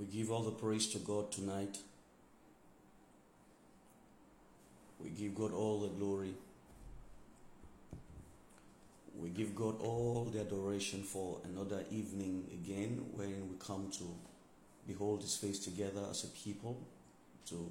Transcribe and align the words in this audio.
We 0.00 0.06
give 0.06 0.32
all 0.32 0.42
the 0.42 0.50
praise 0.50 0.86
to 0.92 0.98
God 0.98 1.30
tonight. 1.30 1.76
We 4.98 5.10
give 5.10 5.34
God 5.34 5.52
all 5.52 5.80
the 5.80 5.88
glory. 5.88 6.32
We 9.14 9.28
give 9.28 9.54
God 9.54 9.78
all 9.82 10.24
the 10.32 10.40
adoration 10.40 11.02
for 11.02 11.36
another 11.44 11.84
evening 11.90 12.46
again 12.50 13.04
when 13.12 13.50
we 13.50 13.56
come 13.58 13.90
to 13.98 14.04
behold 14.86 15.20
His 15.20 15.36
face 15.36 15.58
together 15.58 16.00
as 16.08 16.24
a 16.24 16.28
people, 16.28 16.78
to, 17.48 17.70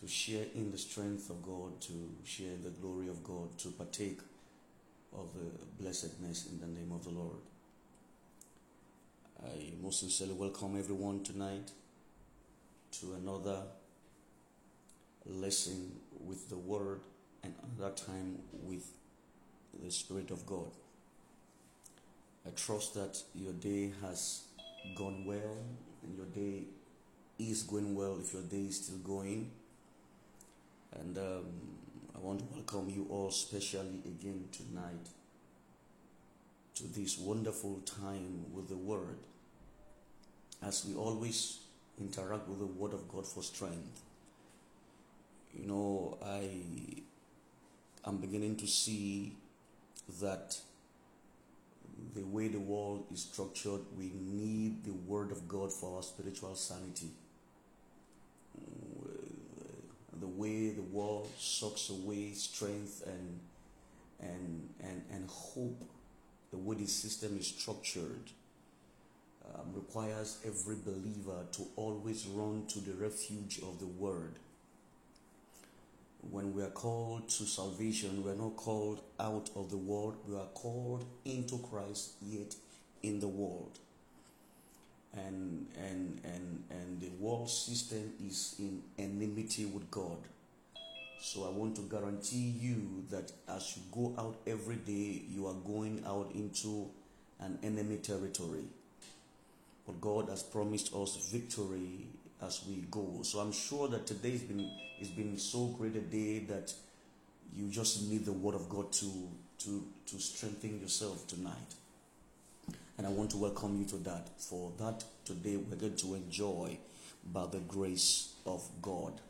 to 0.00 0.08
share 0.08 0.46
in 0.54 0.72
the 0.72 0.78
strength 0.78 1.28
of 1.28 1.42
God, 1.42 1.78
to 1.82 1.92
share 2.24 2.56
the 2.64 2.70
glory 2.70 3.08
of 3.08 3.22
God, 3.22 3.58
to 3.58 3.68
partake 3.72 4.20
of 5.12 5.28
the 5.34 5.82
blessedness 5.82 6.46
in 6.50 6.60
the 6.60 6.66
name 6.66 6.92
of 6.92 7.04
the 7.04 7.10
Lord. 7.10 7.36
I 9.44 9.74
most 9.82 10.00
sincerely 10.00 10.32
welcome 10.32 10.78
everyone 10.78 11.22
tonight 11.22 11.70
to 12.92 13.14
another 13.14 13.58
lesson 15.26 15.92
with 16.24 16.48
the 16.48 16.56
Word 16.56 17.00
and 17.42 17.52
another 17.76 17.94
time 17.94 18.38
with 18.62 18.90
the 19.82 19.90
Spirit 19.90 20.30
of 20.30 20.46
God. 20.46 20.70
I 22.46 22.50
trust 22.50 22.94
that 22.94 23.18
your 23.34 23.52
day 23.52 23.92
has 24.00 24.44
gone 24.96 25.26
well 25.26 25.58
and 26.02 26.16
your 26.16 26.26
day 26.26 26.64
is 27.38 27.62
going 27.62 27.94
well 27.94 28.18
if 28.18 28.32
your 28.32 28.42
day 28.42 28.66
is 28.68 28.86
still 28.86 28.98
going. 28.98 29.50
And 30.98 31.18
um, 31.18 31.44
I 32.14 32.20
want 32.20 32.38
to 32.38 32.46
welcome 32.54 32.88
you 32.88 33.06
all 33.10 33.30
specially 33.30 34.00
again 34.06 34.48
tonight 34.50 35.08
to 36.76 36.86
this 36.86 37.18
wonderful 37.18 37.80
time 37.84 38.44
with 38.54 38.68
the 38.68 38.76
Word 38.76 39.18
as 40.62 40.84
we 40.86 40.94
always 40.94 41.58
interact 41.98 42.48
with 42.48 42.58
the 42.58 42.66
Word 42.66 42.92
of 42.92 43.08
God 43.08 43.26
for 43.26 43.42
strength. 43.42 44.02
You 45.54 45.66
know, 45.66 46.18
I 46.22 46.48
am 48.06 48.18
beginning 48.18 48.56
to 48.56 48.66
see 48.66 49.32
that 50.20 50.58
the 52.14 52.22
way 52.22 52.48
the 52.48 52.60
world 52.60 53.06
is 53.10 53.22
structured, 53.22 53.80
we 53.96 54.12
need 54.14 54.84
the 54.84 54.92
Word 54.92 55.32
of 55.32 55.48
God 55.48 55.72
for 55.72 55.96
our 55.96 56.02
spiritual 56.02 56.54
sanity. 56.54 57.08
The 60.20 60.26
way 60.26 60.70
the 60.70 60.82
world 60.82 61.28
sucks 61.38 61.88
away 61.90 62.32
strength 62.32 63.02
and 63.06 63.40
and 64.20 64.68
and 64.80 65.02
and 65.10 65.28
hope, 65.28 65.82
the 66.56 66.62
way 66.62 66.76
the 66.76 66.86
system 66.86 67.36
is 67.38 67.46
structured, 67.46 68.30
um, 69.54 69.72
requires 69.74 70.38
every 70.44 70.76
believer 70.76 71.44
to 71.52 71.62
always 71.76 72.26
run 72.26 72.66
to 72.68 72.80
the 72.80 72.92
refuge 72.94 73.58
of 73.58 73.78
the 73.78 73.86
Word 73.86 74.38
when 76.30 76.54
we 76.54 76.62
are 76.62 76.70
called 76.70 77.28
to 77.28 77.44
salvation, 77.44 78.24
we 78.24 78.30
are 78.30 78.36
not 78.36 78.56
called 78.56 79.00
out 79.20 79.50
of 79.54 79.70
the 79.70 79.76
world, 79.76 80.16
we 80.26 80.36
are 80.36 80.48
called 80.54 81.04
into 81.24 81.58
Christ, 81.58 82.12
yet 82.22 82.54
in 83.02 83.20
the 83.20 83.28
world. 83.28 83.78
And 85.14 85.66
and 85.78 86.20
and 86.24 86.64
and 86.70 87.00
the 87.00 87.10
world 87.18 87.48
system 87.48 88.12
is 88.24 88.56
in 88.58 88.82
enmity 88.98 89.64
with 89.64 89.90
God. 89.90 90.18
So 91.18 91.44
I 91.44 91.50
want 91.50 91.76
to 91.76 91.82
guarantee 91.82 92.54
you 92.58 93.04
that 93.10 93.32
as 93.48 93.76
you 93.76 93.82
go 93.92 94.14
out 94.18 94.36
every 94.46 94.76
day, 94.76 95.22
you 95.28 95.46
are 95.46 95.54
going 95.54 96.02
out 96.06 96.30
into 96.34 96.88
an 97.40 97.58
enemy 97.62 97.96
territory. 97.96 98.64
But 99.86 100.00
God 100.00 100.28
has 100.28 100.42
promised 100.42 100.94
us 100.94 101.28
victory 101.32 102.06
as 102.42 102.62
we 102.68 102.84
go. 102.90 103.20
So 103.22 103.38
I'm 103.38 103.52
sure 103.52 103.88
that 103.88 104.06
today's 104.06 104.42
been 104.42 104.70
it's 104.98 105.10
been 105.10 105.38
so 105.38 105.66
great 105.66 105.96
a 105.96 106.00
day 106.00 106.40
that 106.40 106.72
you 107.54 107.68
just 107.68 108.08
need 108.08 108.24
the 108.24 108.32
word 108.32 108.54
of 108.54 108.68
God 108.68 108.92
to 108.92 109.28
to 109.58 109.86
to 110.06 110.18
strengthen 110.18 110.80
yourself 110.80 111.26
tonight. 111.26 111.74
And 112.98 113.06
I 113.06 113.10
want 113.10 113.30
to 113.30 113.36
welcome 113.36 113.78
you 113.78 113.84
to 113.86 113.96
that. 114.04 114.28
For 114.40 114.72
that 114.78 115.04
today 115.24 115.56
we're 115.56 115.76
going 115.76 115.96
to 115.96 116.14
enjoy 116.14 116.78
by 117.32 117.46
the 117.46 117.58
grace 117.60 118.34
of 118.44 118.62
God. 118.82 119.20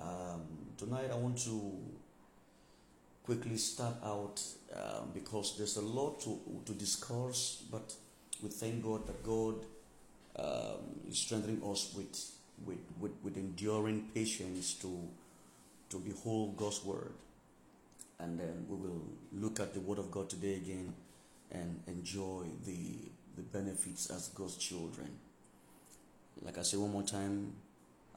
Um, 0.00 0.42
tonight 0.76 1.10
I 1.10 1.16
want 1.16 1.38
to 1.44 1.72
quickly 3.24 3.56
start 3.56 3.96
out 4.04 4.40
um, 4.74 5.10
because 5.12 5.56
there's 5.56 5.76
a 5.76 5.82
lot 5.82 6.20
to, 6.20 6.38
to 6.64 6.72
discuss, 6.72 7.62
but 7.70 7.94
we 8.42 8.48
thank 8.48 8.84
God 8.84 9.06
that 9.06 9.22
God 9.24 9.54
um, 10.38 11.00
is 11.08 11.18
strengthening 11.18 11.62
us 11.68 11.92
with, 11.96 12.30
with, 12.64 12.78
with, 13.00 13.12
with 13.22 13.36
enduring 13.36 14.08
patience 14.14 14.74
to, 14.74 15.08
to 15.90 15.98
behold 15.98 16.56
God's 16.56 16.84
word. 16.84 17.12
And 18.18 18.38
then 18.38 18.66
we 18.68 18.76
will 18.76 19.02
look 19.32 19.60
at 19.60 19.74
the 19.74 19.80
word 19.80 19.98
of 19.98 20.10
God 20.10 20.30
today 20.30 20.54
again 20.54 20.94
and 21.50 21.80
enjoy 21.86 22.44
the, 22.64 22.96
the 23.36 23.42
benefits 23.42 24.10
as 24.10 24.28
God's 24.28 24.56
children. 24.56 25.08
Like 26.42 26.58
I 26.58 26.62
say 26.62 26.76
one 26.76 26.92
more 26.92 27.02
time, 27.02 27.52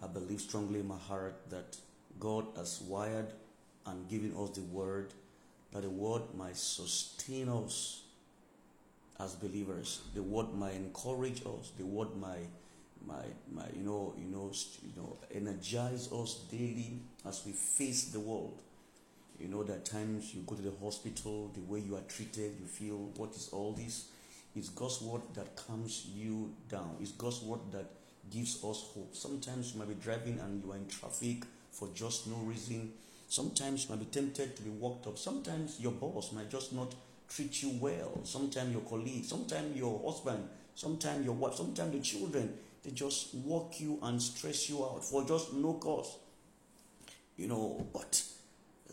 I 0.01 0.07
believe 0.07 0.41
strongly 0.41 0.79
in 0.79 0.87
my 0.87 0.97
heart 0.97 1.35
that 1.49 1.77
God 2.19 2.45
has 2.55 2.81
wired 2.81 3.33
and 3.85 4.07
given 4.09 4.33
us 4.37 4.51
the 4.51 4.61
word, 4.61 5.13
that 5.73 5.83
the 5.83 5.89
word 5.89 6.21
might 6.35 6.57
sustain 6.57 7.49
us 7.49 8.03
as 9.19 9.35
believers. 9.35 10.01
The 10.15 10.23
word 10.23 10.53
might 10.53 10.75
encourage 10.75 11.41
us. 11.41 11.71
The 11.77 11.85
word 11.85 12.15
might, 12.15 12.49
might, 13.05 13.35
might 13.51 13.75
you 13.75 13.83
know, 13.83 14.13
you 14.17 14.27
know, 14.27 14.51
you 14.83 15.01
know, 15.01 15.17
energize 15.33 16.11
us 16.11 16.45
daily 16.49 16.99
as 17.27 17.45
we 17.45 17.51
face 17.51 18.05
the 18.05 18.19
world. 18.19 18.57
You 19.39 19.47
know, 19.47 19.63
that 19.63 19.85
times 19.85 20.33
you 20.33 20.43
go 20.45 20.55
to 20.55 20.61
the 20.61 20.73
hospital, 20.83 21.51
the 21.53 21.61
way 21.61 21.79
you 21.79 21.95
are 21.95 22.01
treated, 22.07 22.55
you 22.59 22.65
feel, 22.65 23.09
what 23.15 23.31
is 23.31 23.49
all 23.51 23.71
this? 23.73 24.07
It's 24.55 24.69
God's 24.69 25.01
word 25.01 25.21
that 25.35 25.55
calms 25.55 26.07
you 26.13 26.53
down. 26.69 26.97
It's 26.99 27.11
God's 27.11 27.41
word 27.41 27.59
that 27.71 27.85
gives 28.31 28.55
us 28.63 28.89
hope. 28.93 29.15
Sometimes 29.15 29.73
you 29.73 29.79
might 29.79 29.89
be 29.89 29.95
driving 29.95 30.39
and 30.39 30.63
you 30.63 30.71
are 30.71 30.77
in 30.77 30.87
traffic 30.87 31.43
for 31.71 31.89
just 31.93 32.27
no 32.27 32.35
reason. 32.37 32.91
Sometimes 33.27 33.83
you 33.83 33.89
might 33.95 33.99
be 33.99 34.05
tempted 34.05 34.55
to 34.55 34.61
be 34.61 34.69
walked 34.69 35.07
up. 35.07 35.17
Sometimes 35.17 35.79
your 35.79 35.91
boss 35.91 36.31
might 36.31 36.49
just 36.49 36.73
not 36.73 36.93
treat 37.29 37.61
you 37.61 37.77
well. 37.79 38.19
Sometimes 38.23 38.71
your 38.71 38.81
colleague, 38.81 39.23
sometimes 39.23 39.77
your 39.77 40.01
husband, 40.03 40.49
sometimes 40.75 41.25
your 41.25 41.35
wife, 41.35 41.55
sometimes 41.55 41.91
the 41.93 41.99
children, 41.99 42.53
they 42.83 42.91
just 42.91 43.35
walk 43.35 43.79
you 43.79 43.99
and 44.01 44.21
stress 44.21 44.69
you 44.69 44.83
out 44.83 45.03
for 45.03 45.23
just 45.25 45.53
no 45.53 45.73
cause. 45.73 46.17
You 47.37 47.47
know, 47.47 47.87
but 47.93 48.21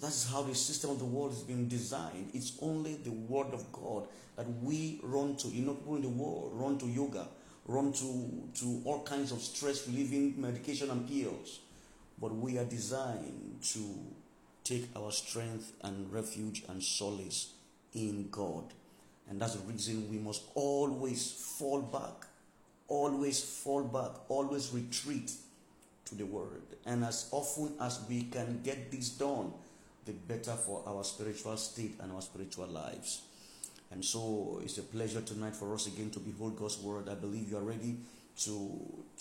that 0.01 0.09
is 0.09 0.29
how 0.31 0.43
the 0.43 0.55
system 0.55 0.91
of 0.91 0.99
the 0.99 1.05
world 1.05 1.33
is 1.33 1.41
being 1.41 1.69
designed. 1.69 2.31
It's 2.35 2.53
only 2.61 2.97
the 2.97 3.11
word 3.11 3.53
of 3.53 3.73
God 3.73 4.07
that 4.37 4.47
we 4.63 5.01
run 5.03 5.37
to. 5.37 5.49
You 5.49 5.65
know, 5.65 5.75
people 5.75 5.97
in 5.97 6.03
the 6.03 6.09
world 6.09 6.53
run 6.55 6.79
to 6.79 6.87
yoga, 6.87 7.27
run 7.67 7.93
to, 7.93 8.49
to 8.61 8.83
all 8.85 9.03
kinds 9.03 9.33
of 9.33 9.41
stress 9.41 9.87
relieving 9.87 10.35
medication 10.41 10.91
and 10.91 11.09
pills. 11.09 11.61
But 12.21 12.35
we 12.35 12.59
are 12.59 12.65
designed 12.65 13.59
to 13.73 13.81
take 14.65 14.89
our 14.97 15.13
strength 15.13 15.73
and 15.83 16.13
refuge 16.13 16.65
and 16.69 16.83
solace 16.83 17.53
in 17.95 18.29
God. 18.31 18.65
And 19.29 19.41
that's 19.41 19.55
the 19.55 19.73
reason 19.73 20.11
we 20.11 20.19
must 20.19 20.43
always 20.55 21.33
fall 21.59 21.83
back, 21.83 22.29
always 22.89 23.43
fall 23.43 23.83
back, 23.83 24.13
always 24.29 24.73
retreat 24.73 25.33
to 26.07 26.15
the 26.15 26.25
Word. 26.25 26.63
And 26.85 27.05
as 27.05 27.29
often 27.33 27.75
as 27.81 28.01
we 28.09 28.23
can 28.25 28.61
get 28.63 28.91
this 28.91 29.11
done, 29.11 29.53
the 30.05 30.13
better 30.13 30.53
for 30.53 30.85
our 30.87 31.03
spiritual 31.03 31.57
state 31.57 31.97
and 32.01 32.13
our 32.13 32.23
spiritual 32.23 32.69
lives. 32.69 33.23
And 33.91 34.05
so 34.05 34.61
it's 34.65 34.79
a 34.79 34.83
pleasure 34.83 35.21
tonight 35.21 35.55
for 35.55 35.73
us 35.75 35.87
again 35.87 36.11
to 36.11 36.19
behold 36.19 36.59
God's 36.59 36.79
Word. 36.79 37.09
I 37.09 37.15
believe 37.15 37.51
you 37.51 37.57
are 37.57 37.63
ready 37.63 37.97
to, 38.41 38.71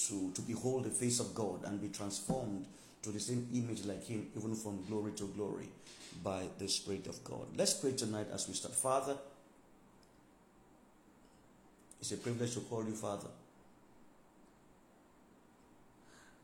to, 0.08 0.32
to 0.34 0.42
behold 0.42 0.86
the 0.86 0.90
face 0.90 1.20
of 1.20 1.34
God 1.36 1.64
and 1.66 1.82
be 1.82 1.90
transformed 1.90 2.66
to 3.04 3.12
the 3.12 3.20
same 3.20 3.48
image 3.54 3.86
like 3.86 4.06
Him, 4.06 4.28
even 4.36 4.56
from 4.56 4.84
glory 4.88 5.12
to 5.14 5.28
glory 5.36 5.70
by 6.24 6.44
the 6.58 6.68
Spirit 6.68 7.08
of 7.08 7.24
God. 7.24 7.46
Let's 7.56 7.74
pray 7.74 7.92
tonight 7.92 8.28
as 8.34 8.48
we 8.48 8.56
start. 8.56 8.74
Father, 8.74 9.16
it's 12.00 12.12
a 12.12 12.18
privilege 12.18 12.54
to 12.56 12.62
call 12.62 12.84
you 12.84 12.94
Father. 12.94 13.28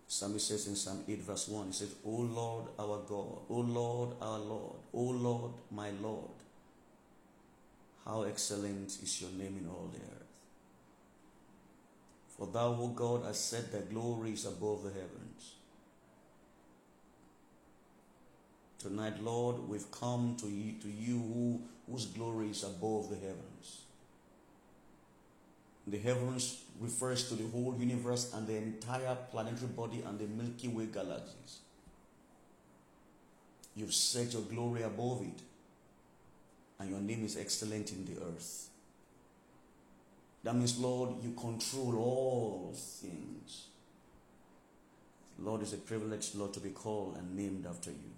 Psalmist 0.08 0.48
says 0.48 0.68
in 0.68 0.76
Psalm 0.76 1.04
8, 1.08 1.22
verse 1.22 1.48
1, 1.48 1.68
he 1.68 1.72
says, 1.74 1.96
O 2.06 2.10
Lord 2.10 2.66
our 2.78 3.00
God, 3.08 3.40
O 3.50 3.60
Lord 3.60 4.10
our 4.22 4.40
Lord, 4.40 4.76
O 4.94 5.02
Lord 5.04 5.52
my 5.72 5.90
Lord, 6.02 6.32
how 8.06 8.24
excellent 8.24 8.98
is 9.02 9.22
your 9.22 9.32
name 9.32 9.58
in 9.62 9.70
all 9.70 9.90
the 9.92 10.00
earth. 10.00 10.22
For 12.38 12.48
thou, 12.48 12.76
O 12.80 12.88
God, 12.88 13.26
hast 13.26 13.50
set 13.50 13.72
thy 13.72 13.82
glories 13.82 14.46
above 14.46 14.84
the 14.84 14.90
heavens. 14.90 15.56
Tonight, 18.80 19.22
Lord, 19.22 19.68
we've 19.70 19.92
come 19.92 20.36
to 20.40 20.48
you, 20.48 20.74
to 20.82 20.88
you 20.88 21.18
who, 21.20 21.62
whose 21.90 22.08
glory 22.08 22.50
is 22.50 22.64
above 22.64 23.12
the 23.12 23.16
heavens. 23.16 23.82
The 25.86 26.00
heavens 26.00 26.64
refers 26.80 27.30
to 27.30 27.36
the 27.36 27.48
whole 27.50 27.76
universe 27.78 28.34
and 28.34 28.48
the 28.48 28.56
entire 28.56 29.16
planetary 29.30 29.68
body 29.68 30.04
and 30.06 30.18
the 30.18 30.26
Milky 30.26 30.68
Way 30.68 30.88
galaxies. 30.88 31.60
You've 33.76 33.94
set 33.94 34.34
your 34.34 34.42
glory 34.42 34.82
above 34.82 35.22
it, 35.22 35.42
and 36.82 36.90
your 36.90 37.00
name 37.00 37.24
is 37.24 37.38
excellent 37.38 37.92
in 37.92 38.06
the 38.06 38.20
earth. 38.24 38.70
That 40.44 40.56
means, 40.56 40.80
Lord, 40.80 41.24
you 41.24 41.32
control 41.40 41.96
all 41.98 42.74
things. 42.74 43.68
Lord, 45.38 45.62
it's 45.62 45.74
a 45.74 45.78
privilege, 45.78 46.34
Lord, 46.34 46.54
to 46.54 46.60
be 46.60 46.70
called 46.72 47.18
and 47.18 47.36
named 47.36 47.68
after 47.68 47.92
you. 47.92 48.12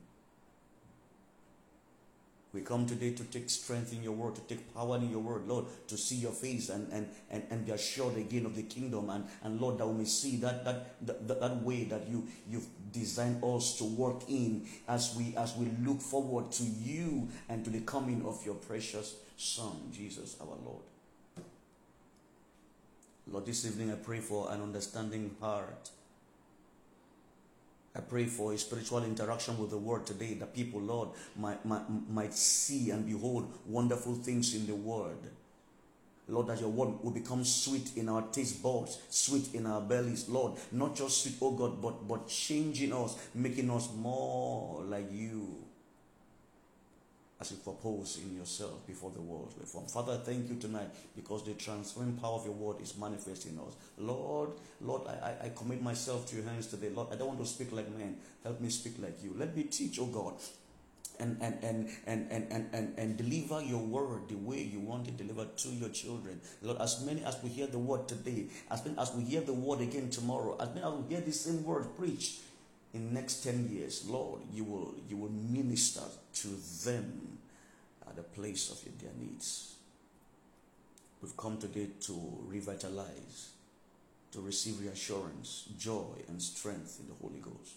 We 2.54 2.62
come 2.62 2.86
today 2.86 3.12
to 3.14 3.24
take 3.24 3.50
strength 3.50 3.94
in 3.94 4.04
your 4.04 4.14
word, 4.14 4.36
to 4.36 4.42
take 4.42 4.74
power 4.76 4.98
in 4.98 5.10
your 5.10 5.22
word, 5.22 5.48
Lord, 5.48 5.66
to 5.88 5.98
see 5.98 6.18
your 6.18 6.32
face 6.32 6.70
and, 6.70 6.88
and, 6.94 7.10
and, 7.32 7.44
and 7.50 7.66
be 7.66 7.72
assured 7.72 8.16
again 8.16 8.46
of 8.46 8.56
the 8.56 8.62
kingdom. 8.62 9.10
And, 9.10 9.26
and 9.42 9.60
Lord, 9.60 9.80
that 9.80 9.88
we 9.88 9.98
may 9.98 10.06
see 10.06 10.38
that, 10.38 10.64
that, 10.64 11.06
that, 11.08 11.40
that 11.40 11.64
way 11.64 11.86
that 11.86 12.08
you, 12.08 12.28
you've 12.48 12.68
designed 12.92 13.44
us 13.44 13.76
to 13.80 13.86
work 13.86 14.30
in 14.30 14.68
as 14.88 15.16
we, 15.16 15.34
as 15.36 15.56
we 15.56 15.66
look 15.84 16.00
forward 16.00 16.52
to 16.52 16.64
you 16.64 17.28
and 17.50 17.66
to 17.66 17.72
the 17.72 17.82
coming 17.82 18.24
of 18.24 18.46
your 18.46 18.56
precious 18.56 19.16
Son, 19.36 19.76
Jesus 19.92 20.38
our 20.40 20.56
Lord. 20.64 20.84
Lord, 23.26 23.48
this 23.48 23.66
evening 23.66 23.92
I 23.92 23.96
pray 23.96 24.20
for 24.20 24.52
an 24.52 24.62
understanding 24.62 25.36
heart 25.42 25.90
I 27.96 28.00
pray 28.00 28.26
for 28.26 28.54
a 28.54 28.58
spiritual 28.58 29.04
interaction 29.04 29.58
with 29.58 29.70
the 29.70 29.78
word 29.78 30.06
today 30.06 30.34
that 30.36 30.56
people, 30.56 30.82
Lord, 30.82 31.10
might, 31.36 31.64
might, 31.64 31.84
might 32.10 32.34
see 32.34 32.90
and 32.90 33.06
behold 33.06 33.54
wonderful 33.68 34.16
things 34.16 34.56
in 34.56 34.66
the 34.66 34.76
word. 34.76 35.18
Lord, 36.28 36.48
that 36.48 36.60
your 36.60 36.70
word 36.70 37.04
will 37.04 37.12
become 37.12 37.44
sweet 37.44 37.92
in 37.96 38.10
our 38.10 38.24
taste 38.32 38.64
buds, 38.64 38.98
sweet 39.10 39.54
in 39.54 39.66
our 39.66 39.82
bellies, 39.82 40.28
Lord. 40.30 40.54
Not 40.72 40.96
just 40.96 41.22
sweet, 41.22 41.36
oh 41.42 41.52
God, 41.52 41.82
but, 41.82 42.08
but 42.08 42.28
changing 42.28 42.94
us, 42.94 43.18
making 43.36 43.70
us 43.70 43.90
more 43.94 44.84
like 44.84 45.12
you 45.12 45.63
as 47.42 47.52
you 47.52 47.58
propose 47.58 48.20
in 48.24 48.36
yourself 48.36 48.86
before 48.88 49.12
the 49.12 49.22
world 49.22 49.54
were 49.60 49.66
formed. 49.66 49.90
Father, 49.90 50.18
thank 50.24 50.50
you 50.50 50.56
tonight 50.56 50.90
because 51.16 51.44
the 51.44 51.54
transforming 51.54 52.16
power 52.16 52.36
of 52.36 52.46
your 52.46 52.54
word 52.54 52.82
is 52.82 52.98
manifest 52.98 53.46
in 53.48 53.58
us. 53.60 53.74
Lord, 53.98 54.52
Lord, 54.82 55.08
I, 55.08 55.46
I 55.46 55.50
commit 55.50 55.82
myself 55.82 56.28
to 56.30 56.36
your 56.36 56.46
hands 56.46 56.68
today. 56.68 56.90
Lord, 56.90 57.10
I 57.12 57.16
don't 57.16 57.28
want 57.28 57.40
to 57.40 57.46
speak 57.46 57.72
like 57.72 57.90
man. 57.98 58.18
Help 58.44 58.62
me 58.62 58.70
speak 58.70 58.94
like 59.00 59.24
you. 59.24 59.34
Let 59.38 59.56
me 59.56 59.64
teach, 59.64 60.00
oh 60.00 60.06
God. 60.06 60.36
And, 61.20 61.38
and, 61.42 61.64
and, 61.64 61.90
and, 62.08 62.32
and, 62.32 62.52
and, 62.52 62.70
and, 62.74 62.94
and 62.98 63.18
deliver 63.18 63.62
your 63.62 63.82
word 63.82 64.30
the 64.30 64.36
way 64.36 64.62
you 64.62 64.80
want 64.80 65.08
it 65.08 65.16
delivered 65.16 65.58
to 65.58 65.70
your 65.70 65.90
children. 65.90 66.42
Lord, 66.62 66.82
as 66.82 67.04
many 67.06 67.24
as 67.24 67.38
we 67.44 67.50
hear 67.50 67.68
the 67.68 67.78
word 67.78 68.08
today, 68.08 68.48
as 68.72 68.84
many 68.84 68.98
as 68.98 69.14
we 69.14 69.24
hear 69.24 69.42
the 69.42 69.54
word 69.54 69.82
again 69.82 70.10
tomorrow, 70.10 70.58
as 70.60 70.70
many 70.70 70.82
as 70.82 70.94
we 70.94 71.14
hear 71.14 71.22
the 71.22 71.32
same 71.32 71.64
word 71.64 71.96
preached, 71.96 72.42
in 72.94 73.14
next 73.14 73.44
10 73.44 73.70
years, 73.72 74.08
Lord, 74.08 74.42
you 74.54 74.64
will, 74.64 74.94
you 75.10 75.18
will 75.18 75.32
minister 75.32 76.02
to 76.36 76.48
them 76.86 77.40
at 78.08 78.16
the 78.16 78.24
place 78.24 78.70
of 78.70 78.84
their 79.02 79.12
needs. 79.20 79.76
We've 81.22 81.36
come 81.36 81.58
today 81.58 81.88
to 82.02 82.38
revitalize, 82.46 83.50
to 84.32 84.42
receive 84.42 84.80
reassurance, 84.82 85.66
joy, 85.80 86.22
and 86.28 86.42
strength 86.42 87.00
in 87.00 87.08
the 87.08 87.16
Holy 87.22 87.40
Ghost. 87.40 87.76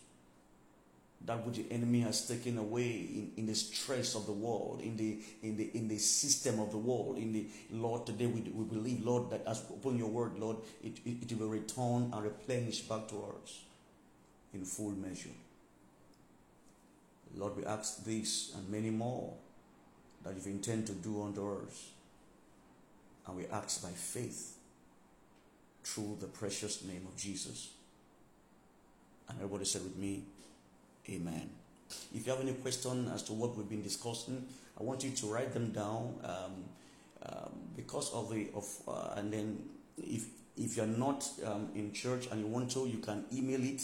That 1.24 1.46
which 1.46 1.56
the 1.56 1.66
enemy 1.72 2.00
has 2.00 2.28
taken 2.28 2.58
away 2.58 2.90
in, 2.90 3.32
in 3.38 3.46
the 3.46 3.54
stress 3.54 4.14
of 4.14 4.26
the 4.26 4.32
world, 4.32 4.82
in 4.82 4.98
the 4.98 5.18
in 5.42 5.56
the 5.56 5.70
in 5.74 5.88
the 5.88 5.96
system 5.96 6.60
of 6.60 6.70
the 6.70 6.76
world, 6.76 7.16
in 7.16 7.32
the 7.32 7.46
Lord, 7.70 8.04
today 8.04 8.26
we, 8.26 8.42
we 8.42 8.64
believe, 8.64 9.04
Lord, 9.04 9.30
that 9.30 9.42
as 9.46 9.62
upon 9.62 9.96
your 9.96 10.08
word, 10.08 10.38
Lord, 10.38 10.58
it, 10.84 10.98
it, 11.06 11.32
it 11.32 11.38
will 11.38 11.48
return 11.48 12.10
and 12.12 12.22
replenish 12.22 12.80
back 12.80 13.08
to 13.08 13.24
us 13.42 13.65
in 14.56 14.64
full 14.64 14.92
measure. 14.92 15.36
Lord, 17.36 17.56
we 17.56 17.64
ask 17.64 18.04
this 18.04 18.54
and 18.56 18.68
many 18.68 18.90
more 18.90 19.34
that 20.24 20.34
you 20.34 20.50
intend 20.50 20.86
to 20.86 20.92
do 20.92 21.22
unto 21.22 21.58
us. 21.58 21.90
And 23.26 23.36
we 23.36 23.46
ask 23.46 23.82
by 23.82 23.90
faith 23.90 24.56
through 25.84 26.16
the 26.20 26.26
precious 26.26 26.84
name 26.84 27.06
of 27.06 27.16
Jesus. 27.16 27.70
And 29.28 29.38
everybody 29.38 29.64
said 29.64 29.82
with 29.82 29.96
me, 29.96 30.22
Amen. 31.08 31.50
If 32.14 32.26
you 32.26 32.32
have 32.32 32.40
any 32.40 32.54
question 32.54 33.08
as 33.14 33.22
to 33.24 33.32
what 33.32 33.56
we've 33.56 33.68
been 33.68 33.82
discussing, 33.82 34.46
I 34.78 34.82
want 34.82 35.04
you 35.04 35.10
to 35.10 35.26
write 35.26 35.52
them 35.52 35.70
down 35.70 36.14
um, 36.24 36.64
um, 37.22 37.52
because 37.76 38.12
of 38.12 38.30
the 38.30 38.48
of 38.54 38.66
uh, 38.88 39.14
and 39.16 39.32
then 39.32 39.62
if 39.96 40.26
if 40.56 40.76
you're 40.76 40.86
not 40.86 41.28
um, 41.44 41.68
in 41.76 41.92
church 41.92 42.26
and 42.30 42.40
you 42.40 42.46
want 42.46 42.70
to, 42.72 42.86
you 42.86 42.98
can 42.98 43.24
email 43.32 43.62
it 43.62 43.82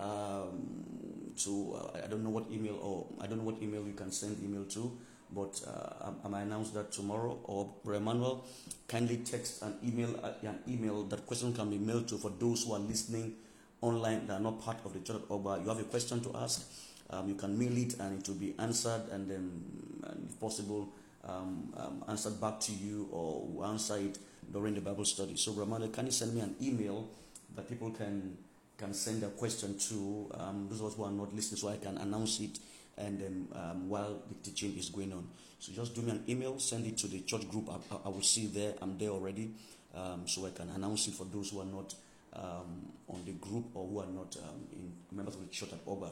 um, 0.00 1.32
to 1.36 1.74
uh, 1.74 2.00
I 2.04 2.06
don't 2.08 2.22
know 2.22 2.30
what 2.30 2.50
email 2.50 2.78
or 2.82 3.06
I 3.22 3.26
don't 3.26 3.38
know 3.38 3.44
what 3.44 3.62
email 3.62 3.86
you 3.86 3.92
can 3.94 4.10
send 4.12 4.42
email 4.42 4.64
to, 4.64 4.96
but 5.32 5.60
uh, 5.66 6.10
I, 6.24 6.28
might 6.28 6.42
announce 6.42 6.70
that 6.70 6.92
tomorrow. 6.92 7.38
Or 7.44 7.70
Emmanuel, 7.94 8.44
kindly 8.86 9.18
text 9.18 9.62
an 9.62 9.74
email 9.84 10.14
uh, 10.22 10.32
an 10.42 10.58
email 10.68 11.04
that 11.04 11.26
question 11.26 11.52
can 11.52 11.70
be 11.70 11.78
mailed 11.78 12.08
to 12.08 12.18
for 12.18 12.30
those 12.38 12.64
who 12.64 12.74
are 12.74 12.78
listening 12.80 13.34
online 13.80 14.26
that 14.26 14.34
are 14.34 14.40
not 14.40 14.60
part 14.60 14.78
of 14.84 14.92
the 14.92 15.00
church 15.00 15.22
Ogba. 15.28 15.62
You 15.62 15.68
have 15.68 15.80
a 15.80 15.84
question 15.84 16.20
to 16.22 16.36
ask, 16.36 16.68
um, 17.10 17.28
you 17.28 17.34
can 17.34 17.58
mail 17.58 17.76
it 17.76 17.98
and 18.00 18.20
it 18.20 18.28
will 18.28 18.34
be 18.36 18.54
answered 18.58 19.02
and 19.12 19.30
then, 19.30 19.62
and 20.04 20.28
if 20.28 20.38
possible, 20.40 20.88
um, 21.24 21.72
um, 21.76 22.04
answered 22.08 22.40
back 22.40 22.58
to 22.60 22.72
you 22.72 23.08
or 23.12 23.66
answer 23.66 23.96
it 23.98 24.18
during 24.52 24.74
the 24.74 24.80
Bible 24.80 25.04
study. 25.04 25.36
So, 25.36 25.52
Brahmana, 25.52 25.88
can 25.88 26.06
you 26.06 26.12
send 26.12 26.34
me 26.34 26.40
an 26.40 26.56
email 26.60 27.08
that 27.54 27.68
people 27.68 27.90
can 27.90 28.36
can 28.78 28.94
send 28.94 29.24
a 29.24 29.28
question 29.28 29.76
to 29.76 30.30
um, 30.38 30.68
those 30.70 30.94
who 30.94 31.04
are 31.04 31.10
not 31.10 31.34
listening 31.34 31.58
so 31.58 31.68
I 31.68 31.76
can 31.76 31.98
announce 31.98 32.40
it 32.40 32.58
and 32.96 33.48
um, 33.52 33.60
um, 33.60 33.88
while 33.88 34.22
the 34.28 34.50
teaching 34.50 34.76
is 34.78 34.88
going 34.88 35.12
on. 35.12 35.26
So 35.58 35.72
just 35.72 35.94
do 35.94 36.02
me 36.02 36.12
an 36.12 36.24
email, 36.28 36.58
send 36.60 36.86
it 36.86 36.96
to 36.98 37.08
the 37.08 37.20
church 37.20 37.48
group. 37.48 37.68
I, 37.70 37.96
I 38.04 38.08
will 38.08 38.22
see 38.22 38.46
there. 38.46 38.74
I'm 38.80 38.96
there 38.96 39.10
already, 39.10 39.50
um, 39.94 40.26
so 40.26 40.46
I 40.46 40.50
can 40.50 40.70
announce 40.70 41.08
it 41.08 41.14
for 41.14 41.24
those 41.24 41.50
who 41.50 41.60
are 41.60 41.66
not 41.66 41.94
um, 42.34 42.86
on 43.08 43.24
the 43.24 43.32
group 43.32 43.66
or 43.74 43.86
who 43.86 43.98
are 43.98 44.06
not 44.06 44.36
um, 44.36 44.60
in 44.72 44.92
members 45.16 45.34
of 45.34 45.40
the 45.40 45.48
church 45.48 45.72
at 45.72 45.84
Ogba. 45.84 46.10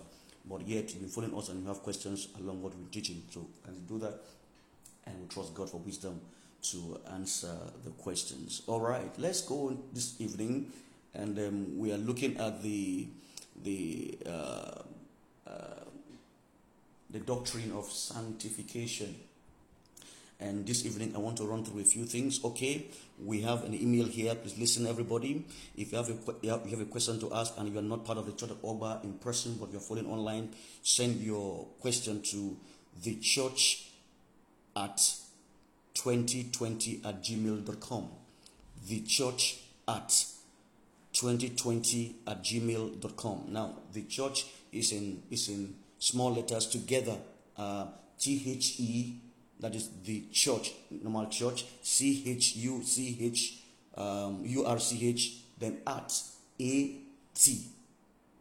But 0.49 0.67
yet 0.67 0.91
you've 0.91 1.01
been 1.01 1.09
following 1.09 1.37
us 1.37 1.49
and 1.49 1.63
you 1.63 1.69
have 1.69 1.83
questions 1.83 2.29
along 2.39 2.63
what 2.63 2.75
we're 2.77 2.89
teaching. 2.91 3.23
So 3.31 3.47
can 3.65 3.85
do 3.87 3.99
that? 4.01 4.15
And 5.07 5.21
we 5.21 5.29
trust 5.29 5.55
God 5.55 5.71
for 5.71 5.79
wisdom 5.79 6.21
to 6.71 7.01
answer 7.13 7.55
the 7.85 7.91
questions. 7.91 8.63
All 8.67 8.81
right, 8.81 9.13
let's 9.19 9.43
go 9.43 9.77
this 9.93 10.21
evening 10.21 10.73
and 11.17 11.39
um, 11.39 11.79
we 11.79 11.93
are 11.93 11.99
looking 11.99 12.37
at 12.39 12.63
the 12.63 13.09
the 13.65 14.19
uh, 14.27 14.83
uh, 15.47 15.85
the 17.11 17.19
doctrine 17.21 17.73
of 17.73 17.87
sanctification. 17.87 19.15
And 20.39 20.67
this 20.67 20.85
evening, 20.85 21.15
I 21.15 21.19
want 21.19 21.39
to 21.39 21.45
run 21.47 21.65
through 21.65 21.81
a 21.81 21.85
few 21.85 22.05
things. 22.05 22.45
Okay, 22.45 22.89
we 23.25 23.41
have 23.41 23.65
an 23.65 23.73
email 23.73 24.05
here. 24.05 24.35
Please 24.35 24.59
listen, 24.59 24.87
everybody. 24.87 25.47
If 25.79 25.93
you 25.93 25.99
have 25.99 26.11
a 26.11 26.17
you 26.43 26.51
have 26.51 26.81
a 26.81 26.85
question 26.85 27.19
to 27.21 27.33
ask 27.33 27.55
and 27.57 27.73
you 27.73 27.79
are 27.79 27.83
not 27.83 28.05
part 28.05 28.19
of 28.19 28.27
the 28.27 28.33
church 28.33 28.51
of 28.51 28.61
Ogba 28.61 29.03
in 29.03 29.15
person, 29.15 29.57
but 29.59 29.71
you're 29.73 29.81
following 29.81 30.07
online, 30.07 30.51
send 30.83 31.23
your 31.23 31.67
question 31.81 32.21
to 32.23 32.55
the 33.03 33.15
church 33.17 33.89
at 34.77 34.99
2020 35.95 37.01
at 37.03 37.23
gmail.com. 37.25 38.09
The 38.87 39.01
church 39.01 39.59
at 39.89 40.27
2020 41.17 42.17
at 42.27 42.43
gmail.com. 42.45 43.47
Now, 43.49 43.79
the 43.93 44.03
church 44.03 44.47
is 44.71 44.93
in, 44.93 45.23
is 45.31 45.49
in 45.49 45.75
small 45.99 46.35
letters 46.35 46.67
together. 46.67 47.17
Uh, 47.57 47.87
T 48.19 48.43
H 48.47 48.81
E, 48.81 49.17
that 49.61 49.75
is 49.75 49.89
the 50.05 50.25
church, 50.31 50.73
normal 50.91 51.27
church, 51.27 51.65
C 51.83 52.23
H 52.27 52.57
U 52.57 52.83
C 52.83 53.17
H 53.21 53.63
um, 53.97 54.43
U 54.45 54.67
R 54.67 54.79
C 54.79 55.09
H, 55.09 55.39
then 55.59 55.79
at 55.87 56.13
A 56.61 56.97
T. 57.35 57.67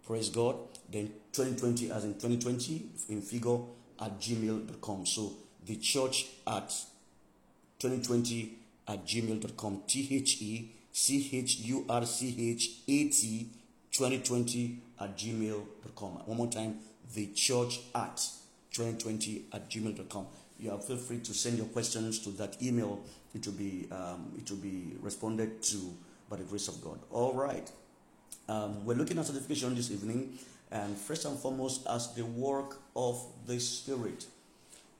Praise 0.05 0.29
God. 0.29 0.57
Then 0.91 1.07
2020 1.31 1.91
as 1.91 2.03
in 2.03 2.13
2020 2.13 2.89
in 3.09 3.21
figure 3.21 3.57
at 4.01 4.19
gmail.com. 4.19 5.05
So 5.05 5.33
the 5.65 5.77
church 5.77 6.27
at 6.45 6.69
2020 7.79 8.57
at 8.87 9.05
gmail.com. 9.05 9.83
T 9.87 10.07
H 10.11 10.41
E 10.41 10.74
C 10.95 11.29
H 11.33 11.57
U 11.59 11.85
R 11.89 12.05
C 12.05 12.51
H 12.51 12.69
A 12.87 13.09
T 13.09 13.49
2020 13.91 14.79
at 15.01 15.17
gmail.com. 15.17 16.09
One 16.25 16.37
more 16.37 16.47
time, 16.47 16.77
the 17.13 17.27
church 17.33 17.81
at 17.93 18.15
2020 18.71 19.43
at 19.51 19.69
gmail.com. 19.69 20.25
You 20.57 20.71
are 20.71 20.79
feel 20.79 20.95
free 20.95 21.19
to 21.19 21.33
send 21.33 21.57
your 21.57 21.67
questions 21.67 22.19
to 22.19 22.29
that 22.37 22.63
email. 22.63 23.01
It 23.33 23.45
will 23.45 23.53
be 23.55 23.89
um, 23.91 24.31
it 24.37 24.49
will 24.49 24.57
be 24.57 24.93
responded 25.01 25.61
to 25.63 25.93
by 26.29 26.37
the 26.37 26.43
grace 26.43 26.69
of 26.69 26.81
God. 26.81 26.99
All 27.11 27.33
right. 27.33 27.69
Um, 28.47 28.85
we're 28.85 28.95
looking 28.95 29.17
at 29.17 29.25
sanctification 29.25 29.75
this 29.75 29.91
evening, 29.91 30.39
and 30.71 30.95
first 30.95 31.25
and 31.25 31.37
foremost, 31.37 31.85
as 31.87 32.13
the 32.13 32.23
work 32.23 32.79
of 32.95 33.21
the 33.45 33.59
Spirit. 33.59 34.27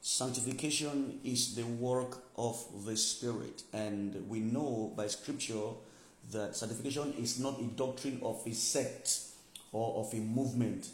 Sanctification 0.08 1.20
is 1.24 1.56
the 1.56 1.64
work 1.64 2.26
of 2.38 2.64
the 2.86 2.96
Spirit, 2.96 3.64
and 3.74 4.30
we 4.30 4.40
know 4.40 4.94
by 4.96 5.08
Scripture 5.08 5.74
that 6.32 6.56
sanctification 6.56 7.12
is 7.18 7.40
not 7.40 7.60
a 7.60 7.64
doctrine 7.64 8.20
of 8.22 8.40
a 8.46 8.54
sect 8.54 9.18
or 9.72 10.06
of 10.06 10.14
a 10.14 10.18
movement. 10.18 10.90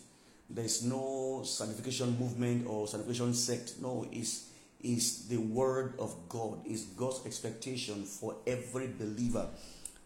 There's 0.49 0.85
no 0.85 1.41
sanctification 1.43 2.17
movement 2.17 2.65
or 2.65 2.87
sanctification 2.87 3.33
sect. 3.33 3.73
No, 3.81 4.07
it's 4.13 4.47
is 4.79 5.27
the 5.27 5.39
word 5.39 5.95
of 5.99 6.15
God, 6.29 6.65
is 6.65 6.83
God's 6.95 7.25
expectation 7.25 8.05
for 8.05 8.37
every 8.47 8.87
believer. 8.97 9.49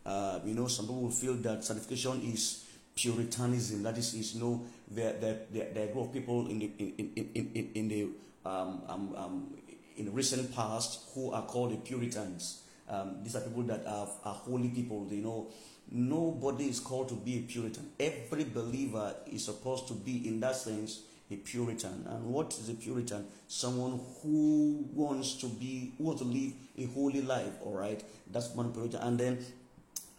Uh, 0.03 0.39
you 0.43 0.55
know, 0.55 0.65
some 0.65 0.87
people 0.87 1.11
feel 1.11 1.35
that 1.35 1.63
sanctification 1.63 2.23
is 2.23 2.65
Puritanism. 2.95 3.83
That 3.83 3.99
is, 3.99 4.15
is 4.15 4.33
you 4.33 4.41
know, 4.41 4.65
there, 4.89 5.13
there, 5.13 5.41
there, 5.51 5.67
there 5.75 5.85
are 5.85 5.89
a 5.89 5.93
group 5.93 6.07
of 6.07 6.13
people 6.13 6.47
in 6.47 6.57
the 6.57 6.71
in, 6.79 7.11
in, 7.15 7.51
in, 7.53 7.71
in 7.75 7.87
the 7.87 8.07
um, 8.45 8.81
um, 8.87 9.15
um, 9.17 9.53
in 9.97 10.13
recent 10.13 10.53
past 10.55 11.01
who 11.13 11.31
are 11.31 11.43
called 11.43 11.71
the 11.71 11.77
Puritans. 11.77 12.61
Um, 12.87 13.17
these 13.23 13.35
are 13.35 13.41
people 13.41 13.63
that 13.63 13.85
are, 13.87 14.07
are 14.23 14.33
holy 14.33 14.69
people. 14.69 15.07
You 15.09 15.21
know, 15.21 15.47
nobody 15.91 16.69
is 16.69 16.79
called 16.79 17.09
to 17.09 17.15
be 17.15 17.39
a 17.39 17.41
Puritan. 17.41 17.89
Every 17.99 18.43
believer 18.43 19.15
is 19.31 19.45
supposed 19.45 19.87
to 19.87 19.93
be, 19.93 20.27
in 20.27 20.39
that 20.41 20.55
sense, 20.55 21.01
a 21.31 21.35
Puritan. 21.37 22.05
And 22.07 22.25
what 22.25 22.53
is 22.53 22.69
a 22.69 22.75
Puritan? 22.75 23.25
Someone 23.47 23.99
who 24.21 24.85
wants 24.93 25.35
to 25.35 25.47
be, 25.47 25.93
who 25.97 26.05
wants 26.05 26.21
to 26.21 26.27
live 26.27 26.53
a 26.77 26.85
holy 26.93 27.21
life. 27.21 27.53
All 27.63 27.73
right, 27.73 28.03
that's 28.31 28.49
one 28.49 28.71
Puritan. 28.71 29.01
And 29.01 29.19
then 29.19 29.45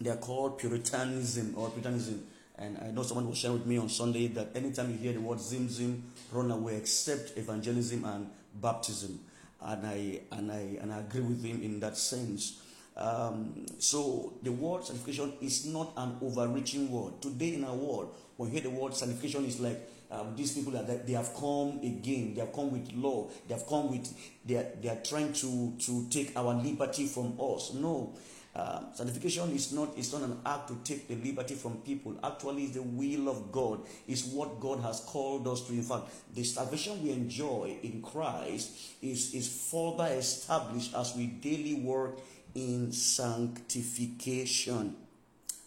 they 0.00 0.10
are 0.10 0.16
called 0.16 0.58
Puritanism 0.58 1.54
or 1.56 1.70
Puritanism. 1.70 2.26
And 2.58 2.78
I 2.78 2.90
know 2.90 3.02
someone 3.02 3.28
was 3.28 3.38
sharing 3.38 3.58
with 3.58 3.66
me 3.66 3.76
on 3.76 3.88
Sunday 3.88 4.28
that 4.28 4.48
anytime 4.54 4.90
you 4.90 4.96
hear 4.96 5.12
the 5.12 5.20
word 5.20 5.40
zim 5.40 5.68
zim, 5.68 6.04
run 6.32 6.50
away, 6.50 6.76
except 6.76 7.36
evangelism 7.36 8.04
and 8.04 8.30
baptism. 8.54 9.20
And 9.60 9.86
I 9.86 10.20
and 10.32 10.50
I 10.50 10.78
and 10.80 10.92
I 10.92 11.00
agree 11.00 11.20
with 11.20 11.44
him 11.44 11.62
in 11.62 11.80
that 11.80 11.96
sense. 11.96 12.60
Um, 12.96 13.66
so 13.78 14.34
the 14.42 14.52
word 14.52 14.84
sanctification 14.84 15.34
is 15.42 15.66
not 15.66 15.92
an 15.98 16.16
overreaching 16.22 16.90
word. 16.90 17.20
Today 17.20 17.54
in 17.54 17.64
our 17.64 17.74
world, 17.74 18.14
when 18.36 18.48
you 18.48 18.54
hear 18.54 18.70
the 18.70 18.70
word 18.70 18.94
sanctification, 18.94 19.44
is 19.44 19.60
like 19.60 19.86
um, 20.10 20.34
these 20.34 20.52
people 20.52 20.72
that 20.72 21.06
they 21.06 21.12
have 21.12 21.34
come 21.34 21.78
again. 21.82 22.32
They 22.34 22.40
have 22.40 22.54
come 22.54 22.72
with 22.72 22.90
law. 22.94 23.28
They 23.46 23.54
have 23.54 23.66
come 23.66 23.90
with 23.90 24.08
they 24.46 24.56
are, 24.56 24.66
they 24.80 24.88
are 24.88 25.02
trying 25.02 25.32
to 25.34 25.74
to 25.78 26.06
take 26.08 26.34
our 26.36 26.54
liberty 26.54 27.06
from 27.06 27.38
us. 27.38 27.74
No, 27.74 28.14
um, 28.56 28.86
sanctification 28.94 29.50
is 29.50 29.72
not 29.72 29.98
is 29.98 30.10
not 30.14 30.22
an 30.22 30.38
act 30.46 30.68
to 30.68 30.76
take 30.82 31.08
the 31.08 31.16
liberty 31.16 31.54
from 31.54 31.76
people. 31.78 32.14
Actually, 32.24 32.64
it's 32.64 32.74
the 32.74 32.82
will 32.82 33.28
of 33.28 33.52
God. 33.52 33.80
It's 34.08 34.24
what 34.24 34.60
God 34.60 34.80
has 34.80 35.00
called 35.00 35.46
us 35.46 35.66
to. 35.66 35.74
In 35.74 35.82
fact, 35.82 36.04
the 36.34 36.42
salvation 36.42 37.02
we 37.02 37.10
enjoy 37.10 37.76
in 37.82 38.00
Christ 38.00 38.70
is 39.02 39.34
is 39.34 39.70
further 39.70 40.06
established 40.06 40.94
as 40.94 41.14
we 41.14 41.26
daily 41.26 41.74
work 41.74 42.18
in 42.54 42.92
sanctification. 42.92 44.96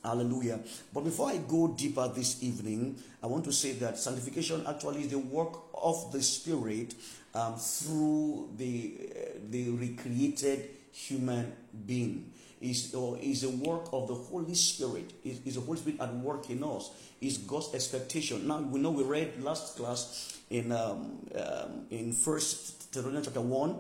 Hallelujah. 0.04 0.62
But 0.92 1.04
before 1.04 1.30
I 1.30 1.38
go 1.38 1.68
deeper 1.68 2.08
this 2.08 2.42
evening, 2.42 2.98
I 3.22 3.28
want 3.28 3.46
to 3.46 3.52
say 3.52 3.74
that 3.74 4.00
sanctification 4.00 4.66
actually 4.66 5.02
is 5.02 5.10
the 5.10 5.20
work 5.20 5.60
of 5.76 6.12
the 6.12 6.24
Spirit 6.24 6.96
um, 7.36 7.56
through 7.58 8.50
the, 8.58 9.12
uh, 9.12 9.40
the 9.50 9.70
recreated 9.72 10.70
human 10.92 11.54
being. 11.86 12.32
Is, 12.62 12.94
or 12.94 13.18
is 13.22 13.46
a 13.46 13.50
work 13.50 13.88
of 13.94 14.10
the 14.10 14.16
Holy 14.16 14.54
Spirit. 14.54 15.14
Is, 15.24 15.40
is 15.46 15.56
the 15.56 15.62
Holy 15.62 15.78
Spirit 15.78 16.02
at 16.02 16.14
work 16.16 16.50
in 16.50 16.64
us. 16.64 16.92
Is 17.22 17.38
God's 17.38 17.74
expectation. 17.74 18.48
Now 18.48 18.60
we 18.60 18.80
know 18.80 18.92
we 18.92 19.04
read 19.04 19.42
last 19.42 19.78
class 19.78 20.38
in 20.50 20.72
um, 20.72 21.26
um, 21.36 21.86
in 21.90 22.12
First 22.12 22.92
Thessalonians 22.92 23.28
chapter 23.28 23.42
one, 23.42 23.78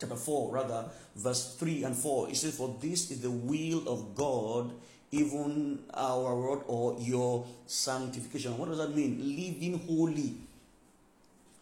chapter 0.00 0.16
four 0.16 0.52
rather, 0.52 0.86
verse 1.16 1.56
three 1.56 1.84
and 1.84 1.94
four. 1.94 2.30
It 2.30 2.36
says, 2.36 2.56
"For 2.56 2.74
this 2.80 3.10
is 3.10 3.20
the 3.20 3.30
will 3.30 3.86
of 3.88 4.14
God." 4.14 4.72
even 5.10 5.78
our 5.94 6.36
word 6.36 6.62
or 6.66 6.96
your 7.00 7.46
sanctification. 7.66 8.56
What 8.58 8.68
does 8.68 8.78
that 8.78 8.94
mean? 8.94 9.18
Living 9.18 9.80
holy. 9.86 10.34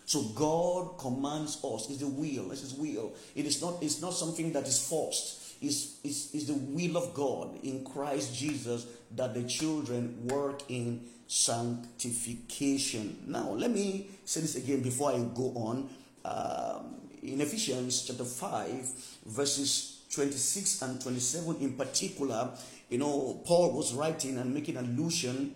So 0.04 0.22
God 0.34 0.98
commands 0.98 1.58
us. 1.64 1.90
It's 1.90 1.98
the 1.98 2.08
will. 2.08 2.50
It's 2.52 2.60
His 2.62 2.74
will. 2.74 3.12
It 3.34 3.46
is 3.46 3.60
not. 3.60 3.82
It's 3.82 4.00
not 4.00 4.14
something 4.14 4.52
that 4.52 4.66
is 4.66 4.84
forced. 4.88 5.45
It's, 5.60 5.98
it's, 6.04 6.34
it's 6.34 6.44
the 6.46 6.54
will 6.54 6.96
of 6.96 7.14
God 7.14 7.58
in 7.62 7.84
Christ 7.84 8.34
Jesus 8.34 8.86
that 9.14 9.34
the 9.34 9.44
children 9.44 10.26
work 10.26 10.62
in 10.68 11.02
sanctification. 11.26 13.18
Now, 13.26 13.50
let 13.50 13.70
me 13.70 14.08
say 14.24 14.40
this 14.40 14.56
again 14.56 14.82
before 14.82 15.12
I 15.12 15.18
go 15.34 15.52
on. 15.54 15.90
Um, 16.24 16.96
in 17.22 17.40
Ephesians 17.40 18.04
chapter 18.06 18.24
5, 18.24 18.86
verses 19.26 20.02
26 20.12 20.82
and 20.82 21.00
27 21.00 21.56
in 21.60 21.72
particular, 21.72 22.50
you 22.88 22.98
know, 22.98 23.40
Paul 23.44 23.72
was 23.72 23.94
writing 23.94 24.38
and 24.38 24.54
making 24.54 24.76
allusion 24.76 25.54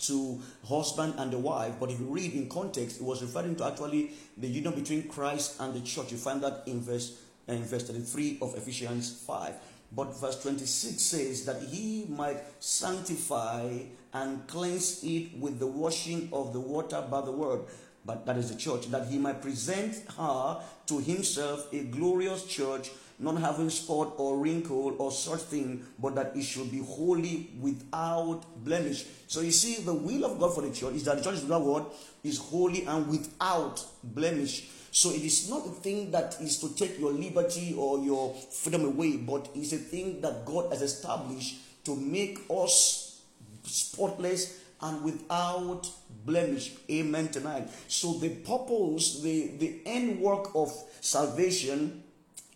to 0.00 0.40
husband 0.66 1.14
and 1.18 1.32
the 1.32 1.38
wife, 1.38 1.74
but 1.80 1.90
if 1.90 1.98
you 1.98 2.06
read 2.06 2.32
in 2.32 2.48
context, 2.48 3.00
it 3.00 3.04
was 3.04 3.22
referring 3.22 3.56
to 3.56 3.66
actually 3.66 4.10
the 4.36 4.46
union 4.46 4.74
between 4.74 5.08
Christ 5.08 5.56
and 5.60 5.74
the 5.74 5.80
church. 5.80 6.12
You 6.12 6.18
find 6.18 6.42
that 6.42 6.62
in 6.66 6.80
verse, 6.80 7.18
in 7.48 7.64
verse 7.64 7.86
33 7.86 8.38
of 8.42 8.56
Ephesians 8.56 9.22
5. 9.26 9.54
But 9.90 10.20
verse 10.20 10.40
26 10.42 11.00
says 11.00 11.44
that 11.46 11.62
he 11.62 12.06
might 12.08 12.42
sanctify 12.60 13.70
and 14.12 14.46
cleanse 14.46 15.02
it 15.02 15.38
with 15.38 15.58
the 15.58 15.66
washing 15.66 16.28
of 16.32 16.52
the 16.52 16.60
water 16.60 17.02
by 17.10 17.22
the 17.22 17.32
word. 17.32 17.62
But 18.04 18.26
that 18.26 18.36
is 18.36 18.50
the 18.50 18.56
church, 18.56 18.90
that 18.90 19.08
he 19.08 19.18
might 19.18 19.42
present 19.42 19.96
her 20.16 20.60
to 20.86 20.98
himself 20.98 21.72
a 21.72 21.84
glorious 21.84 22.44
church 22.44 22.90
not 23.18 23.36
having 23.38 23.68
spot 23.68 24.14
or 24.16 24.38
wrinkle 24.38 24.94
or 24.98 25.10
such 25.10 25.40
thing, 25.40 25.84
but 25.98 26.14
that 26.14 26.36
it 26.36 26.42
should 26.42 26.70
be 26.70 26.78
holy 26.78 27.50
without 27.60 28.42
blemish. 28.64 29.06
So 29.26 29.40
you 29.40 29.50
see, 29.50 29.82
the 29.82 29.94
will 29.94 30.24
of 30.24 30.38
God 30.38 30.54
for 30.54 30.62
the 30.62 30.70
church 30.70 30.94
is 30.94 31.04
that 31.04 31.18
the 31.18 31.24
church 31.24 31.34
is 31.34 31.48
that 31.48 31.60
word 31.60 31.84
is 32.22 32.38
holy 32.38 32.84
and 32.84 33.08
without 33.08 33.84
blemish. 34.04 34.68
So 34.90 35.10
it 35.10 35.22
is 35.22 35.50
not 35.50 35.66
a 35.66 35.70
thing 35.70 36.10
that 36.12 36.36
is 36.40 36.58
to 36.60 36.74
take 36.74 36.98
your 36.98 37.12
liberty 37.12 37.74
or 37.76 37.98
your 37.98 38.34
freedom 38.34 38.84
away, 38.84 39.16
but 39.16 39.48
it's 39.54 39.72
a 39.72 39.78
thing 39.78 40.20
that 40.22 40.44
God 40.44 40.72
has 40.72 40.82
established 40.82 41.56
to 41.84 41.94
make 41.96 42.40
us 42.50 43.20
spotless 43.64 44.60
and 44.80 45.02
without 45.02 45.90
blemish. 46.24 46.72
Amen 46.90 47.28
tonight. 47.28 47.68
So 47.88 48.14
the 48.14 48.30
purpose, 48.30 49.20
the, 49.20 49.48
the 49.58 49.80
end 49.84 50.20
work 50.20 50.50
of 50.54 50.72
salvation 51.00 52.02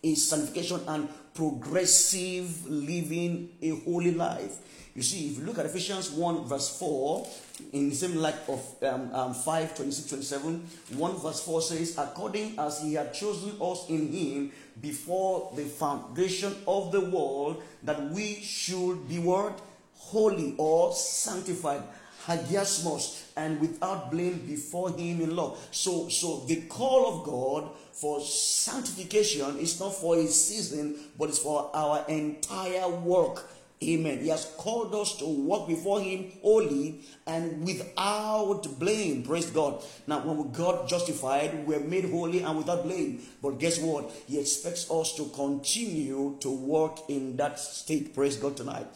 is 0.01 0.27
sanctification 0.27 0.81
and 0.87 1.09
progressive 1.33 2.67
living 2.67 3.49
a 3.61 3.69
holy 3.81 4.13
life. 4.13 4.57
You 4.95 5.01
see, 5.01 5.29
if 5.29 5.39
you 5.39 5.45
look 5.45 5.57
at 5.57 5.65
Ephesians 5.65 6.11
1 6.11 6.45
verse 6.45 6.77
4, 6.77 7.27
in 7.71 7.89
the 7.89 7.95
same 7.95 8.17
light 8.17 8.35
of 8.47 8.83
um, 8.83 9.13
um, 9.13 9.33
5, 9.33 9.75
26, 9.75 10.09
27, 10.09 10.67
1 10.97 11.15
verse 11.15 11.41
4 11.41 11.61
says, 11.63 11.97
According 11.97 12.59
as 12.59 12.81
he 12.81 12.93
had 12.93 13.11
chosen 13.11 13.53
us 13.59 13.89
in 13.89 14.11
him 14.11 14.51
before 14.81 15.51
the 15.55 15.63
foundation 15.63 16.55
of 16.67 16.91
the 16.91 17.01
world, 17.01 17.63
that 17.81 18.11
we 18.11 18.35
should 18.35 19.09
be 19.09 19.17
what? 19.17 19.59
Holy 19.95 20.53
or 20.57 20.93
sanctified 20.93 21.81
hagiasmos 22.27 23.23
and 23.35 23.59
without 23.59 24.11
blame 24.11 24.45
before 24.45 24.91
him 24.91 25.21
in 25.21 25.35
love. 25.35 25.59
So, 25.71 26.07
so 26.09 26.43
the 26.47 26.61
call 26.67 27.19
of 27.19 27.25
God 27.25 27.71
for 27.91 28.21
sanctification 28.21 29.57
is 29.57 29.79
not 29.79 29.95
for 29.95 30.17
a 30.17 30.27
season, 30.27 30.95
but 31.17 31.29
it's 31.29 31.39
for 31.39 31.71
our 31.73 32.05
entire 32.07 32.89
work. 32.89 33.49
Amen. 33.89 34.19
He 34.19 34.29
has 34.29 34.53
called 34.57 34.95
us 34.95 35.17
to 35.17 35.25
walk 35.25 35.67
before 35.67 36.01
Him 36.01 36.31
holy 36.41 37.01
and 37.27 37.65
without 37.65 38.63
blame. 38.79 39.23
Praise 39.23 39.47
God. 39.47 39.83
Now, 40.07 40.19
when 40.25 40.37
we 40.37 40.49
got 40.49 40.87
justified, 40.87 41.67
we're 41.67 41.79
made 41.79 42.09
holy 42.09 42.41
and 42.41 42.57
without 42.57 42.83
blame. 42.83 43.21
But 43.41 43.59
guess 43.59 43.79
what? 43.79 44.11
He 44.27 44.39
expects 44.39 44.89
us 44.89 45.15
to 45.15 45.25
continue 45.29 46.37
to 46.39 46.49
walk 46.49 47.09
in 47.09 47.35
that 47.37 47.59
state. 47.59 48.13
Praise 48.13 48.37
God 48.37 48.55
tonight. 48.55 48.87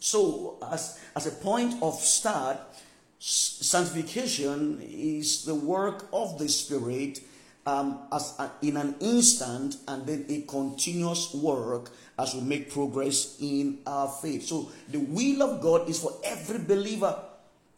So, 0.00 0.58
as, 0.70 0.98
as 1.14 1.26
a 1.26 1.32
point 1.32 1.82
of 1.82 1.94
start, 1.94 2.58
sanctification 3.18 4.80
is 4.82 5.44
the 5.44 5.54
work 5.54 6.08
of 6.12 6.38
the 6.38 6.48
Spirit 6.48 7.20
um, 7.66 8.06
as 8.12 8.34
a, 8.38 8.50
in 8.62 8.76
an 8.76 8.94
instant 9.00 9.76
and 9.88 10.06
then 10.06 10.24
a 10.28 10.42
continuous 10.42 11.34
work 11.34 11.90
as 12.18 12.34
we 12.34 12.40
make 12.40 12.70
progress 12.70 13.36
in 13.40 13.78
our 13.86 14.08
faith. 14.08 14.44
So, 14.44 14.70
the 14.88 14.98
will 14.98 15.42
of 15.42 15.60
God 15.60 15.88
is 15.88 16.00
for 16.00 16.12
every 16.24 16.58
believer 16.58 17.18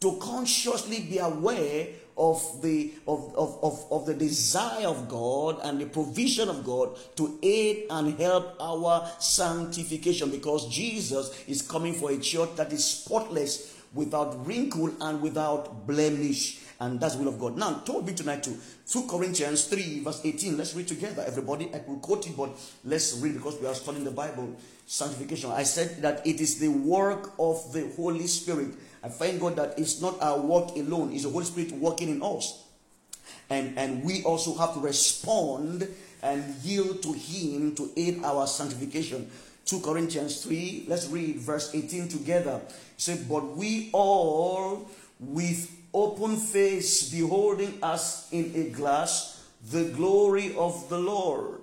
to 0.01 0.17
consciously 0.21 1.01
be 1.01 1.17
aware 1.17 1.87
of 2.17 2.61
the 2.61 2.91
of, 3.07 3.33
of, 3.35 3.57
of, 3.63 3.85
of 3.91 4.05
the 4.05 4.13
desire 4.13 4.87
of 4.87 5.07
God 5.07 5.59
and 5.63 5.79
the 5.79 5.85
provision 5.85 6.49
of 6.49 6.65
God 6.65 6.97
to 7.15 7.39
aid 7.41 7.85
and 7.89 8.19
help 8.19 8.57
our 8.59 9.09
sanctification 9.19 10.29
because 10.29 10.67
Jesus 10.67 11.31
is 11.47 11.61
coming 11.61 11.93
for 11.93 12.11
a 12.11 12.17
church 12.17 12.49
that 12.57 12.73
is 12.73 12.83
spotless, 12.83 13.77
without 13.93 14.45
wrinkle, 14.45 14.91
and 15.01 15.21
without 15.21 15.87
blemish. 15.87 16.59
And 16.81 16.99
that's 16.99 17.15
will 17.15 17.27
of 17.27 17.39
God. 17.39 17.57
Now, 17.57 17.79
told 17.79 18.07
me 18.07 18.13
tonight 18.13 18.41
to 18.43 18.55
2 18.87 19.07
Corinthians 19.07 19.65
3, 19.65 19.99
verse 19.99 20.21
18. 20.23 20.57
Let's 20.57 20.73
read 20.75 20.87
together, 20.87 21.23
everybody. 21.27 21.69
I 21.73 21.81
will 21.85 21.97
quote 21.99 22.25
it, 22.27 22.37
but 22.37 22.51
let's 22.85 23.17
read 23.17 23.33
because 23.33 23.59
we 23.59 23.67
are 23.67 23.73
studying 23.73 24.05
the 24.05 24.11
Bible. 24.11 24.55
Sanctification. 24.85 25.51
I 25.51 25.63
said 25.63 26.01
that 26.01 26.25
it 26.25 26.39
is 26.39 26.57
the 26.57 26.69
work 26.69 27.33
of 27.37 27.73
the 27.73 27.91
Holy 27.95 28.27
Spirit. 28.27 28.69
I 29.03 29.09
find 29.09 29.39
God 29.39 29.57
that 29.57 29.77
it's 29.77 30.01
not 30.01 30.21
our 30.21 30.39
work 30.39 30.69
alone, 30.75 31.13
it's 31.13 31.23
the 31.23 31.29
Holy 31.29 31.45
Spirit 31.45 31.71
working 31.73 32.09
in 32.09 32.23
us. 32.23 32.63
And, 33.49 33.77
and 33.77 34.03
we 34.03 34.23
also 34.23 34.55
have 34.55 34.73
to 34.73 34.79
respond 34.79 35.87
and 36.21 36.55
yield 36.63 37.03
to 37.03 37.13
Him 37.13 37.75
to 37.75 37.91
aid 37.95 38.23
our 38.23 38.47
sanctification. 38.47 39.29
2 39.65 39.81
Corinthians 39.81 40.43
3, 40.43 40.85
let's 40.87 41.07
read 41.07 41.35
verse 41.37 41.73
18 41.73 42.07
together. 42.07 42.61
Said, 42.97 43.27
But 43.29 43.55
we 43.55 43.89
all 43.93 44.89
with 45.19 45.78
open 45.93 46.37
face 46.37 47.09
beholding 47.09 47.79
us 47.81 48.31
in 48.31 48.51
a 48.55 48.69
glass 48.69 49.39
the 49.71 49.85
glory 49.85 50.55
of 50.55 50.87
the 50.89 50.97
Lord, 50.97 51.59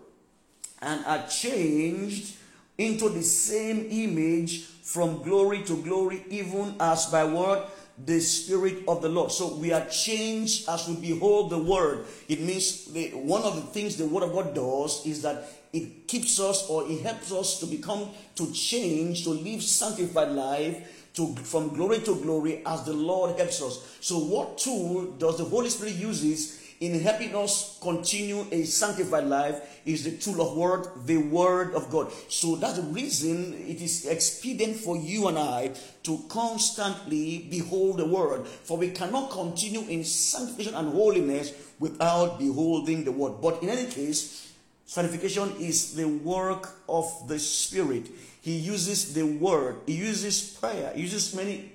and 0.83 1.05
are 1.07 1.27
changed 1.29 2.37
into 2.79 3.09
the 3.09 3.23
same 3.23 3.87
image 3.91 4.65
from 4.67 5.23
glory 5.23 5.63
to 5.63 5.83
glory, 5.83 6.23
even 6.29 6.75
as 6.79 7.07
by 7.07 7.25
what? 7.25 7.73
The 8.05 8.21
Spirit 8.21 8.85
of 8.87 9.01
the 9.01 9.09
Lord. 9.09 9.33
So 9.33 9.57
we 9.57 9.73
are 9.73 9.87
changed 9.87 10.69
as 10.69 10.87
we 10.87 10.97
behold 10.97 11.51
the 11.51 11.59
Word. 11.59 12.05
It 12.29 12.41
means 12.41 12.85
the, 12.93 13.09
one 13.13 13.43
of 13.43 13.57
the 13.57 13.63
things 13.63 13.97
the 13.97 14.07
Word 14.07 14.25
of 14.25 14.33
God 14.33 14.55
does 14.55 15.07
is 15.07 15.23
that 15.23 15.49
it 15.73 16.07
keeps 16.07 16.39
us 16.39 16.69
or 16.69 16.87
it 16.87 17.01
helps 17.01 17.33
us 17.33 17.59
to 17.61 17.67
become, 17.67 18.11
to 18.35 18.53
change, 18.53 19.25
to 19.25 19.31
live 19.31 19.63
sanctified 19.63 20.29
life, 20.33 20.96
to 21.17 21.35
from 21.37 21.69
glory 21.75 21.99
to 22.01 22.15
glory 22.17 22.63
as 22.65 22.85
the 22.85 22.93
Lord 22.93 23.39
helps 23.39 23.61
us. 23.63 23.99
So, 24.01 24.19
what 24.19 24.59
tool 24.59 25.13
does 25.19 25.39
the 25.39 25.45
Holy 25.45 25.71
Spirit 25.71 25.95
uses 25.95 26.63
in 26.81 27.01
helping 27.01 27.35
us 27.35 27.79
continue 27.81 28.45
a 28.53 28.65
sanctified 28.65 29.25
life 29.25 29.81
is 29.87 30.05
the 30.05 30.11
tool 30.11 30.43
of 30.43 30.57
word, 30.57 30.87
the 31.07 31.17
word 31.17 31.75
of 31.75 31.91
God. 31.91 32.13
So 32.29 32.57
that's 32.57 32.77
the 32.77 32.83
reason 32.83 33.55
it 33.55 33.81
is 33.81 34.05
expedient 34.05 34.77
for 34.77 34.97
you 34.97 35.29
and 35.29 35.39
I 35.39 35.73
to 36.03 36.21
constantly 36.29 37.47
behold 37.51 37.99
the 37.99 38.05
word. 38.05 38.47
For 38.47 38.77
we 38.77 38.91
cannot 38.91 39.31
continue 39.31 39.89
in 39.89 40.05
sanctification 40.05 40.75
and 40.75 40.93
holiness 40.93 41.53
without 41.79 42.39
beholding 42.39 43.05
the 43.05 43.13
word. 43.13 43.41
But 43.41 43.63
in 43.63 43.71
any 43.71 43.91
case, 43.91 44.47
Sanctification 44.89 45.53
is 45.59 45.97
the 45.97 46.07
work 46.07 46.79
of 46.89 47.11
the 47.27 47.41
Spirit. 47.41 48.07
He 48.47 48.59
uses 48.59 49.13
the 49.13 49.25
word, 49.25 49.81
he 49.87 49.95
uses 49.95 50.41
prayer, 50.61 50.93
he 50.95 51.03
uses 51.03 51.35
many, 51.35 51.73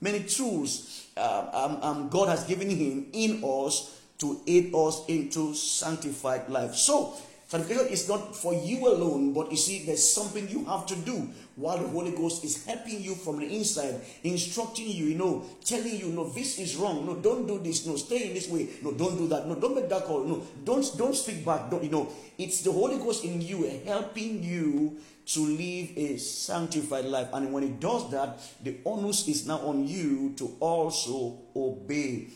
many 0.00 0.22
tools 0.22 1.08
uh, 1.16 1.48
um, 1.52 1.82
um, 1.82 2.08
God 2.10 2.28
has 2.28 2.44
given 2.44 2.70
him 2.70 3.08
in 3.12 3.42
us 3.42 4.00
to 4.18 4.40
aid 4.46 4.72
us 4.72 5.04
into 5.08 5.52
sanctified 5.52 6.48
life. 6.48 6.76
So, 6.76 7.16
Sanctification 7.52 7.92
is 7.92 8.08
not 8.08 8.34
for 8.34 8.54
you 8.54 8.88
alone, 8.88 9.34
but 9.34 9.50
you 9.50 9.58
see, 9.58 9.84
there's 9.84 10.00
something 10.02 10.48
you 10.48 10.64
have 10.64 10.86
to 10.86 10.96
do 10.96 11.28
while 11.56 11.76
the 11.76 11.86
Holy 11.86 12.10
Ghost 12.12 12.42
is 12.44 12.64
helping 12.64 13.02
you 13.02 13.14
from 13.14 13.40
the 13.40 13.44
inside, 13.44 14.00
instructing 14.24 14.88
you, 14.88 15.12
you 15.12 15.18
know, 15.18 15.44
telling 15.62 15.94
you, 15.94 16.06
no, 16.06 16.30
this 16.30 16.58
is 16.58 16.76
wrong. 16.76 17.04
No, 17.04 17.14
don't 17.16 17.46
do 17.46 17.58
this. 17.58 17.84
No, 17.84 17.96
stay 17.96 18.28
in 18.28 18.32
this 18.32 18.48
way. 18.48 18.70
No, 18.80 18.92
don't 18.92 19.18
do 19.18 19.28
that. 19.28 19.46
No, 19.46 19.56
don't 19.56 19.74
make 19.74 19.90
that 19.90 20.04
call. 20.04 20.24
No, 20.24 20.42
don't 20.64 20.96
don't 20.96 21.14
speak 21.14 21.44
back. 21.44 21.68
Don't 21.68 21.84
you 21.84 21.90
know? 21.90 22.08
It's 22.38 22.62
the 22.62 22.72
Holy 22.72 22.96
Ghost 22.96 23.22
in 23.22 23.42
you 23.42 23.68
helping 23.84 24.42
you 24.42 24.96
to 25.26 25.40
live 25.40 25.92
a 25.94 26.16
sanctified 26.16 27.04
life. 27.04 27.28
And 27.34 27.52
when 27.52 27.64
it 27.64 27.78
does 27.78 28.10
that, 28.12 28.40
the 28.64 28.78
onus 28.86 29.28
is 29.28 29.46
now 29.46 29.58
on 29.58 29.86
you 29.86 30.32
to 30.38 30.56
also 30.58 31.36
obey 31.54 32.28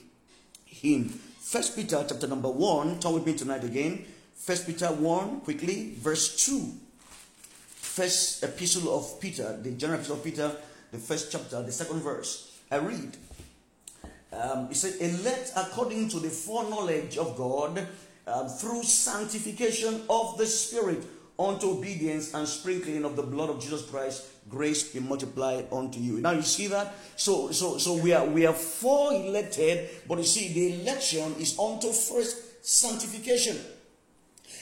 Him. 0.67 1.09
First 1.41 1.75
Peter 1.75 2.05
chapter 2.07 2.27
number 2.27 2.51
one. 2.51 3.01
Turn 3.01 3.15
with 3.15 3.25
me 3.25 3.33
tonight 3.33 3.65
again. 3.65 4.05
First 4.37 4.67
Peter 4.67 4.87
1, 4.87 5.41
quickly, 5.41 5.95
verse 5.99 6.47
2. 6.47 6.73
First 7.75 8.45
epistle 8.45 8.95
of 8.97 9.21
Peter, 9.21 9.59
the 9.63 9.73
general 9.73 9.99
epistle 9.99 10.17
of 10.17 10.25
Peter, 10.25 10.53
the 10.93 10.99
first 10.99 11.33
chapter, 11.33 11.63
the 11.63 11.73
second 11.73 12.01
verse. 12.01 12.61
I 12.71 12.77
read. 12.77 13.17
Um, 14.33 14.69
it 14.71 14.77
said, 14.77 14.95
Elect 15.01 15.53
according 15.57 16.09
to 16.11 16.21
the 16.21 16.29
foreknowledge 16.29 17.17
of 17.17 17.37
God 17.37 17.87
um, 18.27 18.49
through 18.49 18.83
sanctification 18.83 20.03
of 20.11 20.37
the 20.37 20.47
Spirit 20.47 21.03
unto 21.39 21.71
obedience 21.71 22.35
and 22.35 22.47
sprinkling 22.47 23.05
of 23.05 23.17
the 23.17 23.23
blood 23.23 23.51
of 23.51 23.61
Jesus 23.61 23.83
Christ, 23.89 24.27
grace 24.49 24.93
be 24.93 25.01
multiplied 25.01 25.67
unto 25.73 26.01
you. 26.01 26.21
Now 26.21 26.33
you 26.33 26.43
see 26.43 26.67
that? 26.69 26.95
So 27.17 27.51
so 27.51 27.79
so 27.79 27.95
we 27.95 28.13
are 28.13 28.25
we 28.25 28.47
are 28.47 28.55
four 28.55 29.13
elected, 29.13 29.91
but 30.09 30.19
you 30.19 30.25
see 30.25 30.53
the 30.53 30.83
election 30.83 31.35
is 31.39 31.59
unto 31.59 31.93
first 31.93 32.65
sanctification. 32.65 33.57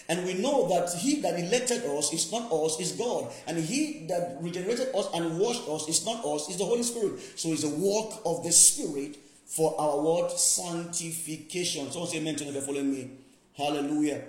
And 0.08 0.24
we 0.26 0.34
know 0.34 0.68
that 0.68 0.92
he 0.98 1.20
that 1.22 1.38
elected 1.38 1.84
us 1.84 2.12
is 2.12 2.30
not 2.30 2.52
us, 2.52 2.78
is 2.78 2.92
God. 2.92 3.32
And 3.46 3.58
he 3.58 4.06
that 4.08 4.36
regenerated 4.40 4.94
us 4.94 5.08
and 5.14 5.38
washed 5.38 5.66
us 5.68 5.88
is 5.88 6.04
not 6.04 6.24
us, 6.24 6.50
is 6.50 6.58
the 6.58 6.64
Holy 6.64 6.82
Spirit. 6.82 7.20
So 7.36 7.48
it's 7.48 7.64
a 7.64 7.70
work 7.70 8.20
of 8.26 8.44
the 8.44 8.52
Spirit 8.52 9.16
for 9.46 9.74
our 9.80 10.00
word 10.00 10.30
sanctification. 10.32 11.90
Someone 11.90 12.10
say 12.10 12.18
amen 12.18 12.36
to 12.36 12.44
me 12.44 12.60
following 12.60 12.90
me. 12.90 13.10
Hallelujah. 13.56 14.22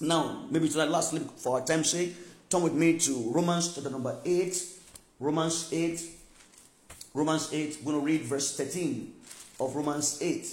Now, 0.00 0.44
maybe 0.50 0.68
to 0.68 0.76
that 0.78 0.90
lastly, 0.90 1.22
for 1.36 1.58
our 1.58 1.64
time's 1.64 1.90
sake, 1.90 2.14
turn 2.50 2.62
with 2.62 2.74
me 2.74 2.98
to 2.98 3.30
Romans 3.30 3.74
chapter 3.74 3.90
number 3.90 4.18
8. 4.24 4.62
Romans 5.20 5.72
8. 5.72 6.02
Romans 7.14 7.48
8. 7.52 7.78
We're 7.82 7.92
going 7.92 8.04
to 8.04 8.06
read 8.06 8.22
verse 8.22 8.56
13 8.56 9.14
of 9.60 9.74
Romans 9.74 10.18
8. 10.20 10.46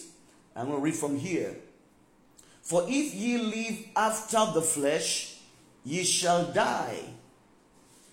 I'm 0.55 0.67
going 0.67 0.77
to 0.77 0.83
read 0.83 0.95
from 0.95 1.17
here. 1.17 1.55
For 2.63 2.85
if 2.87 3.13
ye 3.13 3.37
live 3.37 3.77
after 3.95 4.45
the 4.53 4.61
flesh, 4.61 5.35
ye 5.83 6.03
shall 6.05 6.51
die. 6.51 6.97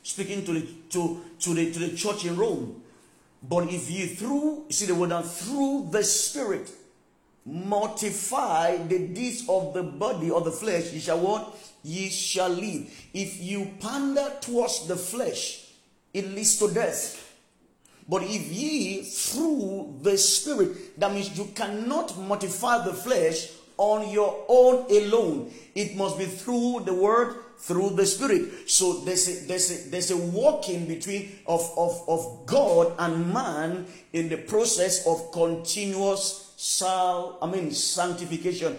Speaking 0.02 0.44
to 0.44 0.52
the, 0.54 0.66
to, 0.90 1.22
to 1.38 1.54
the, 1.54 1.72
to 1.72 1.78
the 1.78 1.96
church 1.96 2.24
in 2.24 2.36
Rome. 2.36 2.82
But 3.42 3.72
if 3.72 3.88
ye 3.88 4.08
through, 4.08 4.64
see 4.68 4.86
the 4.86 4.94
word 4.96 5.10
now, 5.10 5.22
through 5.22 5.88
the 5.92 6.02
Spirit, 6.02 6.68
mortify 7.44 8.76
the 8.88 8.98
deeds 9.06 9.44
of 9.48 9.72
the 9.72 9.84
body 9.84 10.30
or 10.30 10.40
the 10.40 10.50
flesh, 10.50 10.92
ye 10.92 10.98
shall 10.98 11.20
what? 11.20 11.56
Ye 11.84 12.08
shall 12.08 12.50
live. 12.50 12.90
If 13.14 13.40
you 13.40 13.70
pander 13.80 14.32
towards 14.40 14.88
the 14.88 14.96
flesh, 14.96 15.68
it 16.12 16.26
leads 16.28 16.58
to 16.58 16.74
death. 16.74 17.28
But 18.08 18.24
if 18.24 18.48
ye 18.48 19.04
through 19.04 20.00
the 20.02 20.18
Spirit, 20.18 20.98
that 20.98 21.12
means 21.14 21.38
you 21.38 21.44
cannot 21.54 22.18
mortify 22.18 22.84
the 22.84 22.92
flesh 22.92 23.52
on 23.80 24.10
your 24.10 24.44
own 24.46 24.84
alone. 24.90 25.50
It 25.74 25.96
must 25.96 26.18
be 26.18 26.26
through 26.26 26.82
the 26.84 26.92
word, 26.92 27.34
through 27.56 27.90
the 27.90 28.04
spirit. 28.04 28.68
So 28.70 29.00
there's 29.00 29.26
a, 29.26 29.46
there's 29.48 29.70
a, 29.70 29.90
there's 29.90 30.10
a 30.10 30.18
walking 30.18 30.84
between 30.84 31.32
of, 31.46 31.62
of, 31.78 32.06
of 32.06 32.44
God 32.44 32.92
and 32.98 33.32
man 33.32 33.86
in 34.12 34.28
the 34.28 34.36
process 34.36 35.06
of 35.06 35.32
continuous 35.32 36.52
sal, 36.58 37.38
I 37.40 37.46
mean 37.46 37.70
sanctification. 37.70 38.76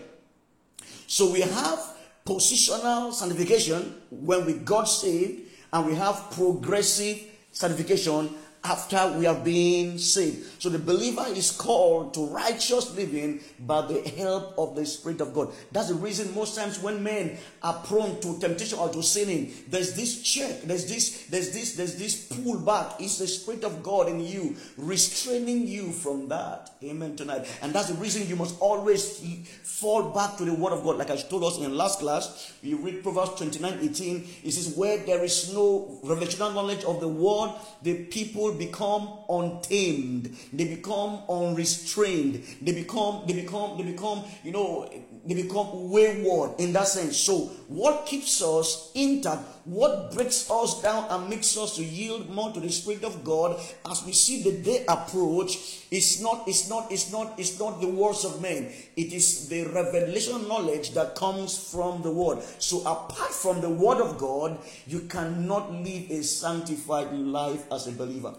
So 1.07 1.31
we 1.31 1.41
have 1.41 1.79
positional 2.23 3.11
sanctification 3.11 3.95
when 4.11 4.45
we 4.45 4.53
got 4.53 4.83
saved, 4.83 5.49
and 5.73 5.87
we 5.87 5.95
have 5.95 6.29
progressive 6.31 7.23
sanctification 7.51 8.29
after 8.63 9.17
we 9.17 9.25
have 9.25 9.43
been 9.43 9.97
saved. 9.97 10.61
So 10.61 10.69
the 10.69 10.77
believer 10.77 11.25
is 11.29 11.49
called 11.49 12.13
to 12.13 12.27
righteous 12.27 12.95
living 12.95 13.41
by 13.59 13.87
the 13.87 14.01
help 14.09 14.53
of 14.57 14.75
the 14.75 14.85
Spirit 14.85 15.19
of 15.21 15.33
God. 15.33 15.49
That's 15.71 15.87
the 15.87 15.95
reason 15.95 16.33
most 16.35 16.55
times 16.55 16.81
when 16.81 17.01
men 17.01 17.37
are 17.63 17.73
prone 17.85 18.19
to 18.21 18.39
temptation 18.39 18.77
or 18.77 18.89
to 18.89 19.01
sinning, 19.01 19.51
there's 19.67 19.95
this 19.95 20.21
check, 20.21 20.61
there's 20.61 20.87
this, 20.87 21.25
there's 21.27 21.51
this, 21.51 21.75
there's 21.75 21.95
this 21.95 22.27
pull 22.27 22.59
back. 22.59 22.99
It's 22.99 23.17
the 23.17 23.27
Spirit 23.27 23.63
of 23.63 23.81
God 23.81 24.09
in 24.09 24.19
you 24.19 24.55
restraining 24.77 25.67
you 25.67 25.91
from 25.91 26.27
that. 26.29 26.69
Amen 26.83 27.15
tonight. 27.15 27.47
And 27.63 27.73
that's 27.73 27.89
the 27.89 27.95
reason 27.95 28.27
you 28.27 28.35
must 28.35 28.59
always 28.59 29.19
fall 29.63 30.11
back 30.11 30.37
to 30.37 30.45
the 30.45 30.53
Word 30.53 30.73
of 30.73 30.83
God. 30.83 30.97
Like 30.97 31.09
I 31.09 31.15
told 31.15 31.43
us 31.43 31.57
in 31.57 31.75
last 31.75 31.99
class, 31.99 32.53
you 32.61 32.77
read 32.77 33.01
Proverbs 33.01 33.35
29 33.37 33.79
18, 33.81 34.27
it 34.43 34.51
says, 34.51 34.75
Where 34.75 34.97
there 34.97 35.23
is 35.23 35.51
no 35.53 35.99
revelational 36.03 36.53
knowledge 36.53 36.83
of 36.83 36.99
the 36.99 37.07
Word, 37.07 37.53
the 37.81 38.05
people 38.05 38.50
become 38.53 39.19
untamed 39.29 40.35
they 40.53 40.65
become 40.65 41.21
unrestrained 41.29 42.43
they 42.61 42.71
become 42.71 43.23
they 43.27 43.33
become 43.33 43.77
they 43.77 43.83
become 43.83 44.23
you 44.43 44.51
know 44.51 44.89
they 45.25 45.35
become 45.35 45.91
wayward 45.91 46.59
in 46.59 46.73
that 46.73 46.87
sense. 46.87 47.17
So 47.17 47.51
what 47.67 48.05
keeps 48.05 48.41
us 48.41 48.91
intact 48.95 49.43
what 49.65 50.11
breaks 50.13 50.49
us 50.49 50.81
down 50.81 51.05
and 51.09 51.29
makes 51.29 51.55
us 51.55 51.75
to 51.75 51.83
yield 51.83 52.27
more 52.29 52.51
to 52.51 52.59
the 52.59 52.69
spirit 52.69 53.03
of 53.03 53.23
god 53.23 53.59
as 53.89 54.03
we 54.03 54.11
see 54.11 54.41
the 54.41 54.57
day 54.63 54.83
approach 54.89 55.85
it's 55.91 56.19
not 56.19 56.47
it's 56.47 56.67
not 56.67 56.91
it's 56.91 57.11
not 57.11 57.37
it's 57.37 57.59
not 57.59 57.79
the 57.79 57.87
words 57.87 58.25
of 58.25 58.41
men. 58.41 58.71
It 58.95 59.13
is 59.13 59.49
the 59.49 59.65
revelation 59.65 60.47
knowledge 60.47 60.93
that 60.93 61.15
comes 61.15 61.57
from 61.71 62.01
the 62.01 62.11
word. 62.11 62.41
So 62.59 62.79
apart 62.81 63.31
from 63.31 63.61
the 63.61 63.69
word 63.69 64.01
of 64.01 64.17
god 64.17 64.57
you 64.87 65.01
cannot 65.01 65.71
live 65.71 66.09
a 66.09 66.23
sanctified 66.23 67.13
life 67.13 67.65
as 67.71 67.87
a 67.87 67.91
believer 67.91 68.33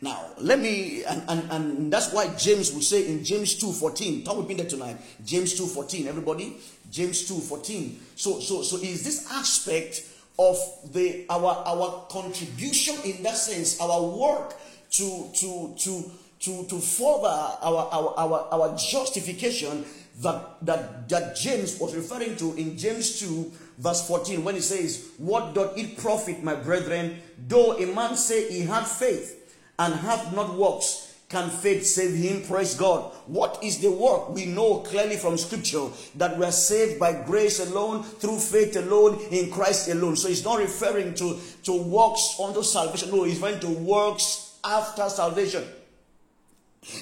Now, 0.00 0.26
let 0.38 0.60
me, 0.60 1.04
and, 1.04 1.22
and, 1.28 1.50
and 1.50 1.92
that's 1.92 2.12
why 2.12 2.32
James 2.36 2.72
will 2.72 2.82
say 2.82 3.08
in 3.08 3.24
James 3.24 3.60
2.14, 3.60 4.24
talk 4.24 4.36
with 4.36 4.46
me 4.46 4.54
there 4.54 4.66
tonight, 4.66 4.96
James 5.24 5.58
2.14, 5.58 6.06
everybody, 6.06 6.56
James 6.90 7.28
2.14. 7.28 7.96
So, 8.14 8.38
so, 8.38 8.62
so 8.62 8.76
is 8.76 9.02
this 9.02 9.30
aspect 9.32 10.04
of 10.38 10.56
the 10.92 11.26
our 11.28 11.64
our 11.66 12.06
contribution 12.08 12.94
in 13.04 13.24
that 13.24 13.36
sense, 13.36 13.80
our 13.80 14.00
work 14.02 14.54
to 14.90 15.28
to 15.34 15.74
to 15.76 16.10
to, 16.40 16.64
to 16.66 16.78
further 16.78 17.26
our, 17.26 17.88
our, 17.90 18.14
our, 18.16 18.48
our 18.52 18.76
justification 18.76 19.84
that, 20.20 20.56
that, 20.62 21.08
that 21.08 21.36
James 21.36 21.78
was 21.80 21.94
referring 21.94 22.36
to 22.36 22.54
in 22.54 22.76
James 22.76 23.20
2, 23.20 23.50
verse 23.78 24.06
14, 24.06 24.44
when 24.44 24.54
he 24.54 24.60
says, 24.60 25.10
What 25.18 25.54
doth 25.54 25.76
it 25.76 25.98
profit, 25.98 26.42
my 26.42 26.54
brethren, 26.54 27.20
though 27.46 27.76
a 27.76 27.92
man 27.92 28.16
say 28.16 28.50
he 28.52 28.60
had 28.60 28.84
faith 28.84 29.37
and 29.78 29.94
hath 29.94 30.34
not 30.34 30.54
works? 30.54 31.04
Can 31.28 31.50
faith 31.50 31.84
save 31.84 32.14
him? 32.14 32.42
Praise 32.42 32.74
God. 32.74 33.12
What 33.26 33.62
is 33.62 33.80
the 33.80 33.90
work? 33.90 34.30
We 34.30 34.46
know 34.46 34.78
clearly 34.78 35.16
from 35.16 35.36
scripture 35.36 35.88
that 36.16 36.38
we 36.38 36.46
are 36.46 36.52
saved 36.52 36.98
by 36.98 37.12
grace 37.22 37.60
alone, 37.60 38.02
through 38.02 38.38
faith 38.38 38.76
alone, 38.76 39.20
in 39.30 39.50
Christ 39.50 39.88
alone. 39.88 40.16
So 40.16 40.28
he's 40.28 40.44
not 40.44 40.58
referring 40.58 41.12
to, 41.14 41.38
to 41.64 41.82
works 41.82 42.38
unto 42.42 42.62
salvation. 42.62 43.10
No, 43.10 43.24
he's 43.24 43.38
referring 43.38 43.60
to 43.60 43.68
works 43.68 44.58
after 44.64 45.06
salvation. 45.10 45.64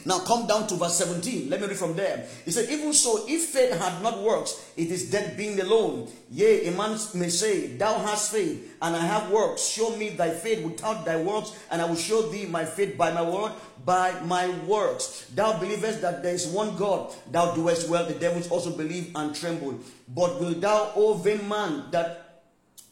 Now 0.05 0.21
come 0.21 0.47
down 0.47 0.67
to 0.69 0.75
verse 0.75 0.97
17. 0.99 1.49
Let 1.49 1.61
me 1.61 1.69
read 1.69 1.77
from 1.77 1.95
there. 1.95 2.27
He 2.45 2.51
said, 2.51 2.69
Even 2.71 2.93
so, 2.93 3.25
if 3.29 3.47
faith 3.47 3.73
had 3.73 4.03
not 4.03 4.23
works, 4.23 4.73
it 4.77 4.91
is 4.91 5.11
dead 5.11 5.37
being 5.37 5.61
alone. 5.61 6.09
Yea, 6.31 6.69
a 6.69 6.73
man 6.73 6.99
may 7.15 7.29
say, 7.29 7.77
Thou 7.77 7.99
hast 7.99 8.33
faith, 8.33 8.77
and 8.83 8.97
I 8.97 9.05
have 9.05 9.31
works. 9.31 9.67
Show 9.67 9.97
me 9.97 10.11
thy 10.11 10.31
faith 10.31 10.65
without 10.65 11.05
thy 11.05 11.17
works, 11.17 11.53
and 11.71 11.81
I 11.81 11.85
will 11.87 11.97
show 11.97 12.23
thee 12.23 12.47
my 12.47 12.65
faith 12.65 12.97
by 12.97 13.13
my 13.13 13.23
word, 13.23 13.53
by 13.85 14.19
my 14.21 14.49
works. 14.67 15.27
Thou 15.35 15.59
believest 15.59 16.03
that 16.03 16.23
there 16.23 16.35
is 16.35 16.47
one 16.47 16.77
God. 16.77 17.15
Thou 17.31 17.55
doest 17.55 17.89
well. 17.89 18.07
The 18.07 18.15
devils 18.15 18.51
also 18.51 18.71
believe 18.77 19.13
and 19.15 19.35
tremble. 19.35 19.79
But 20.09 20.41
will 20.41 20.55
thou, 20.55 20.93
O 20.97 21.15
vain 21.15 21.49
man, 21.49 21.85
that 21.93 22.43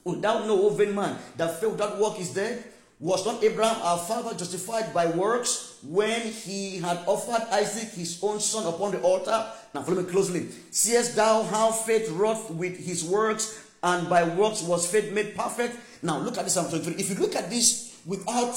will 0.04 0.16
thou 0.16 0.46
know, 0.46 0.62
O 0.62 0.70
vain 0.70 0.94
man, 0.94 1.18
that 1.36 1.60
faith 1.60 1.72
without 1.72 1.98
work 1.98 2.20
is 2.20 2.32
dead? 2.32 2.64
Was 3.00 3.26
not 3.26 3.42
Abraham 3.42 3.76
our 3.82 3.98
father 3.98 4.34
justified 4.36 4.94
by 4.94 5.06
works 5.06 5.78
when 5.82 6.20
he 6.20 6.78
had 6.78 6.98
offered 7.06 7.42
Isaac 7.52 7.90
his 7.90 8.18
own 8.22 8.38
son 8.38 8.72
upon 8.72 8.92
the 8.92 9.00
altar? 9.00 9.46
Now 9.74 9.82
follow 9.82 10.02
me 10.02 10.08
closely. 10.08 10.48
Seest 10.70 11.16
thou 11.16 11.42
how 11.42 11.72
faith 11.72 12.08
wrought 12.10 12.54
with 12.54 12.78
his 12.78 13.04
works, 13.04 13.60
and 13.82 14.08
by 14.08 14.22
works 14.24 14.62
was 14.62 14.90
faith 14.90 15.12
made 15.12 15.34
perfect? 15.34 15.76
Now 16.02 16.18
look 16.18 16.38
at 16.38 16.44
this 16.44 16.54
Psalm 16.54 16.68
23. 16.68 16.94
If 16.94 17.10
you 17.10 17.16
look 17.16 17.34
at 17.34 17.50
this 17.50 18.00
without 18.06 18.54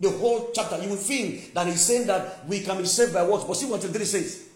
the 0.00 0.10
whole 0.10 0.50
chapter, 0.52 0.82
you 0.82 0.88
will 0.88 0.96
think 0.96 1.54
that 1.54 1.66
he's 1.66 1.80
saying 1.80 2.08
that 2.08 2.46
we 2.48 2.60
can 2.60 2.76
be 2.78 2.86
saved 2.86 3.14
by 3.14 3.22
works. 3.22 3.44
But 3.44 3.54
see 3.54 3.66
what 3.66 3.80
23 3.80 4.04
says. 4.04 4.48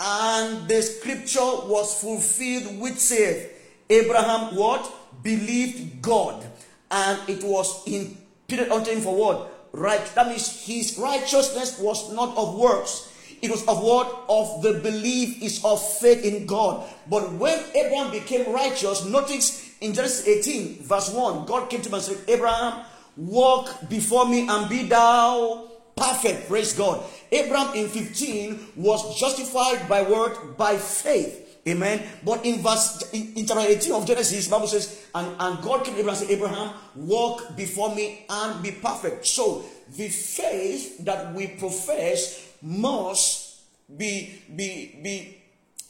And 0.00 0.68
the 0.68 0.82
scripture 0.82 1.40
was 1.40 2.00
fulfilled 2.00 2.80
which 2.80 2.94
saith, 2.96 3.52
Abraham 3.88 4.56
what? 4.56 4.92
Believed 5.22 6.02
God, 6.02 6.44
and 6.90 7.28
it 7.28 7.44
was 7.44 7.86
in 7.86 8.16
Peter 8.48 8.70
unto 8.72 8.90
him 8.90 9.00
for 9.00 9.14
what? 9.14 9.68
Right. 9.72 10.04
That 10.14 10.28
means 10.28 10.64
his 10.64 10.98
righteousness 10.98 11.78
was 11.78 12.12
not 12.12 12.36
of 12.36 12.58
works. 12.58 13.12
It 13.42 13.50
was 13.50 13.66
of 13.68 13.82
what? 13.82 14.24
Of 14.28 14.62
the 14.62 14.74
belief 14.74 15.42
is 15.42 15.62
of 15.64 15.82
faith 15.98 16.24
in 16.24 16.46
God. 16.46 16.88
But 17.08 17.32
when 17.34 17.58
Abraham 17.74 18.10
became 18.10 18.52
righteous, 18.52 19.04
notice 19.04 19.74
in 19.80 19.92
Genesis 19.92 20.26
18, 20.26 20.82
verse 20.82 21.12
1, 21.12 21.46
God 21.46 21.68
came 21.68 21.82
to 21.82 21.88
him 21.88 21.94
and 21.94 22.02
said, 22.02 22.18
Abraham, 22.28 22.84
walk 23.16 23.88
before 23.88 24.26
me 24.26 24.48
and 24.48 24.68
be 24.68 24.84
thou 24.84 25.68
perfect. 25.96 26.48
Praise 26.48 26.72
God. 26.72 27.02
Abraham 27.32 27.74
in 27.74 27.88
15 27.88 28.68
was 28.76 29.18
justified 29.18 29.88
by 29.88 30.02
word 30.02 30.56
by 30.56 30.76
faith. 30.76 31.45
Amen. 31.68 32.02
But 32.24 32.44
in 32.44 32.62
verse 32.62 33.10
in, 33.12 33.32
in 33.34 33.46
chapter 33.46 33.66
18 33.66 33.92
of 33.92 34.06
Genesis, 34.06 34.48
Bible 34.48 34.68
says, 34.68 35.06
and, 35.14 35.34
and 35.38 35.62
God 35.62 35.84
came 35.84 35.94
to 35.94 36.00
Abraham 36.00 36.08
and 36.08 36.28
said, 36.28 36.30
Abraham, 36.30 36.74
walk 36.94 37.56
before 37.56 37.94
me 37.94 38.24
and 38.30 38.62
be 38.62 38.70
perfect. 38.70 39.26
So 39.26 39.64
the 39.96 40.08
faith 40.08 41.04
that 41.04 41.34
we 41.34 41.48
profess 41.48 42.54
must 42.62 43.60
be 43.96 44.42
be 44.54 44.98
be 45.02 45.35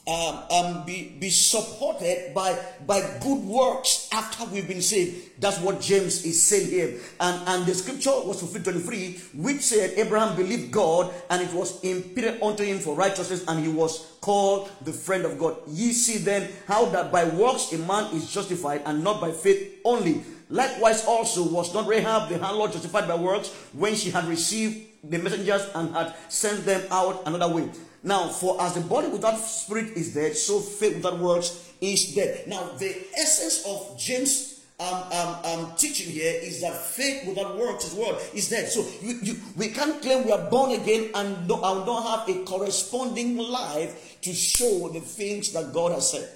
um, 0.06 0.42
um, 0.50 0.84
be, 0.86 1.16
be 1.18 1.30
supported 1.30 2.32
by, 2.32 2.56
by 2.86 3.00
good 3.20 3.42
works 3.42 4.08
after 4.12 4.44
we've 4.46 4.68
been 4.68 4.80
saved. 4.82 5.40
That's 5.40 5.60
what 5.60 5.80
James 5.80 6.24
is 6.24 6.40
saying 6.40 6.70
here. 6.70 7.00
And, 7.18 7.48
and 7.48 7.66
the 7.66 7.74
scripture 7.74 8.12
was 8.12 8.38
fulfilled 8.38 8.64
23, 8.64 9.20
which 9.34 9.62
said, 9.62 9.98
Abraham 9.98 10.36
believed 10.36 10.70
God, 10.70 11.12
and 11.28 11.42
it 11.42 11.52
was 11.52 11.82
imputed 11.82 12.40
unto 12.40 12.62
him 12.62 12.78
for 12.78 12.94
righteousness, 12.94 13.44
and 13.48 13.58
he 13.58 13.68
was 13.68 14.16
called 14.20 14.70
the 14.82 14.92
friend 14.92 15.24
of 15.24 15.38
God. 15.38 15.56
Ye 15.66 15.92
see 15.92 16.18
then 16.18 16.50
how 16.68 16.84
that 16.86 17.10
by 17.10 17.24
works 17.24 17.72
a 17.72 17.78
man 17.78 18.14
is 18.14 18.32
justified, 18.32 18.82
and 18.86 19.02
not 19.02 19.20
by 19.20 19.32
faith 19.32 19.80
only. 19.84 20.22
Likewise 20.48 21.04
also 21.04 21.48
was 21.48 21.74
not 21.74 21.88
Rahab 21.88 22.28
the 22.28 22.38
landlord 22.38 22.70
justified 22.70 23.08
by 23.08 23.16
works 23.16 23.52
when 23.72 23.96
she 23.96 24.10
had 24.10 24.24
received 24.26 24.86
the 25.02 25.18
messengers 25.18 25.68
and 25.74 25.92
had 25.92 26.14
sent 26.28 26.64
them 26.64 26.82
out 26.90 27.22
another 27.26 27.52
way. 27.52 27.68
Now, 28.06 28.28
for 28.28 28.62
as 28.62 28.74
the 28.74 28.82
body 28.82 29.08
without 29.08 29.36
spirit 29.36 29.96
is 29.96 30.14
dead, 30.14 30.36
so 30.36 30.60
faith 30.60 30.94
without 30.94 31.18
works 31.18 31.72
is 31.80 32.14
dead. 32.14 32.46
Now, 32.46 32.70
the 32.78 32.94
essence 33.18 33.66
of 33.66 33.98
James' 33.98 34.64
um, 34.78 35.02
um, 35.12 35.36
um, 35.44 35.72
teaching 35.76 36.12
here 36.12 36.38
is 36.40 36.60
that 36.60 36.76
faith 36.76 37.26
without 37.26 37.58
works 37.58 37.86
is 37.86 37.94
what 37.94 38.30
is 38.32 38.48
dead. 38.48 38.68
So 38.68 38.86
you, 39.02 39.18
you, 39.22 39.34
we 39.56 39.70
can't 39.70 40.00
claim 40.00 40.24
we 40.24 40.30
are 40.30 40.48
born 40.48 40.70
again 40.80 41.10
and 41.16 41.48
don't, 41.48 41.64
and 41.64 41.84
don't 41.84 42.06
have 42.06 42.28
a 42.28 42.44
corresponding 42.44 43.38
life 43.38 44.20
to 44.20 44.32
show 44.32 44.88
the 44.90 45.00
things 45.00 45.52
that 45.54 45.74
God 45.74 45.90
has 45.90 46.12
said. 46.12 46.30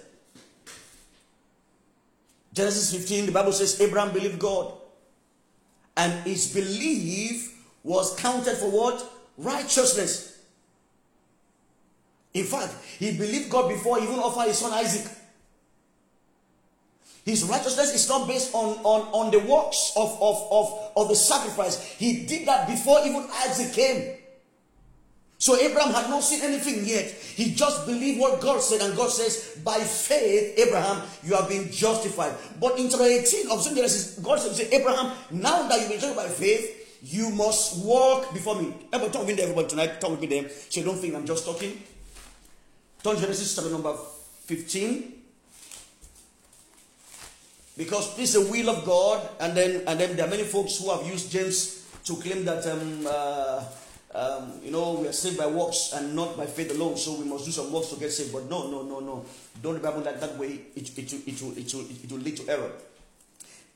Genesis 2.52 2.92
15, 2.92 3.26
the 3.26 3.32
Bible 3.32 3.52
says 3.52 3.80
Abraham 3.80 4.12
believed 4.12 4.40
God, 4.40 4.72
and 5.96 6.12
his 6.26 6.52
belief 6.52 7.56
was 7.84 8.18
counted 8.18 8.56
for 8.56 8.72
what? 8.72 9.08
Righteousness. 9.38 10.29
In 12.32 12.44
fact, 12.44 12.74
he 12.98 13.16
believed 13.16 13.50
God 13.50 13.68
before 13.68 13.98
he 13.98 14.04
even 14.04 14.18
offered 14.18 14.48
his 14.48 14.58
son 14.58 14.72
Isaac. 14.72 15.10
His 17.24 17.44
righteousness 17.44 17.94
is 17.94 18.08
not 18.08 18.26
based 18.26 18.54
on, 18.54 18.78
on, 18.78 19.02
on 19.12 19.30
the 19.30 19.40
works 19.40 19.92
of, 19.96 20.16
of, 20.20 20.48
of, 20.50 20.92
of 20.96 21.08
the 21.08 21.16
sacrifice. 21.16 21.84
He 21.96 22.24
did 22.24 22.46
that 22.48 22.66
before 22.66 23.00
even 23.04 23.26
Isaac 23.44 23.72
came. 23.72 24.16
So 25.38 25.56
Abraham 25.56 25.94
had 25.94 26.10
not 26.10 26.22
seen 26.22 26.42
anything 26.42 26.84
yet. 26.84 27.06
He 27.10 27.54
just 27.54 27.86
believed 27.86 28.20
what 28.20 28.40
God 28.40 28.60
said, 28.60 28.82
and 28.82 28.94
God 28.94 29.10
says, 29.10 29.58
By 29.64 29.78
faith, 29.78 30.58
Abraham, 30.58 31.02
you 31.24 31.34
have 31.34 31.48
been 31.48 31.70
justified. 31.70 32.34
But 32.60 32.78
in 32.78 32.90
chapter 32.90 33.06
18 33.06 33.50
of 33.50 33.64
Genesis, 33.64 34.18
God 34.18 34.38
said, 34.38 34.68
Abraham, 34.70 35.16
now 35.30 35.66
that 35.66 35.80
you've 35.80 35.88
been 35.88 36.00
justified 36.00 36.28
by 36.28 36.32
faith, 36.34 36.98
you 37.02 37.30
must 37.30 37.82
walk 37.82 38.34
before 38.34 38.60
me. 38.60 38.74
Everybody 38.92 39.12
talk 39.12 39.26
with 39.26 39.36
me 39.36 39.42
everybody 39.42 39.68
tonight. 39.68 40.00
Talk 40.00 40.10
with 40.10 40.20
me 40.20 40.26
there. 40.26 40.50
So 40.68 40.80
you 40.80 40.86
don't 40.86 40.98
think 40.98 41.14
I'm 41.14 41.26
just 41.26 41.46
talking. 41.46 41.82
Turn 43.02 43.16
Genesis 43.16 43.54
chapter 43.56 43.70
number 43.70 43.96
15. 44.44 45.14
Because 47.76 48.14
this 48.16 48.34
is 48.34 48.44
the 48.44 48.52
will 48.52 48.68
of 48.68 48.84
God, 48.84 49.26
and 49.40 49.56
then 49.56 49.82
and 49.86 49.98
then 49.98 50.14
there 50.14 50.26
are 50.26 50.28
many 50.28 50.42
folks 50.42 50.76
who 50.76 50.90
have 50.90 51.06
used 51.06 51.32
James 51.32 51.88
to 52.04 52.14
claim 52.16 52.44
that 52.44 52.66
um, 52.66 53.06
uh, 53.08 53.64
um, 54.12 54.60
you 54.62 54.70
know 54.70 55.00
we 55.00 55.08
are 55.08 55.16
saved 55.16 55.38
by 55.38 55.46
works 55.46 55.92
and 55.94 56.14
not 56.14 56.36
by 56.36 56.44
faith 56.44 56.76
alone, 56.76 56.98
so 56.98 57.16
we 57.16 57.24
must 57.24 57.46
do 57.46 57.52
some 57.52 57.72
works 57.72 57.88
to 57.88 57.96
get 57.98 58.12
saved. 58.12 58.34
But 58.34 58.50
no, 58.50 58.70
no, 58.70 58.82
no, 58.82 59.00
no. 59.00 59.24
Don't 59.62 59.74
the 59.74 59.80
Bible 59.80 60.02
that, 60.02 60.20
that 60.20 60.36
way. 60.36 60.60
It, 60.76 60.92
it, 60.98 61.10
it, 61.10 61.26
it, 61.26 61.40
will, 61.40 61.56
it, 61.56 61.72
will, 61.72 61.88
it 61.88 62.12
will 62.12 62.20
lead 62.20 62.36
to 62.36 62.48
error. 62.52 62.72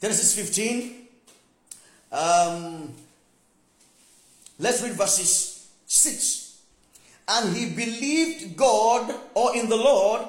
Genesis 0.03 0.35
15. 0.37 1.07
Um, 2.13 2.93
let's 4.59 4.83
read 4.83 4.93
verses 4.93 5.67
6 5.87 6.44
and 7.29 7.57
he 7.57 7.71
believed 7.71 8.57
God 8.57 9.15
or 9.35 9.57
in 9.57 9.69
the 9.69 9.77
Lord, 9.77 10.23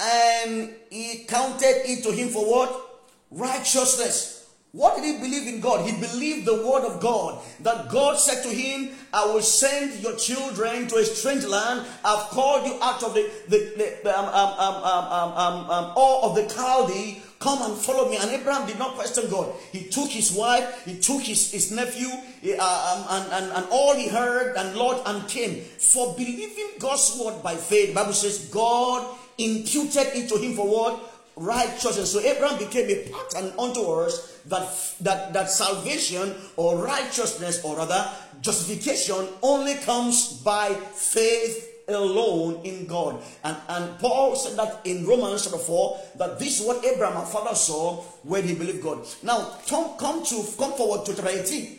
and 0.00 0.70
he 0.90 1.24
counted 1.28 1.82
it 1.84 2.02
to 2.04 2.12
him 2.12 2.28
for 2.28 2.44
what? 2.44 3.04
Righteousness. 3.30 4.42
What 4.72 4.96
did 4.96 5.04
he 5.04 5.20
believe 5.20 5.46
in 5.46 5.60
God? 5.60 5.86
He 5.86 6.00
believed 6.00 6.46
the 6.46 6.66
word 6.66 6.84
of 6.86 6.98
God. 6.98 7.42
That 7.60 7.90
God 7.90 8.18
said 8.18 8.42
to 8.42 8.48
him, 8.48 8.90
I 9.12 9.26
will 9.26 9.42
send 9.42 10.02
your 10.02 10.16
children 10.16 10.88
to 10.88 10.96
a 10.96 11.04
strange 11.04 11.44
land. 11.44 11.86
I've 12.02 12.30
called 12.30 12.66
you 12.66 12.78
out 12.80 13.02
of 13.02 13.12
the, 13.12 13.30
the, 13.48 13.98
the 14.02 14.18
um, 14.18 14.24
um, 14.24 14.58
um, 14.58 14.82
um, 14.82 15.32
um, 15.36 15.70
um, 15.70 15.92
all 15.94 16.30
of 16.30 16.36
the 16.36 16.44
Chaldee 16.44 17.20
Come 17.42 17.60
and 17.62 17.76
follow 17.76 18.08
me. 18.08 18.16
And 18.18 18.30
Abraham 18.30 18.68
did 18.68 18.78
not 18.78 18.94
question 18.94 19.28
God. 19.28 19.52
He 19.72 19.88
took 19.88 20.08
his 20.08 20.30
wife, 20.30 20.84
he 20.84 21.00
took 21.00 21.22
his, 21.22 21.50
his 21.50 21.72
nephew, 21.72 22.06
uh, 22.06 22.62
um, 22.62 23.06
and, 23.10 23.32
and, 23.32 23.52
and 23.52 23.66
all 23.72 23.96
he 23.96 24.06
heard, 24.06 24.56
and 24.56 24.76
Lord, 24.76 24.98
and 25.04 25.26
came. 25.28 25.60
For 25.60 26.14
believing 26.14 26.78
God's 26.78 27.18
word 27.18 27.42
by 27.42 27.56
faith, 27.56 27.96
Bible 27.96 28.12
says 28.12 28.48
God 28.48 29.18
imputed 29.38 30.14
it 30.14 30.28
to 30.28 30.38
him 30.38 30.54
for 30.54 30.68
what? 30.68 31.02
Righteousness. 31.34 32.12
So 32.12 32.20
Abraham 32.20 32.58
became 32.58 32.88
a 32.88 33.08
pattern 33.10 33.52
unto 33.58 33.80
us 33.90 34.38
that, 34.46 34.68
that, 35.00 35.32
that 35.32 35.50
salvation 35.50 36.36
or 36.56 36.76
righteousness 36.76 37.64
or 37.64 37.76
rather 37.76 38.08
justification 38.40 39.26
only 39.42 39.74
comes 39.78 40.32
by 40.44 40.74
faith 40.74 41.71
alone 41.88 42.60
in 42.64 42.86
God. 42.86 43.22
And, 43.44 43.56
and 43.68 43.98
Paul 43.98 44.36
said 44.36 44.56
that 44.58 44.80
in 44.84 45.06
Romans 45.06 45.44
chapter 45.44 45.58
4 45.58 46.00
that 46.16 46.38
this 46.38 46.60
is 46.60 46.66
what 46.66 46.84
Abraham, 46.84 47.16
our 47.16 47.26
father, 47.26 47.54
saw 47.54 48.02
when 48.22 48.44
he 48.44 48.54
believed 48.54 48.82
God. 48.82 49.06
Now, 49.22 49.56
come, 49.68 49.96
come 49.98 50.24
to 50.24 50.44
come 50.58 50.72
forward 50.72 51.04
to 51.06 51.14
chapter 51.14 51.30
18. 51.30 51.78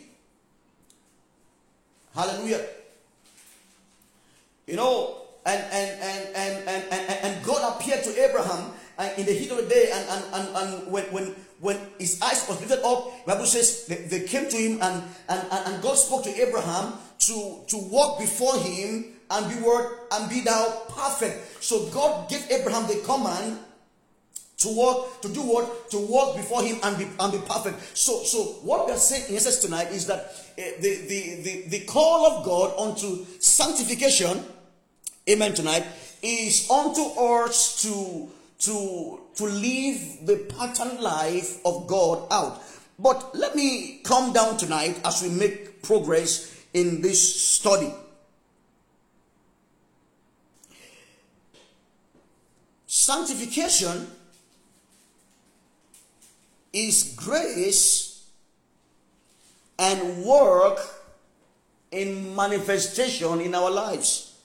Hallelujah. 2.14 2.64
You 4.66 4.76
know, 4.76 5.22
and 5.44 5.62
and 5.62 5.90
and 6.00 6.36
and 6.36 6.68
and, 6.68 6.84
and, 6.90 7.18
and 7.24 7.44
God 7.44 7.76
appeared 7.76 8.02
to 8.04 8.10
Abraham 8.28 8.72
uh, 8.96 9.10
in 9.18 9.26
the 9.26 9.32
heat 9.32 9.50
of 9.50 9.58
the 9.58 9.66
day, 9.68 9.90
and 9.92 10.08
and, 10.08 10.24
and, 10.32 10.56
and 10.56 10.92
when 10.92 11.04
when 11.12 11.34
when 11.60 11.78
his 11.98 12.20
eyes 12.20 12.44
was 12.48 12.60
lifted 12.60 12.84
up, 12.84 13.24
Bible 13.26 13.46
says 13.46 13.86
they, 13.86 14.04
they 14.04 14.26
came 14.26 14.48
to 14.48 14.56
him 14.56 14.82
and, 14.82 15.02
and, 15.28 15.48
and 15.50 15.82
God 15.82 15.94
spoke 15.94 16.24
to 16.24 16.30
Abraham 16.30 16.92
to, 17.20 17.60
to 17.68 17.78
walk 17.88 18.18
before 18.18 18.58
him 18.58 19.13
and 19.30 19.48
be 19.48 19.60
word 19.62 19.98
and 20.12 20.30
be 20.30 20.40
thou 20.40 20.82
perfect. 20.88 21.62
So 21.62 21.86
God 21.86 22.28
gave 22.28 22.50
Abraham 22.50 22.86
the 22.86 23.02
command 23.04 23.58
to 24.58 24.68
walk, 24.68 25.20
to 25.22 25.28
do 25.28 25.40
what? 25.40 25.90
To 25.90 25.98
walk 25.98 26.36
before 26.36 26.62
him 26.62 26.78
and 26.82 26.96
be 26.96 27.06
and 27.18 27.32
be 27.32 27.38
perfect. 27.38 27.96
So 27.96 28.22
so 28.24 28.42
what 28.62 28.86
we 28.86 28.92
are 28.92 28.98
saying 28.98 29.30
in 29.30 29.36
essence 29.36 29.58
tonight 29.58 29.90
is 29.90 30.06
that 30.06 30.18
uh, 30.56 30.62
the, 30.80 30.96
the, 31.08 31.42
the, 31.42 31.64
the 31.68 31.80
call 31.86 32.26
of 32.26 32.44
God 32.44 32.74
unto 32.78 33.24
sanctification, 33.40 34.44
amen 35.28 35.54
tonight, 35.54 35.84
is 36.22 36.70
unto 36.70 37.02
us 37.20 37.82
to 37.82 38.30
to 38.60 39.20
to 39.36 39.44
live 39.44 40.26
the 40.26 40.46
pattern 40.56 41.00
life 41.02 41.58
of 41.66 41.86
God 41.86 42.26
out. 42.30 42.62
But 42.98 43.34
let 43.34 43.56
me 43.56 44.00
come 44.04 44.32
down 44.32 44.56
tonight 44.56 45.00
as 45.04 45.22
we 45.22 45.28
make 45.28 45.82
progress 45.82 46.54
in 46.72 47.02
this 47.02 47.20
study. 47.42 47.92
Sanctification 52.96 54.06
is 56.72 57.12
grace 57.16 58.24
and 59.76 60.24
work 60.24 60.78
in 61.90 62.36
manifestation 62.36 63.40
in 63.40 63.52
our 63.52 63.68
lives. 63.68 64.38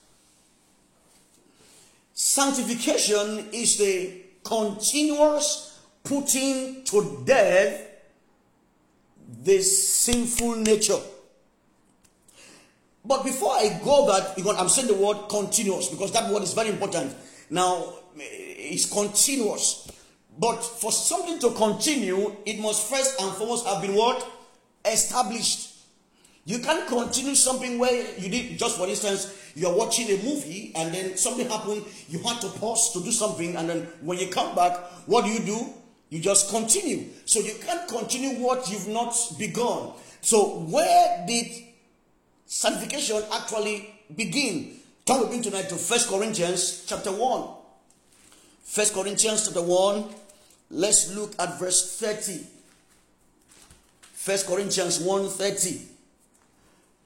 Sanctification 2.12 3.46
is 3.52 3.78
the 3.78 4.20
continuous 4.42 5.78
putting 6.02 6.82
to 6.82 7.22
death 7.24 7.86
this 9.44 9.88
sinful 9.94 10.56
nature. 10.56 10.98
But 13.04 13.22
before 13.22 13.52
I 13.52 13.80
go 13.84 14.08
that, 14.08 14.34
because 14.34 14.56
I'm 14.58 14.68
saying 14.68 14.88
the 14.88 14.94
word 14.94 15.28
continuous 15.28 15.88
because 15.88 16.10
that 16.14 16.28
word 16.32 16.42
is 16.42 16.52
very 16.52 16.70
important. 16.70 17.14
Now, 17.48 17.99
it's 18.16 18.90
continuous. 18.90 19.90
But 20.38 20.60
for 20.62 20.92
something 20.92 21.38
to 21.40 21.50
continue, 21.50 22.36
it 22.46 22.60
must 22.60 22.88
first 22.88 23.20
and 23.20 23.32
foremost 23.34 23.66
have 23.66 23.82
been 23.82 23.94
what? 23.94 24.26
Established. 24.84 25.68
You 26.44 26.60
can't 26.60 26.88
continue 26.88 27.34
something 27.34 27.78
where 27.78 28.18
you 28.18 28.28
did, 28.30 28.58
just 28.58 28.78
for 28.78 28.88
instance, 28.88 29.36
you're 29.54 29.74
watching 29.74 30.08
a 30.08 30.22
movie 30.22 30.72
and 30.74 30.94
then 30.94 31.16
something 31.16 31.48
happened, 31.48 31.84
you 32.08 32.18
had 32.20 32.40
to 32.40 32.48
pause 32.48 32.92
to 32.94 33.02
do 33.02 33.10
something, 33.12 33.56
and 33.56 33.68
then 33.68 33.88
when 34.00 34.18
you 34.18 34.28
come 34.28 34.54
back, 34.54 34.76
what 35.06 35.24
do 35.24 35.30
you 35.30 35.40
do? 35.40 35.66
You 36.08 36.20
just 36.20 36.50
continue. 36.50 37.06
So 37.24 37.40
you 37.40 37.54
can't 37.60 37.86
continue 37.86 38.42
what 38.42 38.70
you've 38.70 38.88
not 38.88 39.14
begun. 39.38 39.92
So 40.22 40.60
where 40.60 41.24
did 41.26 41.46
sanctification 42.46 43.22
actually 43.32 43.94
begin? 44.16 44.76
Turn 45.04 45.20
with 45.20 45.30
me 45.30 45.42
tonight 45.42 45.68
to 45.68 45.76
First 45.76 46.08
Corinthians 46.08 46.84
chapter 46.86 47.12
1. 47.12 47.59
First 48.64 48.94
Corinthians 48.94 49.46
chapter 49.46 49.62
1. 49.62 50.04
Let's 50.70 51.14
look 51.14 51.34
at 51.38 51.58
verse 51.58 51.98
30. 51.98 52.46
First 54.12 54.46
Corinthians 54.46 55.00
1 55.00 55.28
30. 55.28 55.80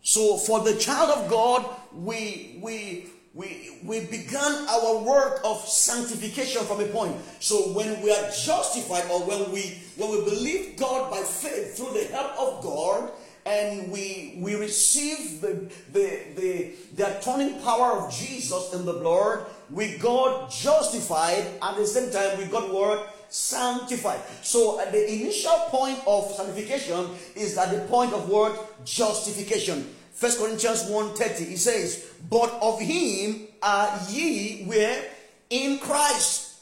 So 0.03 0.37
for 0.37 0.61
the 0.61 0.75
child 0.77 1.11
of 1.19 1.31
God, 1.31 1.65
we 1.95 2.59
we 2.61 3.07
we 3.35 3.79
we 3.83 4.01
began 4.01 4.69
our 4.69 4.99
work 4.99 5.41
of 5.45 5.59
sanctification 5.67 6.63
from 6.65 6.81
a 6.81 6.87
point. 6.87 7.17
So 7.41 7.73
when 7.73 8.03
we 8.03 8.13
are 8.13 8.31
justified 8.31 9.11
or 9.11 9.21
when 9.21 9.51
we 9.51 9.81
when 9.97 10.11
we 10.11 10.25
believe 10.25 10.77
God 10.77 11.11
by 11.11 11.23
faith 11.23 11.77
through 11.77 11.99
the 11.99 12.05
help 12.13 12.39
of 12.39 12.63
God 12.63 13.13
and 13.47 13.91
we 13.91 14.39
we 14.39 14.55
receive 14.55 15.41
the 15.41 15.71
the 15.93 16.21
the, 16.37 16.73
the 16.95 17.19
atoning 17.19 17.61
power 17.63 17.99
of 17.99 18.13
Jesus 18.13 18.73
in 18.73 18.85
the 18.85 18.93
blood, 18.95 19.47
we 19.71 19.97
got 19.99 20.51
justified 20.51 21.47
at 21.63 21.77
the 21.77 21.87
same 21.87 22.11
time 22.11 22.39
we 22.39 22.45
got 22.47 22.73
what 22.73 23.15
sanctified. 23.29 24.21
So 24.43 24.77
the 24.93 25.13
initial 25.13 25.57
point 25.69 25.99
of 26.07 26.31
sanctification 26.33 27.09
is 27.35 27.59
at 27.59 27.73
the 27.73 27.81
point 27.89 28.13
of 28.13 28.29
word 28.29 28.57
justification. 28.85 29.93
First 30.13 30.39
Corinthians 30.39 30.85
1.30, 30.85 31.49
he 31.49 31.57
says, 31.57 32.13
But 32.31 32.51
of 32.63 32.81
him 32.81 33.49
are 33.63 33.99
ye 34.11 34.65
where 34.65 35.05
in 35.51 35.79
Christ, 35.79 36.61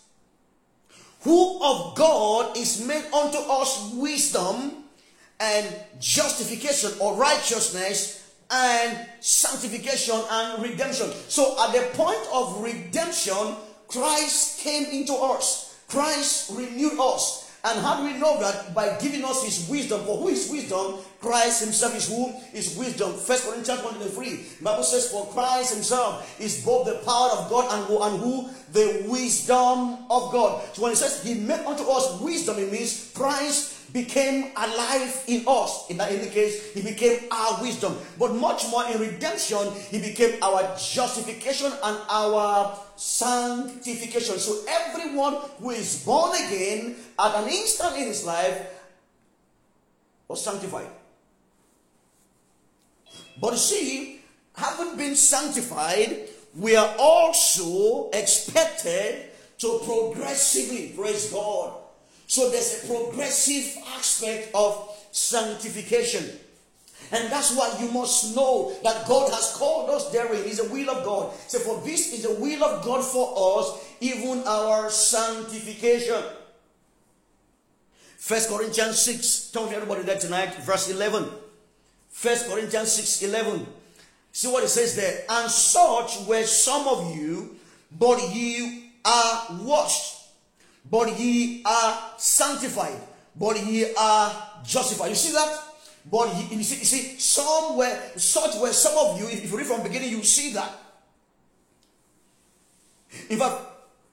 who 1.20 1.62
of 1.62 1.94
God 1.94 2.56
is 2.56 2.84
made 2.84 3.04
unto 3.12 3.38
us 3.38 3.92
wisdom 3.94 4.84
and 5.38 5.66
justification 6.00 6.92
or 7.00 7.14
righteousness 7.16 8.21
and 8.52 9.06
sanctification 9.20 10.20
and 10.30 10.62
redemption. 10.62 11.10
So 11.28 11.56
at 11.64 11.72
the 11.72 11.88
point 11.96 12.20
of 12.32 12.62
redemption, 12.62 13.56
Christ 13.88 14.60
came 14.60 14.84
into 14.86 15.14
us. 15.14 15.78
Christ 15.88 16.52
renewed 16.54 16.98
us. 17.00 17.42
And 17.64 17.78
how 17.78 17.98
do 17.98 18.04
we 18.04 18.18
know 18.18 18.40
that? 18.40 18.74
By 18.74 18.98
giving 19.00 19.24
us 19.24 19.44
his 19.44 19.68
wisdom. 19.68 20.04
For 20.04 20.16
who 20.16 20.28
is 20.28 20.50
wisdom? 20.50 20.98
Christ 21.20 21.62
himself 21.62 21.94
is 21.96 22.08
who? 22.08 22.34
Is 22.52 22.76
wisdom. 22.76 23.12
First 23.12 23.46
Corinthians 23.46 23.84
1 23.84 23.94
3. 23.94 24.44
Bible 24.62 24.82
says, 24.82 25.12
For 25.12 25.26
Christ 25.26 25.74
himself 25.74 26.40
is 26.40 26.64
both 26.64 26.86
the 26.86 26.98
power 27.06 27.30
of 27.38 27.48
God 27.48 27.72
and 27.72 27.84
who, 27.86 28.02
and 28.02 28.18
who? 28.18 28.48
The 28.72 29.06
wisdom 29.08 30.10
of 30.10 30.32
God. 30.32 30.64
So 30.74 30.82
when 30.82 30.92
it 30.92 30.96
says 30.96 31.22
he 31.22 31.34
made 31.34 31.64
unto 31.64 31.84
us 31.84 32.20
wisdom, 32.20 32.58
it 32.58 32.72
means 32.72 33.12
Christ 33.14 33.81
became 33.92 34.52
alive 34.56 35.24
in 35.26 35.44
us. 35.46 35.90
In 35.90 35.98
that 35.98 36.12
in 36.12 36.28
case, 36.30 36.72
he 36.72 36.82
became 36.82 37.20
our 37.30 37.60
wisdom. 37.60 37.96
But 38.18 38.34
much 38.34 38.68
more 38.70 38.84
in 38.88 38.98
redemption, 38.98 39.72
he 39.90 40.00
became 40.00 40.42
our 40.42 40.76
justification 40.76 41.72
and 41.82 41.98
our 42.08 42.78
sanctification. 42.96 44.38
So 44.38 44.64
everyone 44.68 45.36
who 45.58 45.70
is 45.70 46.04
born 46.04 46.32
again 46.46 46.96
at 47.18 47.34
an 47.34 47.48
instant 47.48 47.96
in 47.96 48.06
his 48.06 48.24
life 48.24 48.66
was 50.28 50.42
sanctified. 50.42 50.88
But 53.40 53.56
see, 53.56 54.20
having 54.54 54.96
been 54.96 55.16
sanctified, 55.16 56.28
we 56.56 56.76
are 56.76 56.94
also 56.98 58.10
expected 58.10 59.30
to 59.58 59.80
progressively, 59.84 60.92
praise 60.96 61.30
God, 61.30 61.74
so 62.32 62.48
there's 62.48 62.82
a 62.82 62.86
progressive 62.86 63.76
aspect 63.94 64.54
of 64.54 64.88
sanctification. 65.10 66.24
And 67.12 67.30
that's 67.30 67.54
why 67.54 67.76
you 67.78 67.92
must 67.92 68.34
know 68.34 68.72
that 68.82 69.06
God 69.06 69.30
has 69.30 69.54
called 69.54 69.90
us 69.90 70.10
therein. 70.12 70.42
Is 70.44 70.56
the 70.56 70.72
will 70.72 70.88
of 70.88 71.04
God. 71.04 71.34
So 71.46 71.58
for 71.58 71.84
this 71.84 72.14
is 72.14 72.22
the 72.22 72.32
will 72.40 72.64
of 72.64 72.82
God 72.86 73.04
for 73.04 73.60
us, 73.60 73.86
even 74.00 74.44
our 74.46 74.88
sanctification. 74.88 76.22
First 78.16 78.48
Corinthians 78.48 78.98
6. 79.02 79.50
Tell 79.50 79.68
me 79.68 79.74
everybody 79.74 80.00
there 80.00 80.18
tonight, 80.18 80.54
verse 80.54 80.88
11. 80.88 81.28
First 82.08 82.48
Corinthians 82.48 82.92
6, 82.92 83.24
11. 83.24 83.66
See 84.32 84.48
what 84.48 84.64
it 84.64 84.68
says 84.68 84.96
there. 84.96 85.24
And 85.28 85.50
such 85.50 86.26
were 86.26 86.44
some 86.44 86.88
of 86.88 87.14
you, 87.14 87.56
but 87.98 88.32
you 88.32 88.84
are 89.04 89.48
washed 89.60 90.11
but 90.90 91.18
ye 91.18 91.62
are 91.64 92.10
sanctified, 92.18 93.00
but 93.36 93.64
ye 93.64 93.94
are 93.94 94.50
justified. 94.64 95.08
You 95.08 95.14
see 95.14 95.32
that? 95.32 95.58
But 96.10 96.34
ye, 96.36 96.56
you, 96.56 96.62
see, 96.62 96.78
you 96.78 96.84
see, 96.84 97.18
some 97.18 97.80
such 98.16 98.56
were 98.60 98.72
some 98.72 98.98
of 98.98 99.20
you. 99.20 99.28
If 99.28 99.50
you 99.50 99.56
read 99.56 99.66
from 99.66 99.82
beginning, 99.82 100.10
you 100.10 100.22
see 100.22 100.52
that. 100.52 100.70
In 103.28 103.38
fact, 103.38 103.60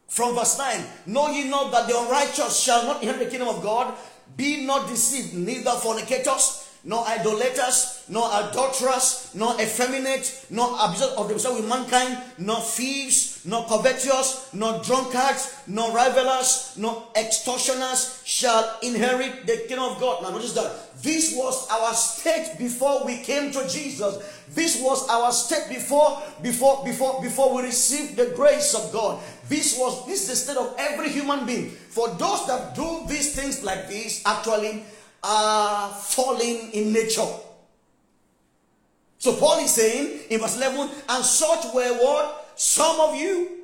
from 0.07 0.35
verse 0.35 0.57
9, 0.57 0.83
know 1.07 1.29
ye 1.29 1.49
not 1.49 1.71
that 1.71 1.87
the 1.87 1.97
unrighteous 1.97 2.59
shall 2.59 2.83
not 2.85 3.01
inherit 3.01 3.19
the 3.19 3.29
kingdom 3.29 3.47
of 3.47 3.63
God? 3.63 3.95
Be 4.35 4.65
not 4.65 4.87
deceived, 4.87 5.33
neither 5.33 5.71
fornicators, 5.71 6.68
nor 6.83 7.05
idolaters, 7.07 8.05
nor 8.07 8.29
adulterers, 8.31 9.31
nor 9.33 9.59
effeminate, 9.59 10.45
nor 10.49 10.75
abusers 10.79 11.11
of 11.17 11.27
themselves 11.27 11.59
with 11.59 11.69
mankind, 11.69 12.17
nor 12.37 12.61
thieves, 12.61 13.45
nor 13.45 13.65
covetous, 13.67 14.49
nor 14.53 14.81
drunkards, 14.83 15.61
nor 15.67 15.91
rivalers, 15.91 16.77
nor 16.77 17.07
extortioners 17.15 18.21
shall 18.25 18.77
inherit 18.81 19.45
the 19.45 19.57
kingdom 19.67 19.91
of 19.91 19.99
God. 19.99 20.23
Now 20.23 20.29
notice 20.29 20.53
that 20.53 21.01
this 21.01 21.35
was 21.35 21.67
our 21.69 21.93
state 21.93 22.55
before 22.57 23.05
we 23.05 23.17
came 23.17 23.51
to 23.51 23.67
Jesus. 23.67 24.17
This 24.49 24.81
was 24.81 25.07
our 25.09 25.31
state 25.31 25.69
before, 25.69 26.21
before, 26.41 26.83
before, 26.83 27.21
before 27.21 27.55
we 27.55 27.63
received 27.63 28.17
the 28.17 28.33
grace 28.35 28.73
of 28.73 28.91
God. 28.91 29.21
This 29.47 29.77
was 29.77 30.05
this 30.07 30.23
is 30.23 30.27
the 30.27 30.35
state 30.35 30.57
of 30.57 30.75
every 30.77 31.09
human 31.09 31.45
being. 31.45 31.69
For 31.69 32.07
those 32.09 32.47
that 32.47 32.75
do 32.75 33.05
these 33.07 33.35
things 33.35 33.63
like 33.63 33.87
this, 33.87 34.23
actually 34.25 34.83
are 35.23 35.89
falling 35.93 36.71
in 36.71 36.93
nature. 36.93 37.27
So 39.17 39.35
Paul 39.35 39.59
is 39.59 39.75
saying 39.75 40.21
in 40.29 40.39
verse 40.39 40.57
11, 40.57 40.89
and 41.09 41.25
such 41.25 41.73
were 41.73 41.93
what? 41.97 42.53
Some 42.55 42.99
of 43.01 43.15
you. 43.15 43.57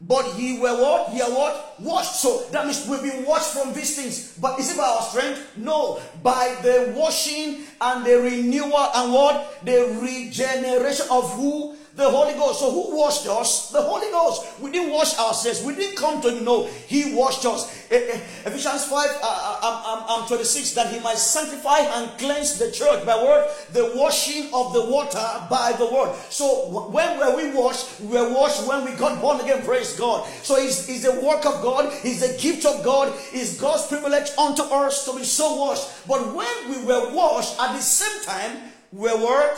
But 0.00 0.38
ye 0.38 0.60
were 0.60 0.80
what? 0.80 1.12
Ye 1.12 1.20
are 1.20 1.30
what? 1.30 1.80
Washed. 1.80 2.20
So 2.20 2.46
that 2.52 2.64
means 2.64 2.86
we've 2.88 3.02
been 3.02 3.26
washed 3.26 3.52
from 3.52 3.74
these 3.74 3.96
things. 3.96 4.38
But 4.38 4.58
is 4.60 4.70
it 4.70 4.76
by 4.76 4.84
our 4.84 5.02
strength? 5.02 5.56
No. 5.56 6.00
By 6.22 6.56
the 6.62 6.94
washing 6.96 7.64
and 7.80 8.06
the 8.06 8.20
renewal 8.20 8.88
and 8.94 9.12
what? 9.12 9.64
The 9.64 9.98
regeneration 10.00 11.06
of 11.10 11.32
who? 11.34 11.74
The 11.98 12.08
Holy 12.08 12.32
Ghost. 12.34 12.60
So 12.60 12.70
who 12.70 12.96
washed 12.96 13.26
us? 13.26 13.70
The 13.70 13.82
Holy 13.82 14.08
Ghost. 14.12 14.60
We 14.60 14.70
didn't 14.70 14.92
wash 14.92 15.18
ourselves. 15.18 15.64
We 15.64 15.74
didn't 15.74 15.96
come 15.96 16.22
to 16.22 16.40
know 16.42 16.66
He 16.86 17.12
washed 17.12 17.44
us. 17.44 17.66
Ephesians 17.90 18.84
5, 18.86 18.92
uh, 18.92 19.58
uh, 19.62 20.06
um, 20.06 20.22
um, 20.22 20.28
26, 20.28 20.74
that 20.74 20.94
He 20.94 21.00
might 21.00 21.18
sanctify 21.18 21.78
and 21.80 22.16
cleanse 22.16 22.56
the 22.56 22.70
church 22.70 23.04
by 23.04 23.16
word, 23.16 23.50
the 23.72 23.92
washing 23.96 24.44
of 24.54 24.72
the 24.72 24.84
water 24.84 25.26
by 25.50 25.74
the 25.76 25.86
word. 25.86 26.14
So 26.30 26.88
when 26.88 27.18
were 27.18 27.36
we 27.36 27.50
washed? 27.50 28.00
We 28.00 28.16
were 28.16 28.32
washed 28.32 28.66
when 28.68 28.84
we 28.84 28.92
got 28.92 29.20
born 29.20 29.40
again. 29.40 29.64
Praise 29.64 29.98
God. 29.98 30.28
So 30.44 30.54
it's, 30.56 30.88
it's 30.88 31.02
the 31.02 31.20
work 31.20 31.44
of 31.46 31.60
God. 31.62 31.92
It's 32.04 32.20
the 32.20 32.38
gift 32.40 32.64
of 32.64 32.84
God. 32.84 33.12
It's 33.32 33.60
God's 33.60 33.88
privilege 33.88 34.30
unto 34.38 34.62
us 34.62 35.04
to 35.06 35.16
be 35.16 35.24
so 35.24 35.56
washed. 35.56 36.06
But 36.06 36.32
when 36.32 36.70
we 36.70 36.84
were 36.86 37.12
washed, 37.12 37.58
at 37.58 37.74
the 37.74 37.82
same 37.82 38.24
time, 38.24 38.70
we 38.92 39.12
were 39.12 39.56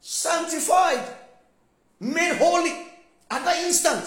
sanctified 0.00 1.02
made 2.00 2.36
holy 2.36 2.70
at 3.30 3.44
that 3.44 3.64
instant. 3.64 4.04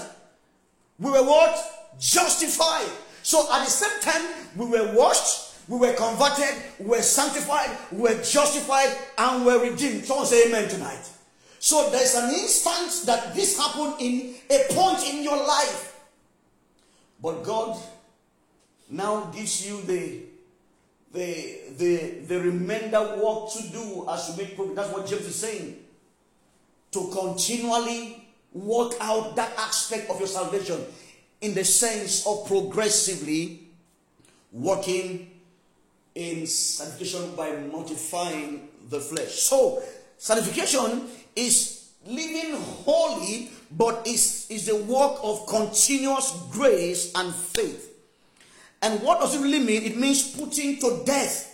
We 1.00 1.12
were 1.12 1.24
what? 1.24 1.58
Justified. 2.00 2.90
So 3.24 3.52
at 3.54 3.66
the 3.66 3.70
same 3.70 4.02
time, 4.02 4.28
we 4.56 4.66
were 4.66 4.94
washed, 4.96 5.56
we 5.68 5.78
were 5.78 5.94
converted, 5.94 6.56
we 6.80 6.86
were 6.86 7.02
sanctified, 7.02 7.70
we 7.92 8.02
were 8.02 8.22
justified, 8.24 8.96
and 9.18 9.46
we 9.46 9.52
were 9.54 9.64
redeemed. 9.64 10.06
Someone 10.06 10.26
say 10.26 10.48
amen 10.48 10.70
tonight. 10.70 11.10
So 11.60 11.90
there's 11.92 12.16
an 12.16 12.30
instant 12.32 13.06
that 13.06 13.36
this 13.36 13.58
happened 13.58 13.96
in 14.00 14.36
a 14.50 14.74
point 14.74 15.08
in 15.14 15.24
your 15.24 15.38
life. 15.38 16.00
But 17.22 17.44
God 17.44 17.78
now 18.90 19.26
gives 19.26 19.68
you 19.68 19.82
the 19.84 20.24
the 21.14 21.60
the 21.78 21.98
the 22.28 22.40
remainder 22.40 23.02
work 23.24 23.52
to 23.54 23.64
do 23.72 24.08
as 24.10 24.30
you 24.30 24.44
make 24.44 24.56
progress. 24.56 24.76
That's 24.76 24.92
what 24.92 25.08
James 25.08 25.28
is 25.28 25.36
saying 25.36 25.78
to 26.92 27.10
continually 27.14 28.28
work 28.54 28.94
out 29.00 29.36
that 29.36 29.52
aspect 29.58 30.10
of 30.10 30.20
your 30.20 30.28
salvation 30.28 30.84
in 31.42 31.54
the 31.54 31.64
sense 31.64 32.26
of 32.28 32.46
progressively 32.48 33.68
working 34.52 35.32
in 36.16 36.46
sanctification 36.46 37.36
by 37.36 37.56
mortifying 37.56 38.68
the 38.90 39.00
flesh. 39.00 39.34
So, 39.40 39.82
sanctification 40.18 41.08
is 41.36 41.90
living 42.06 42.56
holy, 42.60 43.50
but 43.72 44.06
is, 44.06 44.48
is 44.50 44.70
a 44.70 44.76
work 44.76 45.20
of 45.24 45.48
continuous 45.48 46.32
grace 46.52 47.12
and 47.16 47.34
faith. 47.34 47.88
And 48.82 49.02
what 49.02 49.20
does 49.20 49.36
it 49.36 49.42
really 49.42 49.60
mean? 49.60 49.84
It 49.84 49.98
means 49.98 50.36
putting 50.36 50.80
to 50.80 51.04
death. 51.06 51.48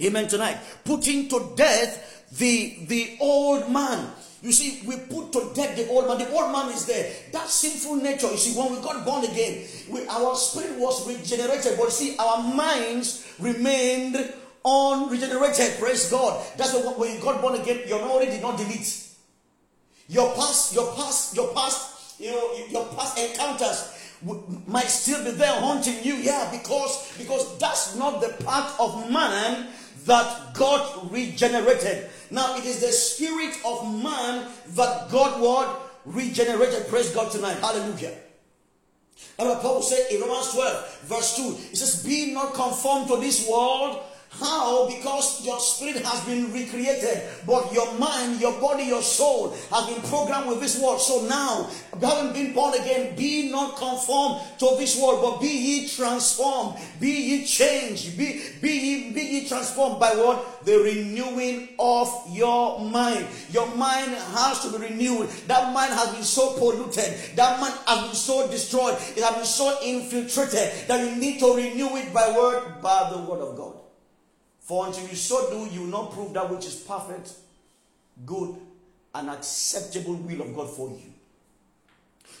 Amen 0.00 0.28
tonight. 0.28 0.58
Putting 0.84 1.28
to 1.28 1.52
death 1.56 2.26
the, 2.38 2.78
the 2.86 3.16
old 3.20 3.70
man. 3.70 4.10
You 4.40 4.52
see, 4.52 4.86
we 4.86 4.96
put 4.96 5.32
to 5.32 5.50
death 5.54 5.76
the 5.76 5.88
old 5.88 6.06
man. 6.06 6.18
The 6.18 6.30
old 6.30 6.52
man 6.52 6.70
is 6.72 6.86
there. 6.86 7.12
That 7.32 7.48
sinful 7.48 7.96
nature, 7.96 8.30
you 8.30 8.36
see, 8.36 8.58
when 8.58 8.70
we 8.70 8.80
got 8.80 9.04
born 9.04 9.24
again, 9.24 9.66
we, 9.90 10.06
our 10.06 10.36
spirit 10.36 10.78
was 10.78 11.06
regenerated. 11.08 11.76
But 11.76 11.90
see, 11.90 12.16
our 12.18 12.42
minds 12.42 13.26
remained 13.40 14.16
unregenerated. 14.64 15.78
Praise 15.80 16.10
God. 16.10 16.44
That's 16.56 16.72
why 16.72 16.92
when 16.96 17.14
you 17.14 17.20
got 17.20 17.42
born 17.42 17.60
again, 17.60 17.82
your 17.88 17.98
memory 18.06 18.26
did 18.26 18.42
not 18.42 18.56
delete. 18.56 19.06
Your 20.08 20.32
past, 20.36 20.72
your 20.74 20.94
past, 20.94 21.34
your 21.36 21.52
past, 21.52 22.20
you 22.20 22.30
know, 22.30 22.54
your 22.68 22.86
past 22.94 23.18
encounters 23.18 23.94
might 24.66 24.88
still 24.88 25.24
be 25.24 25.32
there 25.32 25.52
haunting 25.60 26.02
you. 26.02 26.14
Yeah, 26.14 26.50
because 26.50 27.12
because 27.18 27.58
that's 27.58 27.94
not 27.96 28.20
the 28.20 28.28
part 28.44 28.72
of 28.80 29.10
man 29.10 29.68
that 30.08 30.54
God 30.54 31.12
regenerated. 31.12 32.08
Now 32.30 32.56
it 32.56 32.64
is 32.64 32.80
the 32.80 32.88
spirit 32.88 33.56
of 33.64 33.84
man 34.02 34.48
that 34.68 35.10
God 35.10 35.40
would 35.40 36.14
regenerated. 36.14 36.88
Praise 36.88 37.14
God 37.14 37.30
tonight. 37.30 37.58
Hallelujah. 37.58 38.14
And 39.38 39.48
what 39.48 39.60
Paul 39.60 39.82
said 39.82 40.10
in 40.10 40.20
Romans 40.20 40.52
12, 40.52 41.00
verse 41.02 41.36
2, 41.36 41.42
it 41.72 41.76
says, 41.76 42.04
Be 42.04 42.32
not 42.32 42.54
conformed 42.54 43.08
to 43.08 43.16
this 43.16 43.48
world, 43.48 44.02
how? 44.30 44.86
Because 44.86 45.44
your 45.44 45.58
spirit 45.58 46.04
has 46.04 46.24
been 46.24 46.52
recreated, 46.52 47.22
but 47.46 47.72
your 47.72 47.92
mind, 47.98 48.40
your 48.40 48.60
body, 48.60 48.84
your 48.84 49.02
soul 49.02 49.56
has 49.70 49.86
been 49.86 50.02
programmed 50.02 50.48
with 50.48 50.60
this 50.60 50.80
world. 50.80 51.00
So 51.00 51.24
now, 51.26 51.70
having 52.00 52.32
been 52.34 52.52
born 52.52 52.74
again, 52.74 53.16
be 53.16 53.50
not 53.50 53.76
conformed 53.76 54.42
to 54.58 54.76
this 54.78 55.00
world, 55.00 55.22
but 55.22 55.40
be 55.40 55.48
ye 55.48 55.88
transformed, 55.88 56.78
be 57.00 57.10
ye 57.10 57.44
changed, 57.46 58.18
be, 58.18 58.42
be 58.60 58.70
ye 58.70 59.12
be 59.12 59.22
ye 59.22 59.48
transformed 59.48 59.98
by 59.98 60.10
what? 60.10 60.64
The 60.64 60.76
renewing 60.76 61.70
of 61.78 62.12
your 62.30 62.80
mind. 62.80 63.26
Your 63.50 63.74
mind 63.76 64.12
has 64.12 64.60
to 64.60 64.78
be 64.78 64.88
renewed. 64.88 65.30
That 65.48 65.72
mind 65.72 65.94
has 65.94 66.12
been 66.12 66.22
so 66.22 66.52
polluted, 66.58 67.36
that 67.36 67.60
mind 67.60 67.74
has 67.86 68.04
been 68.04 68.14
so 68.14 68.46
destroyed, 68.48 68.94
it 69.16 69.24
has 69.24 69.34
been 69.34 69.44
so 69.44 69.78
infiltrated 69.82 70.86
that 70.86 71.08
you 71.08 71.16
need 71.16 71.40
to 71.40 71.56
renew 71.56 71.96
it 71.96 72.12
by 72.12 72.30
word, 72.36 72.82
by 72.82 73.10
the 73.10 73.18
word 73.18 73.40
of 73.40 73.56
God. 73.56 73.67
For 74.68 74.86
until 74.86 75.08
you 75.08 75.16
so 75.16 75.48
do, 75.48 75.74
you 75.74 75.80
will 75.80 75.88
not 75.88 76.12
prove 76.12 76.34
that 76.34 76.50
which 76.50 76.66
is 76.66 76.74
perfect, 76.74 77.32
good, 78.26 78.54
and 79.14 79.30
acceptable 79.30 80.14
will 80.14 80.42
of 80.42 80.54
God 80.54 80.68
for 80.68 80.90
you. 80.90 81.10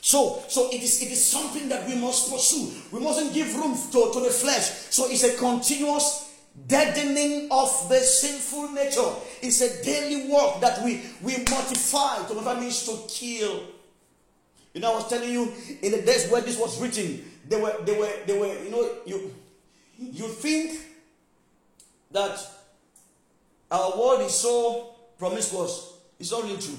So, 0.02 0.42
so 0.46 0.68
it 0.70 0.82
is 0.82 1.00
it 1.00 1.10
is 1.10 1.24
something 1.24 1.70
that 1.70 1.88
we 1.88 1.94
must 1.94 2.30
pursue. 2.30 2.70
We 2.92 3.00
mustn't 3.02 3.32
give 3.32 3.56
room 3.56 3.74
to, 3.92 4.10
to 4.12 4.20
the 4.20 4.28
flesh. 4.28 4.68
So 4.90 5.08
it's 5.08 5.24
a 5.24 5.38
continuous 5.38 6.36
deadening 6.66 7.48
of 7.50 7.70
the 7.88 8.00
sinful 8.00 8.72
nature. 8.72 9.08
It's 9.40 9.62
a 9.62 9.82
daily 9.82 10.30
work 10.30 10.60
that 10.60 10.84
we, 10.84 11.00
we 11.22 11.38
mortify. 11.48 12.26
To 12.28 12.34
what 12.34 12.60
means 12.60 12.84
to 12.84 12.98
kill. 13.08 13.62
You 14.74 14.82
know, 14.82 14.92
I 14.92 14.94
was 14.96 15.08
telling 15.08 15.32
you 15.32 15.50
in 15.80 15.92
the 15.92 16.02
days 16.02 16.30
where 16.30 16.42
this 16.42 16.58
was 16.58 16.78
written, 16.78 17.24
they 17.48 17.58
were 17.58 17.74
they 17.86 17.98
were 17.98 18.12
they 18.26 18.38
were, 18.38 18.62
you 18.62 18.70
know, 18.70 18.90
you 19.06 19.34
you 19.96 20.28
think 20.28 20.87
that 22.12 22.38
our 23.70 23.98
world 23.98 24.22
is 24.22 24.34
so 24.34 24.94
promiscuous. 25.18 25.92
It's 26.18 26.30
not 26.32 26.42
really 26.44 26.58
true. 26.58 26.78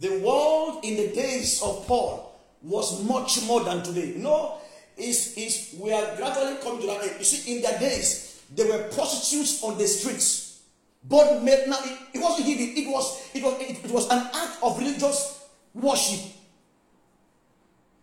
The 0.00 0.18
world 0.20 0.84
in 0.84 0.96
the 0.96 1.08
days 1.14 1.60
of 1.62 1.86
Paul 1.86 2.38
was 2.62 3.02
much 3.04 3.42
more 3.46 3.64
than 3.64 3.82
today. 3.82 4.08
You 4.08 4.18
know, 4.22 4.58
is 4.96 5.34
is 5.36 5.74
we 5.80 5.92
are 5.92 6.16
gradually 6.16 6.56
coming 6.62 6.80
to 6.82 6.86
that. 6.88 7.02
end. 7.02 7.14
You 7.18 7.24
see, 7.24 7.56
in 7.56 7.62
their 7.62 7.78
days, 7.78 8.40
there 8.54 8.66
were 8.68 8.88
prostitutes 8.88 9.62
on 9.62 9.78
the 9.78 9.86
streets. 9.86 10.60
But 11.08 11.42
now 11.42 11.78
it, 11.84 11.98
it 12.14 12.20
wasn't 12.20 12.46
hidden. 12.46 12.76
It 12.76 12.88
was 12.88 13.30
it 13.34 13.42
was 13.42 13.54
it, 13.60 13.84
it 13.84 13.90
was 13.90 14.08
an 14.10 14.18
act 14.18 14.58
of 14.62 14.78
religious 14.78 15.46
worship. 15.74 16.20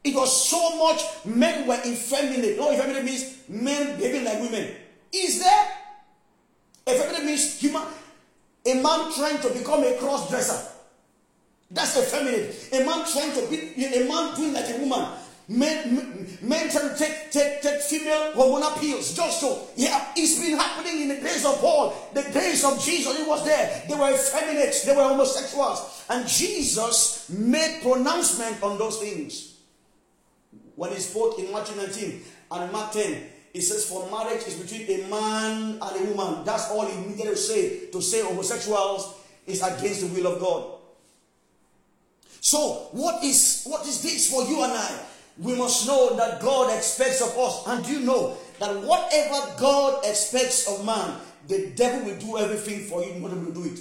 It 0.03 0.15
was 0.15 0.49
so 0.49 0.77
much 0.77 1.01
men 1.25 1.67
were 1.67 1.79
effeminate. 1.85 2.57
No, 2.57 2.71
effeminate 2.71 3.03
means 3.03 3.37
men 3.49 3.97
behaving 3.97 4.23
like 4.23 4.39
women. 4.39 4.69
Is 5.15 5.39
there? 5.39 5.67
Effeminate 6.87 7.25
means 7.25 7.59
human, 7.59 7.83
a 8.65 8.73
man 8.75 9.13
trying 9.13 9.39
to 9.41 9.49
become 9.49 9.83
a 9.83 9.95
cross 9.97 10.29
dresser. 10.29 10.71
That's 11.71 11.97
effeminate. 11.97 12.69
A 12.73 12.85
man 12.85 13.05
trying 13.11 13.31
to 13.33 13.47
be 13.49 13.85
a 13.85 14.07
man 14.07 14.35
doing 14.35 14.53
like 14.53 14.69
a 14.69 14.77
woman. 14.77 15.07
Men, 15.47 15.95
men, 15.95 16.27
men 16.41 16.71
trying 16.71 16.89
to 16.89 16.97
take, 16.97 17.31
take, 17.31 17.61
take 17.61 17.81
female 17.81 18.33
hormonal 18.33 18.79
pills 18.79 19.15
just 19.15 19.41
so. 19.41 19.67
Yeah, 19.75 20.11
it's 20.15 20.39
been 20.39 20.57
happening 20.57 21.03
in 21.03 21.07
the 21.09 21.21
days 21.21 21.45
of 21.45 21.59
Paul, 21.59 21.93
the 22.13 22.23
days 22.23 22.63
of 22.65 22.83
Jesus. 22.83 23.19
It 23.19 23.27
was 23.27 23.45
there. 23.45 23.83
They 23.87 23.95
were 23.95 24.11
effeminate, 24.11 24.81
they 24.85 24.95
were 24.95 25.03
homosexuals. 25.03 26.03
And 26.09 26.27
Jesus 26.27 27.29
made 27.29 27.81
pronouncement 27.83 28.61
on 28.63 28.77
those 28.77 28.99
things. 28.99 29.57
When 30.75 30.91
he 30.91 30.99
spoke 30.99 31.39
in 31.39 31.51
Matthew 31.51 31.77
19 31.77 32.21
and 32.51 32.71
Mark 32.71 32.91
10, 32.91 33.29
it 33.55 33.61
says 33.61 33.85
for 33.85 34.11
marriage 34.11 34.45
is 34.47 34.55
between 34.55 34.99
a 34.99 35.07
man 35.07 35.79
and 35.81 35.81
a 35.81 36.11
woman. 36.11 36.43
That's 36.43 36.69
all 36.69 36.85
he 36.85 36.97
needed 37.07 37.23
to 37.23 37.37
say. 37.37 37.87
To 37.87 38.01
say 38.01 38.21
homosexuals 38.21 39.15
is 39.47 39.63
against 39.63 40.01
the 40.01 40.07
will 40.07 40.33
of 40.33 40.41
God. 40.41 40.71
So, 42.41 42.89
what 42.91 43.23
is 43.23 43.63
what 43.65 43.87
is 43.87 44.03
this 44.03 44.29
for 44.29 44.43
you 44.43 44.61
and 44.61 44.73
I? 44.73 44.99
We 45.37 45.55
must 45.55 45.87
know 45.87 46.17
that 46.17 46.41
God 46.41 46.75
expects 46.75 47.21
of 47.21 47.29
us. 47.37 47.63
And 47.67 47.87
you 47.87 48.01
know 48.01 48.37
that 48.59 48.75
whatever 48.83 49.53
God 49.57 50.03
expects 50.05 50.67
of 50.67 50.85
man, 50.85 51.17
the 51.47 51.71
devil 51.75 52.11
will 52.11 52.19
do 52.19 52.37
everything 52.37 52.81
for 52.81 53.05
you 53.05 53.13
in 53.13 53.23
order 53.23 53.35
to 53.35 53.53
do 53.53 53.63
it. 53.63 53.79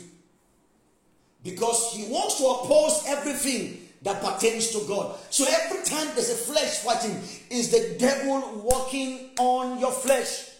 Because 1.42 1.92
he 1.92 2.04
wants 2.12 2.38
to 2.38 2.46
oppose 2.46 3.04
everything 3.08 3.83
that 4.04 4.22
pertains 4.22 4.70
to 4.70 4.86
God. 4.86 5.16
So 5.30 5.44
every 5.48 5.82
time 5.84 6.06
there's 6.14 6.30
a 6.30 6.34
flesh 6.34 6.78
fighting, 6.78 7.20
is 7.50 7.70
the 7.70 7.96
devil 7.98 8.62
working 8.62 9.30
on 9.38 9.78
your 9.80 9.92
flesh. 9.92 10.50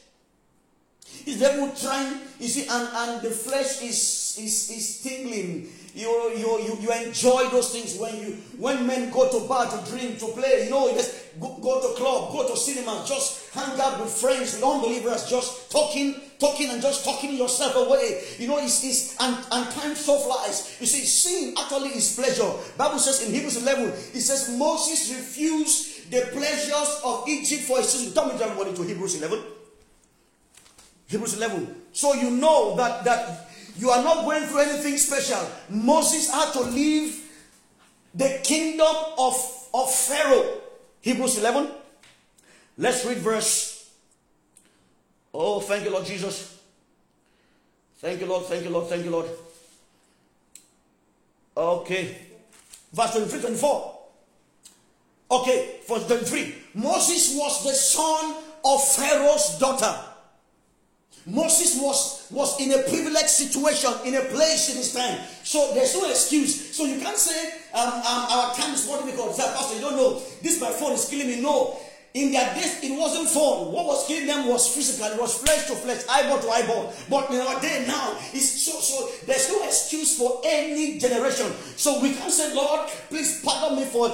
Is 1.27 1.39
the 1.39 1.47
devil 1.47 1.71
trying, 1.81 2.21
you 2.41 2.49
see, 2.49 2.67
and, 2.69 2.89
and 2.93 3.23
the 3.23 3.31
flesh 3.31 3.81
is, 3.83 4.37
is, 4.39 4.71
is 4.71 5.01
tingling 5.03 5.69
you, 5.95 6.09
you, 6.37 6.59
you, 6.59 6.79
you 6.81 6.93
enjoy 7.07 7.49
those 7.51 7.71
things 7.71 7.97
when 7.99 8.17
you 8.17 8.33
when 8.59 8.85
men 8.85 9.11
go 9.11 9.31
to 9.31 9.47
bar 9.47 9.71
to 9.71 9.91
drink, 9.91 10.19
to 10.19 10.27
play, 10.27 10.65
you 10.65 10.71
know, 10.71 10.93
just 10.93 11.39
go, 11.41 11.57
go 11.63 11.81
to 11.81 11.95
club, 11.95 12.33
go 12.33 12.49
to 12.49 12.57
cinema, 12.57 13.05
just 13.07 13.55
hang 13.55 13.79
out 13.81 14.01
with 14.01 14.11
friends, 14.11 14.55
with 14.55 14.65
unbelievers, 14.65 15.31
just 15.31 15.71
talking, 15.71 16.21
talking 16.45 16.71
and 16.71 16.83
just 16.83 17.05
talking 17.05 17.35
yourself 17.35 17.75
away. 17.77 18.21
You 18.39 18.49
know, 18.49 18.59
it's, 18.59 18.85
it's 18.85 19.17
and, 19.21 19.35
and 19.51 19.71
time 19.73 19.95
so 19.95 20.19
flies. 20.19 20.77
You 20.81 20.87
see, 20.87 21.05
sin 21.05 21.55
actually 21.59 21.91
is 21.91 22.15
pleasure. 22.17 22.51
Bible 22.77 22.99
says 22.99 23.27
in 23.27 23.33
Hebrews 23.33 23.63
11, 23.63 23.89
it 23.89 24.21
says 24.21 24.55
Moses 24.59 25.09
refused 25.17 26.11
the 26.11 26.29
pleasures 26.33 27.01
of 27.05 27.25
Egypt 27.29 27.63
for 27.63 27.79
his 27.79 27.89
season. 27.89 28.13
Tell 28.13 28.27
me 28.27 28.41
everybody 28.43 28.75
to 28.75 28.83
Hebrews 28.83 29.23
11. 29.23 29.43
Hebrews 31.07 31.37
11. 31.39 31.75
So 31.93 32.15
you 32.15 32.31
know 32.31 32.77
that 32.77 33.05
that 33.05 33.49
you 33.77 33.91
are 33.91 34.03
not 34.03 34.25
going 34.25 34.45
through 34.45 34.61
anything 34.61 34.99
special. 34.99 35.41
Moses 35.69 36.31
had 36.31 36.53
to 36.53 36.61
leave 36.61 37.25
the 38.15 38.41
kingdom 38.45 38.95
of, 39.19 39.35
of 39.73 39.93
Pharaoh. 39.93 40.61
Hebrews 41.01 41.39
11. 41.39 41.71
Let's 42.79 43.05
read 43.05 43.19
verse. 43.19 43.74
Oh, 45.37 45.59
thank 45.59 45.85
you, 45.85 45.91
Lord 45.91 46.07
Jesus. 46.07 46.61
Thank 47.99 48.21
you, 48.21 48.27
Lord. 48.27 48.45
Thank 48.45 48.63
you, 48.65 48.71
Lord. 48.71 48.87
Thank 48.87 49.05
you, 49.05 49.11
Lord. 49.11 49.27
Okay. 51.57 52.19
Verse 52.93 53.11
23, 53.13 53.41
24. 53.41 53.99
Okay, 55.31 55.81
verse 55.89 56.07
23. 56.07 56.55
Moses 56.75 57.37
was 57.37 57.65
the 57.65 57.73
son 57.73 58.37
of 58.65 58.89
Pharaoh's 58.95 59.59
daughter. 59.59 59.93
Moses 61.27 61.81
was, 61.81 62.29
was 62.31 62.61
in 62.61 62.71
a 62.79 62.83
privileged 62.83 63.31
situation, 63.31 63.91
in 64.05 64.15
a 64.15 64.21
place 64.27 64.71
in 64.71 64.77
his 64.77 64.93
time. 64.93 65.19
So 65.43 65.73
there's 65.75 65.95
no 65.95 66.09
excuse. 66.09 66.77
So 66.77 66.85
you 66.85 67.01
can't 67.01 67.17
say, 67.17 67.63
um, 67.73 67.89
um, 67.89 68.27
our 68.31 68.55
time 68.55 68.75
is 68.75 68.87
what 68.87 69.05
we 69.05 69.13
call, 69.13 69.35
Pastor, 69.35 69.75
you 69.75 69.81
don't 69.81 69.97
know, 69.97 70.21
this 70.43 70.61
my 70.61 70.71
phone 70.71 70.93
is 70.93 71.09
killing 71.09 71.27
me. 71.27 71.41
No. 71.41 71.81
In 72.15 72.31
their 72.31 72.55
days, 72.55 72.79
it 72.85 72.97
wasn't 72.97 73.29
phone. 73.29 73.73
What 73.73 73.87
was 73.87 74.07
killing 74.07 74.29
them 74.29 74.47
was 74.47 74.73
physical. 74.73 75.11
It 75.11 75.21
was 75.21 75.35
flesh 75.37 75.67
to 75.67 75.75
flesh, 75.75 76.03
eyeball 76.09 76.39
to 76.39 76.49
eyeball. 76.49 76.95
But 77.11 77.29
in 77.33 77.41
our 77.41 77.61
day 77.61 77.85
now, 77.89 78.17
it's 78.33 78.63
so 78.63 78.79
so. 78.79 79.11
There's 79.27 79.51
no 79.51 79.67
excuse 79.67 80.17
for 80.17 80.41
any 80.45 80.97
generation. 81.01 81.51
So 81.75 82.01
we 82.01 82.15
can 82.15 82.31
say, 82.31 82.55
Lord, 82.55 82.89
please 83.09 83.43
pardon 83.43 83.81
me 83.81 83.85
for 83.87 84.11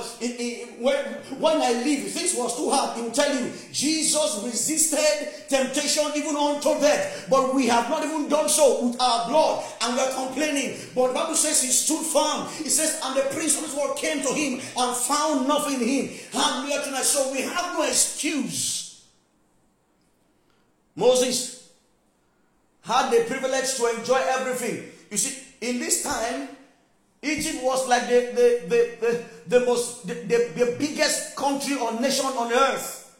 when 0.80 0.96
when 1.44 1.60
I 1.60 1.72
leave. 1.84 2.06
If 2.06 2.14
things 2.14 2.34
was 2.34 2.56
too 2.56 2.70
hard, 2.70 2.96
He 2.96 3.02
will 3.02 3.10
tell 3.10 3.28
you 3.36 3.52
Jesus 3.70 4.40
resisted 4.44 5.50
temptation 5.50 6.04
even 6.16 6.36
unto 6.36 6.80
death. 6.80 7.26
But 7.28 7.54
we 7.54 7.66
have 7.66 7.90
not 7.90 8.02
even 8.02 8.30
done 8.30 8.48
so 8.48 8.86
with 8.86 8.98
our 8.98 9.28
blood, 9.28 9.62
and 9.82 9.94
we're 9.94 10.14
complaining. 10.14 10.80
But 10.94 11.08
the 11.08 11.12
Bible 11.12 11.36
says 11.36 11.60
He 11.60 11.68
stood 11.68 12.06
firm. 12.06 12.48
It 12.64 12.70
says, 12.70 12.98
and 13.04 13.14
the 13.14 13.28
prince 13.28 13.60
of 13.60 13.64
this 13.68 13.76
world 13.76 13.98
came 13.98 14.22
to 14.22 14.32
Him 14.32 14.54
and 14.78 14.96
found 14.96 15.46
nothing 15.46 15.82
in 15.82 15.88
Him. 16.08 16.08
Hallelujah. 16.32 17.04
So 17.04 17.30
we 17.32 17.42
have 17.42 17.76
no 17.76 17.89
excuse. 17.90 19.04
Moses 20.96 21.70
had 22.82 23.10
the 23.10 23.24
privilege 23.24 23.74
to 23.76 23.98
enjoy 23.98 24.20
everything. 24.26 24.90
You 25.10 25.16
see, 25.16 25.42
in 25.60 25.78
this 25.78 26.02
time, 26.02 26.48
Egypt 27.22 27.62
was 27.62 27.86
like 27.88 28.08
the, 28.08 28.32
the, 28.34 28.68
the, 28.68 28.96
the, 29.00 29.58
the 29.58 29.66
most 29.66 30.06
the, 30.06 30.14
the, 30.14 30.64
the 30.64 30.76
biggest 30.78 31.36
country 31.36 31.76
or 31.76 32.00
nation 32.00 32.26
on 32.26 32.52
earth. 32.52 33.18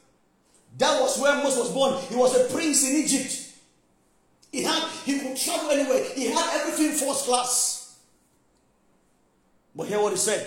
That 0.79 1.01
was 1.01 1.21
where 1.21 1.37
Moses 1.37 1.59
was 1.59 1.73
born. 1.73 2.03
He 2.09 2.17
was 2.17 2.35
a 2.35 2.53
prince 2.53 2.89
in 2.89 2.97
Egypt. 2.97 3.49
He 4.51 4.63
had 4.63 4.89
he 5.05 5.19
could 5.19 5.37
travel 5.37 5.71
anywhere. 5.71 6.05
He 6.15 6.27
had 6.27 6.61
everything 6.61 6.93
first 6.93 7.27
class. 7.27 7.99
But 9.75 9.87
hear 9.89 10.01
what 10.01 10.13
he 10.13 10.19
said. 10.19 10.47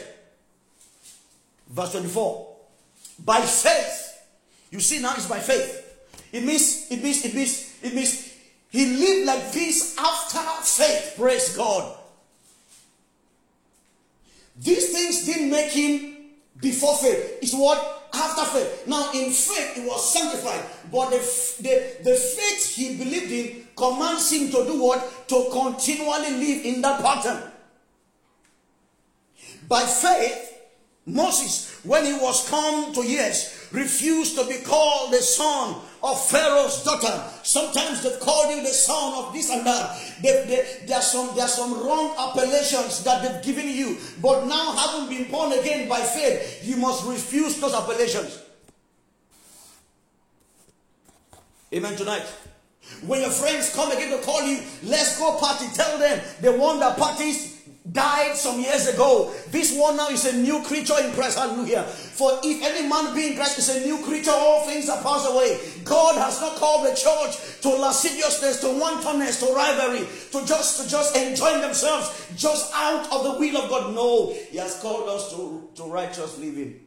Verse 1.70 1.92
24. 1.92 2.56
By 3.24 3.42
faith, 3.42 4.13
you 4.74 4.80
see 4.80 5.00
now 5.00 5.14
it's 5.14 5.28
by 5.28 5.40
faith. 5.40 5.82
It 6.32 6.44
means, 6.44 6.88
it 6.90 7.04
means, 7.04 7.24
it 7.24 7.36
means, 7.36 7.76
it 7.84 7.94
means 7.94 8.34
he 8.72 8.88
lived 8.88 9.28
like 9.28 9.52
this 9.52 9.96
after 10.00 10.40
faith. 10.64 11.14
Praise 11.16 11.56
God. 11.56 11.96
These 14.58 14.92
things 14.92 15.26
didn't 15.28 15.52
make 15.52 15.72
him 15.72 16.16
before 16.60 16.96
faith. 16.96 17.38
It's 17.44 17.54
what? 17.54 18.10
After 18.16 18.46
faith. 18.46 18.88
Now 18.88 19.12
in 19.12 19.30
faith 19.30 19.76
he 19.76 19.82
was 19.86 20.12
sanctified. 20.12 20.66
But 20.92 21.12
the, 21.12 21.18
the, 21.62 22.10
the 22.10 22.16
faith 22.16 22.76
he 22.76 22.98
believed 22.98 23.32
in 23.32 23.68
commands 23.78 24.32
him 24.32 24.48
to 24.48 24.66
do 24.66 24.82
what? 24.82 25.28
To 25.28 25.50
continually 25.52 26.32
live 26.32 26.66
in 26.66 26.82
that 26.82 27.00
pattern. 27.00 27.52
By 29.68 29.82
faith, 29.82 30.50
Moses, 31.06 31.80
when 31.84 32.06
he 32.06 32.14
was 32.14 32.50
come 32.50 32.92
to 32.94 33.06
years, 33.06 33.63
refused 33.74 34.38
to 34.38 34.46
be 34.48 34.64
called 34.64 35.12
the 35.12 35.22
son 35.22 35.76
of 36.04 36.30
Pharaoh's 36.30 36.84
daughter. 36.84 37.24
Sometimes 37.42 38.04
they've 38.04 38.20
called 38.20 38.54
him 38.54 38.64
the 38.64 38.70
son 38.70 39.26
of 39.26 39.34
this 39.34 39.50
and 39.50 39.66
that. 39.66 40.00
They, 40.22 40.46
they, 40.46 40.86
there, 40.86 40.98
are 41.00 41.02
some, 41.02 41.36
there 41.36 41.46
are 41.46 41.50
some 41.50 41.74
wrong 41.84 42.16
appellations 42.18 43.04
that 43.04 43.24
they've 43.24 43.44
given 43.44 43.68
you. 43.68 43.98
But 44.22 44.46
now, 44.46 44.74
having 44.74 45.10
been 45.10 45.30
born 45.32 45.54
again 45.54 45.90
by 45.90 46.02
faith, 46.02 46.62
you 46.64 46.78
must 46.78 47.06
refuse 47.08 47.60
those 47.60 47.74
appellations. 47.74 48.40
Amen 51.74 51.96
tonight. 51.96 52.26
When 53.08 53.22
your 53.22 53.32
friends 53.32 53.74
come 53.74 53.92
again 53.92 54.16
to 54.16 54.24
call 54.24 54.44
you, 54.44 54.60
let's 54.84 55.18
go 55.18 55.38
party, 55.40 55.66
tell 55.74 55.98
them 55.98 56.22
the 56.42 56.52
one 56.52 56.80
that 56.80 56.98
parties 56.98 57.53
died 57.92 58.36
some 58.36 58.62
years 58.62 58.88
ago. 58.88 59.34
This 59.50 59.78
one 59.78 59.98
now 59.98 60.08
is 60.10 60.26
a 60.26 60.38
new 60.38 60.64
creature 60.64 60.96
in 61.04 61.12
Christ. 61.12 61.38
Hallelujah. 61.38 61.84
For 61.84 62.40
if 62.44 62.64
any 62.64 62.88
man 62.88 63.14
be 63.14 63.32
in 63.32 63.36
Christ 63.36 63.58
is 63.60 63.76
a 63.76 63.86
new 63.86 64.02
creature, 64.04 64.32
all 64.32 64.66
things 64.66 64.88
are 64.88 65.02
passed 65.04 65.30
away. 65.30 65.60
God 65.84 66.16
has 66.16 66.40
not 66.40 66.56
called 66.56 66.86
the 66.86 66.96
church 66.96 67.62
to 67.62 67.70
lasciviousness, 67.70 68.62
to 68.62 68.80
wantonness, 68.80 69.40
to 69.42 69.54
rivalry, 69.54 70.08
to 70.32 70.46
just 70.46 70.82
to 70.82 70.90
just 70.90 71.16
enjoying 71.18 71.62
themselves 71.62 72.28
just 72.38 72.72
out 72.74 73.12
of 73.12 73.24
the 73.24 73.40
will 73.40 73.58
of 73.58 73.70
God. 73.70 73.94
No, 73.94 74.34
He 74.50 74.58
has 74.58 74.80
called 74.80 75.10
us 75.10 75.32
to, 75.36 75.70
to 75.76 75.84
righteous 75.84 76.38
living. 76.38 76.80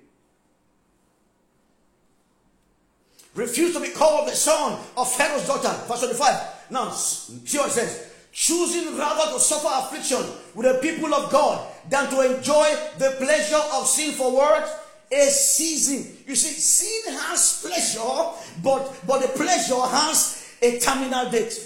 Refuse 3.34 3.74
to 3.74 3.80
be 3.80 3.90
called 3.90 4.28
the 4.28 4.34
son 4.34 4.80
of 4.96 5.12
Pharaoh's 5.12 5.46
daughter. 5.46 5.68
Verse 5.86 6.00
25. 6.00 6.70
Now, 6.70 6.88
see 6.90 7.58
what 7.58 7.68
it 7.68 7.72
says 7.72 8.05
choosing 8.36 8.98
rather 8.98 9.32
to 9.32 9.40
suffer 9.40 9.66
affliction 9.66 10.22
with 10.54 10.66
the 10.66 10.78
people 10.82 11.12
of 11.14 11.32
God 11.32 11.66
than 11.88 12.10
to 12.10 12.36
enjoy 12.36 12.68
the 12.98 13.16
pleasure 13.16 13.62
of 13.72 13.86
sin 13.86 14.12
for 14.12 14.30
what? 14.30 14.68
A 15.10 15.22
season. 15.30 16.14
You 16.26 16.36
see, 16.36 16.52
sin 16.60 17.14
has 17.14 17.62
pleasure, 17.66 18.36
but, 18.62 18.94
but 19.06 19.22
the 19.22 19.28
pleasure 19.28 19.80
has 19.80 20.54
a 20.60 20.78
terminal 20.78 21.30
date. 21.30 21.58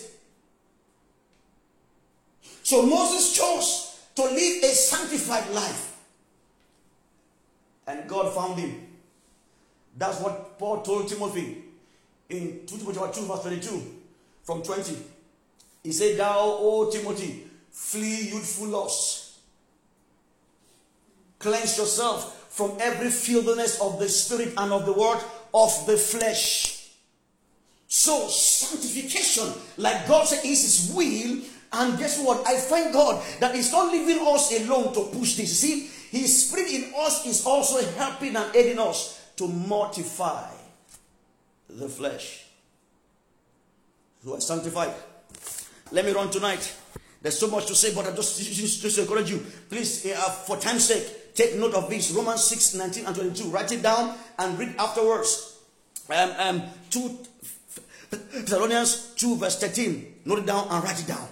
So 2.62 2.86
Moses 2.86 3.36
chose 3.36 3.98
to 4.14 4.22
live 4.22 4.62
a 4.62 4.68
sanctified 4.68 5.50
life. 5.50 5.96
And 7.88 8.08
God 8.08 8.32
found 8.32 8.60
him. 8.60 8.86
That's 9.98 10.20
what 10.20 10.56
Paul 10.56 10.82
told 10.82 11.08
Timothy 11.08 11.64
in 12.28 12.60
2 12.64 12.76
Timothy 12.78 13.20
2 13.20 13.26
verse 13.26 13.42
22 13.42 13.94
from 14.44 14.62
20. 14.62 14.96
He 15.83 15.93
said, 15.93 16.18
Thou, 16.18 16.37
O 16.39 16.91
Timothy, 16.91 17.45
flee 17.70 18.31
youthful 18.33 18.68
lusts. 18.68 19.39
Cleanse 21.39 21.78
yourself 21.78 22.49
from 22.51 22.76
every 22.81 23.11
filthiness 23.11 23.81
of 23.81 23.99
the 23.99 24.09
spirit 24.09 24.53
and 24.59 24.72
of 24.72 24.85
the 24.85 24.93
word 24.93 25.20
of 25.55 25.87
the 25.87 25.97
flesh. 25.97 26.91
So, 27.89 28.28
sanctification, 28.28 29.53
like 29.78 30.07
God 30.07 30.26
said, 30.26 30.45
is 30.45 30.62
His 30.62 30.95
will. 30.95 31.43
And 31.72 31.99
guess 31.99 32.22
what? 32.22 32.47
I 32.47 32.57
thank 32.57 32.93
God 32.93 33.24
that 33.41 33.55
He's 33.55 33.72
not 33.72 33.91
leaving 33.93 34.26
us 34.26 34.53
alone 34.61 34.93
to 34.95 35.16
push 35.16 35.37
this. 35.37 35.59
See, 35.61 35.89
His 36.11 36.49
Spirit 36.49 36.70
in 36.70 36.93
us 36.97 37.26
is 37.26 37.47
also 37.47 37.83
helping 37.93 38.37
and 38.37 38.55
aiding 38.55 38.78
us 38.78 39.20
to 39.37 39.49
mortify 39.49 40.51
the 41.68 41.89
flesh. 41.89 42.45
who 44.24 44.35
are 44.35 44.41
sanctified. 44.41 44.93
Let 45.93 46.05
me 46.05 46.12
run 46.12 46.30
tonight. 46.30 46.72
There's 47.22 47.38
so 47.38 47.49
much 47.49 47.66
to 47.66 47.74
say, 47.74 47.95
but 47.95 48.07
I 48.07 48.14
just, 48.14 48.41
just, 48.41 48.82
just 48.82 48.99
encourage 48.99 49.30
you. 49.30 49.45
Please, 49.68 50.07
uh, 50.07 50.16
for 50.47 50.57
time's 50.57 50.84
sake, 50.84 51.34
take 51.34 51.57
note 51.57 51.74
of 51.74 51.91
this. 51.91 52.11
Romans 52.12 52.45
6, 52.45 52.74
19 52.74 53.07
and 53.07 53.14
22. 53.14 53.49
Write 53.51 53.72
it 53.72 53.82
down 53.82 54.16
and 54.38 54.59
read 54.59 54.74
afterwards. 54.78 55.59
Um, 56.09 56.32
um, 56.38 56.62
2 56.91 57.18
Thessalonians 58.11 59.14
2, 59.16 59.36
verse 59.36 59.59
13. 59.59 60.20
Note 60.24 60.41
it 60.41 60.47
down 60.47 60.66
and 60.70 60.82
write 60.82 61.01
it 61.01 61.07
down. 61.07 61.28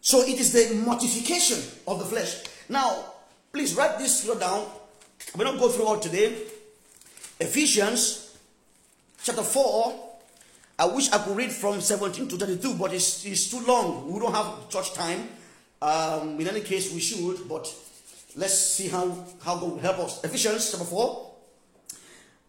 So 0.00 0.22
it 0.22 0.40
is 0.40 0.52
the 0.52 0.74
mortification 0.74 1.58
of 1.86 1.98
the 2.00 2.04
flesh. 2.04 2.42
Now, 2.68 3.04
please 3.52 3.74
write 3.74 3.98
this 3.98 4.26
down. 4.38 4.66
We 5.36 5.44
don't 5.44 5.58
go 5.58 5.68
through 5.68 5.86
all 5.86 5.98
today. 5.98 6.36
Ephesians 7.38 8.36
chapter 9.22 9.42
4. 9.42 10.11
I 10.78 10.86
wish 10.86 11.10
I 11.12 11.18
could 11.18 11.36
read 11.36 11.52
from 11.52 11.80
17 11.80 12.28
to 12.28 12.36
32, 12.36 12.74
but 12.74 12.92
it's, 12.92 13.24
it's 13.24 13.50
too 13.50 13.60
long. 13.66 14.10
We 14.10 14.18
don't 14.18 14.34
have 14.34 14.68
church 14.68 14.94
time. 14.94 15.28
Um, 15.80 16.40
in 16.40 16.48
any 16.48 16.60
case, 16.60 16.92
we 16.92 17.00
should, 17.00 17.48
but 17.48 17.72
let's 18.36 18.56
see 18.58 18.88
how, 18.88 19.10
how 19.42 19.56
God 19.58 19.72
will 19.72 19.78
help 19.78 19.98
us. 19.98 20.24
Ephesians 20.24 20.70
chapter 20.70 20.86
4, 20.86 21.30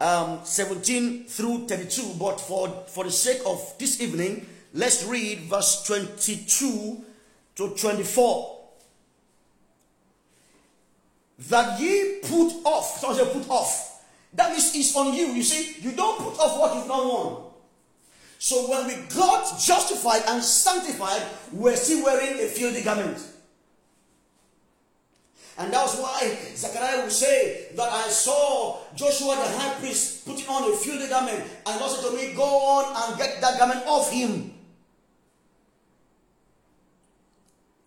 um, 0.02 0.40
17 0.44 1.26
through 1.26 1.68
32. 1.68 2.14
But 2.18 2.40
for, 2.40 2.70
for 2.88 3.04
the 3.04 3.12
sake 3.12 3.42
of 3.46 3.76
this 3.78 4.00
evening, 4.02 4.46
let's 4.74 5.06
read 5.06 5.40
verse 5.42 5.84
22 5.86 7.04
to 7.56 7.70
24. 7.70 8.60
That 11.50 11.80
ye 11.80 12.20
put 12.22 12.54
off, 12.66 13.00
someone 13.00 13.18
say 13.18 13.34
put 13.34 13.50
off. 13.50 14.06
That 14.34 14.52
means 14.52 14.76
it's 14.76 14.96
on 14.96 15.14
you. 15.14 15.28
You 15.28 15.44
see, 15.44 15.82
you 15.82 15.96
don't 15.96 16.18
put 16.18 16.40
off 16.40 16.58
what 16.60 16.78
is 16.78 16.88
not 16.88 17.06
one. 17.06 17.53
So 18.44 18.70
when 18.70 18.88
we 18.88 18.96
got 19.16 19.58
justified 19.58 20.22
and 20.28 20.44
sanctified, 20.44 21.22
we're 21.54 21.78
still 21.78 22.04
wearing 22.04 22.42
a 22.42 22.48
filthy 22.48 22.84
garment. 22.84 23.18
And 25.58 25.72
that's 25.72 25.98
why 25.98 26.38
Zechariah 26.54 27.04
will 27.04 27.10
say 27.10 27.68
that 27.78 27.90
I 27.90 28.10
saw 28.10 28.80
Joshua 28.96 29.38
the 29.38 29.58
high 29.58 29.80
priest 29.80 30.26
putting 30.26 30.46
on 30.50 30.74
a 30.74 30.76
filthy 30.76 31.08
garment. 31.08 31.40
And 31.40 31.80
God 31.80 31.88
said 31.88 32.10
to 32.10 32.18
me, 32.18 32.34
Go 32.34 32.44
on 32.44 33.12
and 33.12 33.18
get 33.18 33.40
that 33.40 33.58
garment 33.58 33.86
off 33.88 34.12
him. 34.12 34.54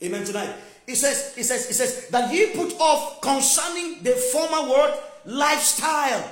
Amen 0.02 0.24
tonight. 0.24 0.54
It 0.86 0.96
says, 0.96 1.34
it 1.36 1.44
says, 1.44 1.68
it 1.68 1.74
says 1.74 2.08
that 2.08 2.32
ye 2.32 2.54
put 2.54 2.80
off 2.80 3.20
concerning 3.20 4.02
the 4.02 4.12
former 4.12 4.70
word 4.70 4.94
lifestyle. 5.26 6.30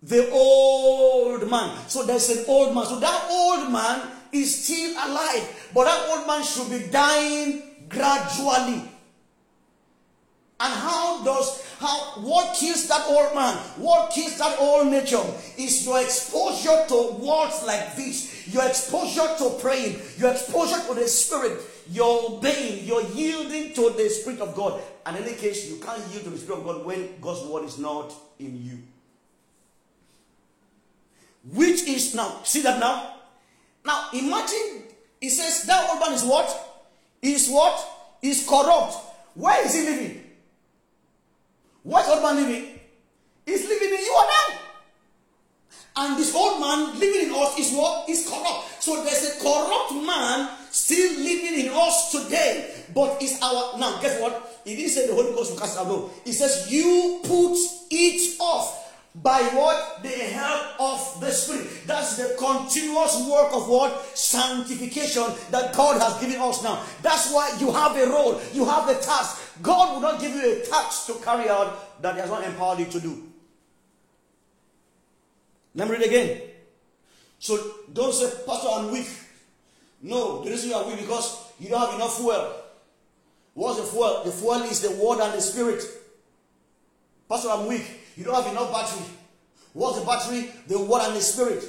The 0.00 0.30
old 0.30 1.29
man. 1.50 1.76
So 1.88 2.04
there's 2.04 2.28
an 2.30 2.44
old 2.48 2.74
man. 2.74 2.86
So 2.86 3.00
that 3.00 3.26
old 3.30 3.72
man 3.72 4.10
is 4.32 4.64
still 4.64 4.92
alive. 4.92 5.70
But 5.74 5.84
that 5.84 6.08
old 6.10 6.26
man 6.26 6.42
should 6.42 6.70
be 6.70 6.90
dying 6.90 7.62
gradually. 7.88 8.88
And 10.62 10.74
how 10.74 11.24
does 11.24 11.66
how 11.78 12.20
what 12.20 12.54
kills 12.54 12.86
that 12.88 13.06
old 13.08 13.34
man? 13.34 13.56
What 13.78 14.10
kills 14.10 14.36
that 14.38 14.58
old 14.60 14.88
nature 14.88 15.22
is 15.56 15.86
your 15.86 16.00
exposure 16.02 16.84
to 16.88 17.12
words 17.18 17.64
like 17.66 17.96
this, 17.96 18.46
your 18.52 18.66
exposure 18.66 19.26
to 19.38 19.56
praying, 19.58 19.98
your 20.18 20.32
exposure 20.32 20.86
to 20.86 20.94
the 20.94 21.08
spirit, 21.08 21.58
your 21.90 22.32
obeying, 22.32 22.84
your 22.84 23.02
yielding 23.02 23.72
to 23.74 23.90
the 23.96 24.08
Spirit 24.08 24.40
of 24.40 24.54
God. 24.54 24.80
And 25.06 25.16
in 25.16 25.24
any 25.24 25.34
case, 25.34 25.68
you 25.68 25.76
can't 25.78 26.02
yield 26.12 26.24
to 26.24 26.30
the 26.30 26.38
Spirit 26.38 26.58
of 26.58 26.64
God 26.64 26.84
when 26.84 27.20
God's 27.20 27.46
word 27.46 27.64
is 27.64 27.78
not 27.78 28.12
in 28.38 28.62
you. 28.62 28.78
Which 31.52 31.82
is 31.82 32.14
now, 32.14 32.40
see 32.44 32.62
that 32.62 32.78
now? 32.78 33.14
Now 33.84 34.08
imagine 34.12 34.84
it 35.20 35.30
says 35.30 35.64
that 35.64 35.90
old 35.90 36.00
man 36.00 36.12
is 36.12 36.24
what? 36.24 36.48
Is 37.22 37.48
what? 37.48 37.76
Is 38.22 38.46
corrupt. 38.48 38.94
Where 39.34 39.64
is 39.66 39.74
he 39.74 39.84
living? 39.84 40.24
What 41.82 42.08
old 42.08 42.22
man 42.22 42.36
living? 42.36 42.78
He's 43.46 43.68
living 43.68 43.88
in 43.88 44.00
you 44.00 44.16
and 44.18 44.28
I. 44.30 44.58
And 45.96 46.18
this 46.18 46.34
old 46.34 46.60
man 46.60 46.98
living 46.98 47.28
in 47.28 47.34
us 47.34 47.58
is 47.58 47.72
what? 47.72 48.08
Is 48.08 48.28
corrupt. 48.28 48.82
So 48.82 49.02
there's 49.02 49.36
a 49.36 49.42
corrupt 49.42 49.92
man 50.06 50.48
still 50.70 51.18
living 51.18 51.66
in 51.66 51.72
us 51.72 52.12
today. 52.12 52.84
But 52.94 53.18
it's 53.20 53.42
our 53.42 53.78
now. 53.78 54.00
Guess 54.00 54.20
what? 54.20 54.62
It 54.64 54.76
didn't 54.76 54.90
say 54.90 55.06
the 55.06 55.14
Holy 55.14 55.32
Ghost 55.32 55.52
will 55.52 55.58
cast 55.58 55.78
out. 55.78 55.88
No. 55.88 56.10
It 56.24 56.32
says 56.32 56.70
you 56.70 57.20
put 57.24 57.56
it 57.90 58.40
off 58.40 58.79
by 59.14 59.42
what 59.42 60.02
the 60.02 60.08
help 60.08 60.80
of 60.80 61.20
the 61.20 61.30
Spirit. 61.30 61.66
That's 61.86 62.16
the 62.16 62.36
continuous 62.38 63.26
work 63.28 63.52
of 63.52 63.68
what 63.68 64.16
sanctification 64.16 65.24
that 65.50 65.74
God 65.74 66.00
has 66.00 66.20
given 66.20 66.40
us 66.40 66.62
now. 66.62 66.82
That's 67.02 67.32
why 67.32 67.56
you 67.58 67.72
have 67.72 67.96
a 67.96 68.06
role. 68.06 68.40
You 68.52 68.64
have 68.64 68.88
a 68.88 68.94
task. 68.94 69.60
God 69.62 69.94
will 69.94 70.00
not 70.00 70.20
give 70.20 70.34
you 70.34 70.62
a 70.62 70.64
task 70.64 71.06
to 71.06 71.14
carry 71.24 71.48
out 71.48 72.02
that 72.02 72.14
He 72.14 72.20
has 72.20 72.30
not 72.30 72.44
empowered 72.44 72.78
you 72.78 72.86
to 72.86 73.00
do. 73.00 73.26
Let 75.74 75.88
me 75.88 75.96
read 75.96 76.06
again. 76.06 76.42
So 77.38 77.58
don't 77.92 78.12
say, 78.12 78.30
Pastor, 78.46 78.68
I'm 78.70 78.92
weak. 78.92 79.08
No, 80.02 80.42
the 80.44 80.50
reason 80.50 80.70
you 80.70 80.76
are 80.76 80.86
weak 80.86 81.00
because 81.00 81.52
you 81.58 81.68
don't 81.68 81.80
have 81.80 81.94
enough 81.94 82.16
fuel. 82.16 82.52
What's 83.54 83.80
the 83.80 83.86
fuel? 83.86 84.22
The 84.24 84.30
fuel 84.30 84.62
is 84.62 84.80
the 84.80 84.90
word 84.92 85.20
and 85.20 85.34
the 85.34 85.40
spirit. 85.40 85.82
Pastor, 87.28 87.50
I'm 87.50 87.66
weak. 87.66 87.99
You 88.20 88.26
don't 88.26 88.34
have 88.34 88.52
enough 88.52 88.70
battery. 88.70 89.06
What's 89.72 89.98
the 89.98 90.04
battery? 90.04 90.50
The 90.68 90.78
word 90.78 91.06
and 91.06 91.16
the 91.16 91.22
spirit. 91.22 91.64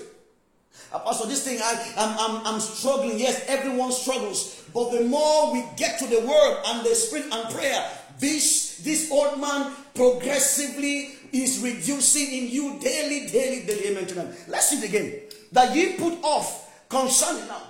Pastor, 0.92 1.26
this 1.26 1.46
thing, 1.46 1.60
I, 1.64 1.94
I'm, 1.96 2.18
I'm, 2.20 2.46
I'm 2.46 2.60
struggling. 2.60 3.18
Yes, 3.18 3.46
everyone 3.48 3.94
struggles. 3.94 4.62
But 4.74 4.92
the 4.92 5.06
more 5.06 5.54
we 5.54 5.64
get 5.78 5.98
to 6.00 6.08
the 6.08 6.20
word 6.20 6.62
and 6.66 6.86
the 6.86 6.94
spirit 6.94 7.28
and 7.32 7.56
prayer, 7.56 7.90
this, 8.20 8.82
this 8.84 9.10
old 9.10 9.40
man 9.40 9.72
progressively 9.96 11.14
is 11.32 11.60
reducing 11.64 12.28
in 12.28 12.50
you 12.50 12.78
daily, 12.82 13.30
daily, 13.30 13.66
daily. 13.66 13.88
Amen 13.88 14.06
to 14.08 14.16
them. 14.16 14.34
Let's 14.50 14.68
see 14.68 14.80
it 14.80 14.90
again. 14.90 15.22
That 15.54 15.74
ye 15.74 15.94
put 15.96 16.22
off 16.22 16.86
concerning 16.90 17.48
now. 17.48 17.62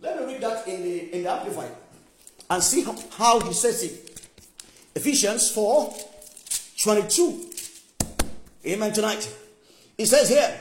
Let 0.00 0.20
me 0.20 0.34
read 0.34 0.42
that 0.42 0.68
in 0.68 0.84
the, 0.84 1.16
in 1.16 1.24
the 1.24 1.32
Amplified 1.32 1.72
and 2.48 2.62
see 2.62 2.84
how, 2.84 2.94
how 3.16 3.40
he 3.40 3.52
says 3.52 3.82
it. 3.82 4.28
Ephesians 4.94 5.50
4 5.50 5.92
22. 6.84 7.51
Amen 8.64 8.92
tonight. 8.92 9.28
He 9.96 10.06
says 10.06 10.28
here 10.28 10.60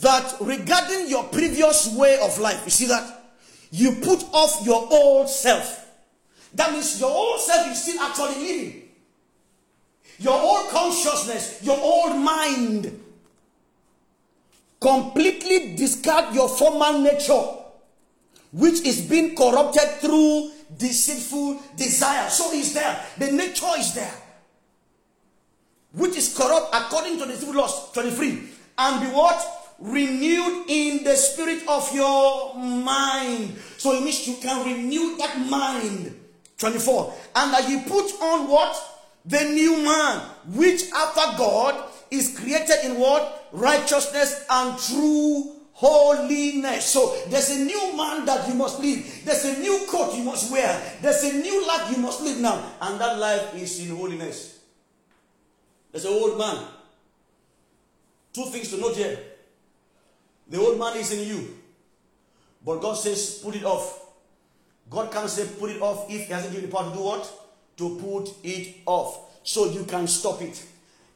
that 0.00 0.36
regarding 0.40 1.08
your 1.08 1.24
previous 1.24 1.94
way 1.94 2.18
of 2.20 2.38
life, 2.38 2.62
you 2.64 2.70
see 2.70 2.86
that? 2.86 3.24
You 3.70 3.92
put 4.02 4.24
off 4.32 4.64
your 4.64 4.88
old 4.90 5.28
self. 5.28 5.84
That 6.54 6.72
means 6.72 6.98
your 6.98 7.10
old 7.10 7.40
self 7.40 7.70
is 7.70 7.82
still 7.82 8.00
actually 8.00 8.42
living. 8.46 8.82
Your 10.18 10.40
old 10.40 10.70
consciousness, 10.70 11.62
your 11.62 11.78
old 11.78 12.16
mind. 12.16 13.02
Completely 14.80 15.76
discard 15.76 16.34
your 16.34 16.48
former 16.48 16.98
nature, 16.98 17.42
which 18.52 18.80
is 18.80 19.02
being 19.02 19.34
corrupted 19.36 20.00
through 20.00 20.52
deceitful 20.78 21.60
desire. 21.76 22.30
So 22.30 22.52
is 22.52 22.72
there. 22.72 23.04
The 23.18 23.32
nature 23.32 23.66
is 23.76 23.94
there 23.94 24.12
which 25.96 26.16
is 26.16 26.36
corrupt 26.36 26.68
according 26.74 27.18
to 27.18 27.24
the 27.26 27.34
civil 27.34 27.56
laws 27.56 27.90
23 27.92 28.42
and 28.78 29.00
be 29.00 29.08
what 29.14 29.74
renewed 29.78 30.64
in 30.68 31.04
the 31.04 31.16
spirit 31.16 31.62
of 31.68 31.92
your 31.94 32.54
mind 32.54 33.56
so 33.76 33.92
it 33.92 34.02
means 34.02 34.26
you 34.28 34.36
can 34.36 34.64
renew 34.64 35.16
that 35.16 35.36
mind 35.50 36.14
24 36.58 37.14
and 37.36 37.52
that 37.52 37.68
you 37.68 37.80
put 37.80 38.10
on 38.22 38.48
what 38.48 38.76
the 39.24 39.42
new 39.44 39.84
man 39.84 40.20
which 40.54 40.90
after 40.92 41.36
god 41.36 41.90
is 42.10 42.38
created 42.38 42.76
in 42.84 42.98
what 42.98 43.48
righteousness 43.52 44.44
and 44.48 44.78
true 44.78 45.56
holiness. 45.76 46.86
So 46.86 47.14
there's 47.28 47.50
a 47.50 47.58
new 47.64 47.96
man 47.96 48.24
that 48.24 48.48
you 48.48 48.54
must 48.54 48.80
live. 48.80 49.22
There's 49.24 49.44
a 49.44 49.58
new 49.60 49.86
coat 49.88 50.16
you 50.16 50.24
must 50.24 50.50
wear. 50.50 50.72
There's 51.02 51.22
a 51.24 51.34
new 51.34 51.66
life 51.66 51.94
you 51.94 52.02
must 52.02 52.22
live 52.22 52.38
now. 52.40 52.64
And 52.80 52.98
that 52.98 53.18
life 53.18 53.54
is 53.54 53.78
in 53.86 53.94
holiness. 53.94 54.55
There's 55.92 56.04
an 56.04 56.12
old 56.12 56.38
man. 56.38 56.64
Two 58.32 58.44
things 58.46 58.70
to 58.70 58.78
note 58.78 58.96
here. 58.96 59.18
The 60.48 60.58
old 60.58 60.78
man 60.78 60.96
is 60.96 61.12
in 61.12 61.26
you. 61.26 61.56
But 62.64 62.80
God 62.80 62.94
says, 62.94 63.40
put 63.42 63.54
it 63.56 63.64
off. 63.64 64.06
God 64.90 65.10
can't 65.10 65.28
say 65.28 65.48
put 65.58 65.70
it 65.70 65.80
off 65.80 66.10
if 66.10 66.26
He 66.26 66.32
hasn't 66.32 66.52
given 66.52 66.68
you 66.68 66.70
the 66.70 66.76
power 66.76 66.90
to 66.90 66.96
do 66.96 67.02
what? 67.02 67.32
To 67.78 67.96
put 67.96 68.34
it 68.44 68.76
off. 68.86 69.40
So 69.42 69.70
you 69.70 69.84
can 69.84 70.06
stop 70.06 70.42
it. 70.42 70.64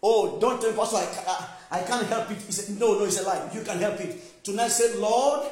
Oh, 0.02 0.38
don't 0.40 0.60
tell 0.60 0.70
me, 0.70 0.76
Pastor, 0.76 0.96
I, 0.96 1.46
I, 1.70 1.80
I 1.80 1.82
can't 1.82 2.06
help 2.06 2.30
it. 2.30 2.38
He 2.38 2.52
said, 2.52 2.78
No, 2.78 2.98
no, 2.98 3.04
it's 3.04 3.20
a 3.20 3.22
lie. 3.24 3.50
You 3.52 3.62
can 3.62 3.78
help 3.78 4.00
it. 4.00 4.42
Tonight, 4.42 4.68
say, 4.68 4.96
Lord, 4.96 5.46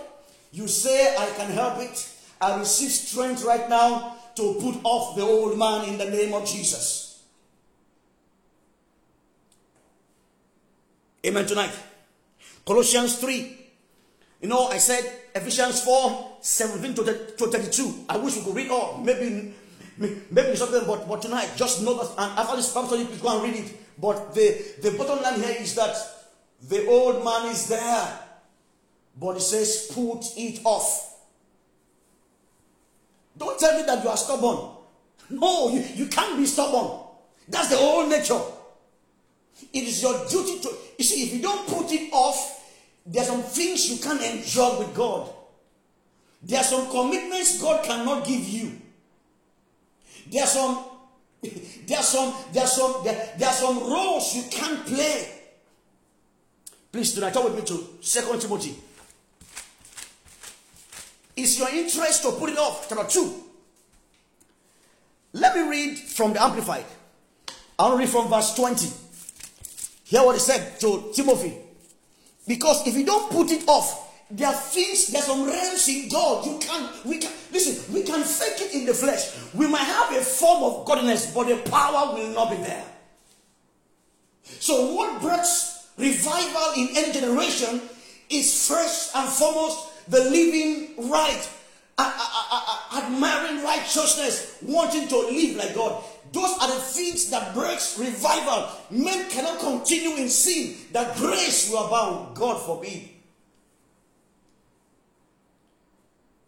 you 0.53 0.67
say 0.67 1.15
I 1.17 1.27
can 1.37 1.51
help 1.51 1.79
it. 1.81 2.09
I 2.41 2.59
receive 2.59 2.91
strength 2.91 3.45
right 3.45 3.69
now 3.69 4.17
to 4.37 4.55
put 4.61 4.81
off 4.85 5.17
the 5.17 5.23
old 5.23 5.59
man 5.59 5.89
in 5.89 5.99
the 5.99 6.07
name 6.07 6.33
of 6.33 6.47
Jesus. 6.47 7.08
Amen 11.27 11.47
tonight. 11.47 11.73
Colossians 12.65 13.17
3 13.19 13.59
You 14.41 14.49
know, 14.49 14.67
I 14.69 14.79
said 14.79 15.03
Ephesians 15.35 15.83
4 15.83 16.39
17 16.41 16.95
to 16.95 17.03
32. 17.05 18.05
I 18.09 18.17
wish 18.19 18.37
we 18.37 18.43
could 18.43 18.55
read 18.55 18.71
all. 18.71 18.99
Maybe 19.03 19.53
maybe 19.99 20.55
something, 20.55 20.87
but, 20.87 21.09
but 21.09 21.23
tonight, 21.23 21.51
just 21.57 21.83
know 21.83 21.99
that. 21.99 22.11
And 22.23 22.39
after 22.39 22.57
this 22.57 22.71
study, 22.71 23.05
please 23.05 23.21
go 23.21 23.35
and 23.35 23.43
read 23.53 23.65
it. 23.65 24.01
But 24.01 24.33
the, 24.35 24.75
the 24.81 24.93
bottom 24.93 25.21
line 25.23 25.41
here 25.41 25.57
is 25.59 25.75
that 25.75 25.97
the 26.69 26.87
old 26.87 27.25
man 27.25 27.51
is 27.51 27.67
there. 27.67 28.21
But 29.21 29.39
it 29.39 29.41
says, 29.41 29.91
put 29.93 30.23
it 30.37 30.61
off. 30.65 31.17
Don't 33.37 33.59
tell 33.59 33.77
me 33.77 33.85
that 33.87 34.05
you 34.05 34.11
are 34.11 34.17
stubborn. 34.17 34.71
No, 35.31 35.71
you, 35.71 35.85
you 35.97 36.07
can't 36.07 36.39
be 36.39 36.47
stubborn. 36.47 37.01
That's 37.49 37.71
the 37.71 37.77
old 37.79 38.09
nature. 38.09 38.41
It 39.73 39.85
is 39.85 40.03
your 40.03 40.27
duty 40.27 40.61
to. 40.61 40.69
You 40.99 41.05
see, 41.05 41.25
if 41.25 41.35
you 41.35 41.43
don't 41.43 41.67
put 41.69 41.93
it 41.93 42.13
off, 42.13 42.65
there 43.07 43.23
are 43.23 43.27
some 43.27 43.43
things 43.43 43.91
you 43.91 43.99
can't 43.99 44.23
enjoy 44.23 44.79
with 44.79 44.95
God. 44.95 45.31
There 46.43 46.59
are 46.61 46.65
some 46.65 46.91
commitments 46.91 47.61
God 47.61 47.85
cannot 47.85 48.27
give 48.27 48.49
you. 48.49 48.73
There 50.31 50.43
are 50.43 50.47
some, 50.47 50.85
there 51.87 51.99
are 51.99 52.03
some, 52.03 52.35
there 52.53 52.65
are 52.65 52.69
some, 52.69 52.95
there, 53.05 53.35
there 53.39 53.49
are 53.49 53.55
some 53.55 53.79
roles 53.79 54.35
you 54.37 54.43
can't 54.51 54.85
play. 54.87 55.33
Please 56.93 57.15
do 57.15 57.21
not 57.21 57.33
talk 57.33 57.45
with 57.45 57.57
me 57.57 57.63
to 57.63 57.99
Second 58.01 58.41
Timothy. 58.41 58.77
It's 61.37 61.59
your 61.59 61.69
interest 61.69 62.23
to 62.23 62.33
put 62.33 62.51
it 62.51 62.59
off. 62.59 62.89
Chapter 62.89 63.07
2. 63.09 63.35
Let 65.35 65.55
me 65.55 65.69
read 65.69 65.99
from 65.99 66.33
the 66.33 66.43
Amplified. 66.43 66.85
I'll 67.79 67.97
read 67.97 68.09
from 68.09 68.29
verse 68.29 68.55
20. 68.55 68.89
Hear 70.09 70.25
what 70.25 70.37
he 70.37 70.41
said 70.41 70.81
to 70.81 71.11
Timothy. 71.15 71.55
Because 72.47 72.87
if 72.87 72.97
you 72.97 73.05
don't 73.05 73.31
put 73.31 73.53
it 73.53 73.69
off, 73.69 74.07
there 74.31 74.49
are 74.49 74.55
things, 74.55 75.09
there's 75.09 75.27
some 75.27 75.45
realms 75.45 75.87
in 75.87 76.09
God. 76.09 76.47
You 76.47 76.59
can't, 76.59 77.05
we 77.05 77.19
can, 77.19 77.31
listen, 77.53 77.93
we 77.93 78.03
can 78.05 78.23
fake 78.25 78.59
it 78.59 78.75
in 78.75 78.87
the 78.87 78.95
flesh. 78.95 79.37
We 79.53 79.69
might 79.69 79.85
have 79.85 80.11
a 80.17 80.23
form 80.23 80.65
of 80.65 80.87
godliness, 80.87 81.35
but 81.35 81.49
the 81.49 81.57
power 81.71 82.15
will 82.15 82.33
not 82.33 82.51
be 82.51 82.57
there. 82.57 82.85
So, 84.45 84.95
what 84.95 85.21
brings 85.21 85.89
revival 85.99 86.73
in 86.79 86.89
any 86.97 87.13
generation 87.13 87.83
is 88.31 88.67
first 88.67 89.15
and 89.15 89.29
foremost 89.29 90.09
the 90.09 90.25
living 90.25 91.11
right, 91.11 91.51
admiring 92.97 93.63
righteousness, 93.63 94.57
wanting 94.63 95.07
to 95.09 95.19
live 95.19 95.57
like 95.57 95.75
God. 95.75 96.03
Those 96.33 96.59
are 96.61 96.69
the 96.69 96.81
things 96.81 97.31
that 97.31 97.55
breaks 97.55 97.99
revival. 97.99 98.69
Men 98.91 99.31
cannot 99.31 99.61
continue 99.61 100.17
in 100.17 100.29
sin 100.29 100.77
that 100.93 101.17
grace 101.17 101.71
will 101.71 101.87
abound. 101.87 102.37
God 102.37 102.65
forbid. 102.65 103.09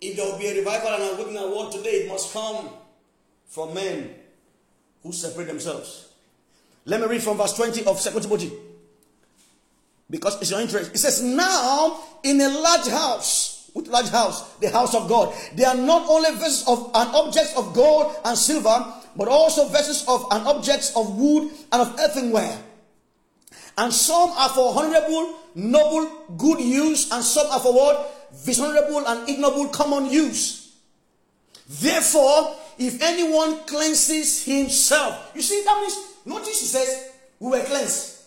If 0.00 0.16
there 0.16 0.26
will 0.26 0.38
be 0.38 0.48
a 0.48 0.56
revival 0.58 0.88
and 0.94 1.02
a 1.02 1.22
witness 1.22 1.56
word 1.56 1.72
today, 1.72 2.02
it 2.02 2.08
must 2.08 2.32
come 2.32 2.70
from 3.46 3.74
men 3.74 4.14
who 5.02 5.12
separate 5.12 5.46
themselves. 5.46 6.08
Let 6.84 7.00
me 7.00 7.06
read 7.06 7.22
from 7.22 7.36
verse 7.36 7.54
20 7.54 7.84
of 7.84 8.00
2 8.00 8.20
Timothy. 8.20 8.52
Because 10.08 10.40
it's 10.40 10.50
your 10.50 10.60
interest. 10.60 10.92
It 10.94 10.98
says, 10.98 11.22
Now 11.22 12.02
in 12.22 12.40
a 12.40 12.48
large 12.48 12.88
house, 12.88 13.70
with 13.74 13.86
large 13.88 14.08
house, 14.08 14.54
the 14.56 14.70
house 14.70 14.94
of 14.94 15.08
God, 15.08 15.34
there 15.54 15.68
are 15.68 15.76
not 15.76 16.08
only 16.08 16.30
vessels 16.32 16.66
of 16.66 16.90
and 16.94 17.14
objects 17.14 17.56
of 17.56 17.72
gold 17.74 18.16
and 18.24 18.36
silver 18.36 18.99
but 19.16 19.28
also 19.28 19.68
vessels 19.68 20.04
of 20.08 20.26
and 20.30 20.46
objects 20.46 20.94
of 20.96 21.16
wood 21.16 21.50
and 21.72 21.82
of 21.82 21.98
earthenware. 21.98 22.58
And 23.78 23.92
some 23.92 24.30
are 24.30 24.48
for 24.50 24.76
honorable, 24.78 25.34
noble, 25.54 26.34
good 26.36 26.60
use, 26.60 27.10
and 27.10 27.24
some 27.24 27.46
are 27.46 27.60
for 27.60 27.72
what? 27.72 28.44
Dishonorable 28.44 29.06
and 29.06 29.28
ignoble 29.28 29.68
common 29.68 30.06
use. 30.10 30.76
Therefore, 31.68 32.56
if 32.78 33.00
anyone 33.00 33.60
cleanses 33.64 34.44
himself, 34.44 35.32
you 35.34 35.42
see, 35.42 35.62
that 35.64 35.78
means, 35.80 35.96
notice 36.26 36.60
he 36.60 36.66
says, 36.66 37.12
we 37.38 37.50
were 37.50 37.62
cleansed. 37.62 38.24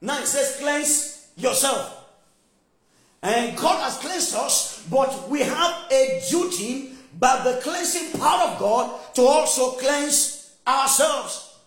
Now 0.00 0.20
it 0.20 0.26
says, 0.26 0.56
cleanse 0.58 1.28
yourself. 1.36 2.04
And 3.22 3.56
God 3.56 3.82
has 3.82 3.98
cleansed 3.98 4.34
us, 4.34 4.84
but 4.90 5.28
we 5.28 5.40
have 5.40 5.90
a 5.90 6.22
duty 6.30 6.93
by 7.18 7.42
the 7.44 7.60
cleansing 7.62 8.18
power 8.20 8.50
of 8.50 8.58
God 8.58 9.14
to 9.14 9.22
also 9.22 9.72
cleanse 9.72 10.54
ourselves. 10.66 11.58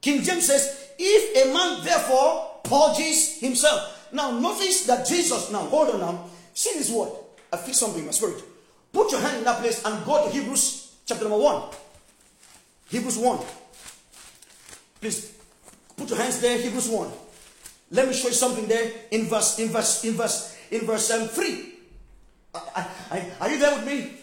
King 0.00 0.22
James 0.22 0.46
says, 0.46 0.90
if 0.98 1.46
a 1.46 1.52
man 1.52 1.84
therefore 1.84 2.60
purges 2.64 3.40
himself. 3.40 4.08
Now 4.12 4.38
notice 4.38 4.86
that 4.86 5.06
Jesus, 5.06 5.50
now 5.50 5.60
hold 5.60 5.90
on 5.90 6.00
now, 6.00 6.24
see 6.54 6.74
this 6.74 6.90
word. 6.90 7.10
I 7.52 7.56
feel 7.56 7.74
something 7.74 8.00
in 8.00 8.06
my 8.06 8.12
spirit. 8.12 8.42
Put 8.92 9.10
your 9.12 9.20
hand 9.20 9.38
in 9.38 9.44
that 9.44 9.60
place 9.60 9.84
and 9.84 10.04
go 10.04 10.24
to 10.24 10.30
Hebrews 10.30 10.96
chapter 11.06 11.24
number 11.24 11.38
1. 11.38 11.62
Hebrews 12.90 13.18
1. 13.18 13.38
Please 15.00 15.36
put 15.96 16.08
your 16.08 16.18
hands 16.18 16.40
there, 16.40 16.58
Hebrews 16.58 16.88
1. 16.88 17.10
Let 17.90 18.08
me 18.08 18.14
show 18.14 18.28
you 18.28 18.34
something 18.34 18.66
there 18.66 18.90
in 19.10 19.26
verse, 19.26 19.58
in 19.58 19.68
verse, 19.68 20.04
in 20.04 20.14
verse, 20.14 20.56
in 20.70 20.80
verse 20.80 21.10
um, 21.10 21.28
3. 21.28 21.77
Are 22.54 23.50
you 23.50 23.58
there 23.58 23.76
with 23.76 23.86
me? 23.86 24.14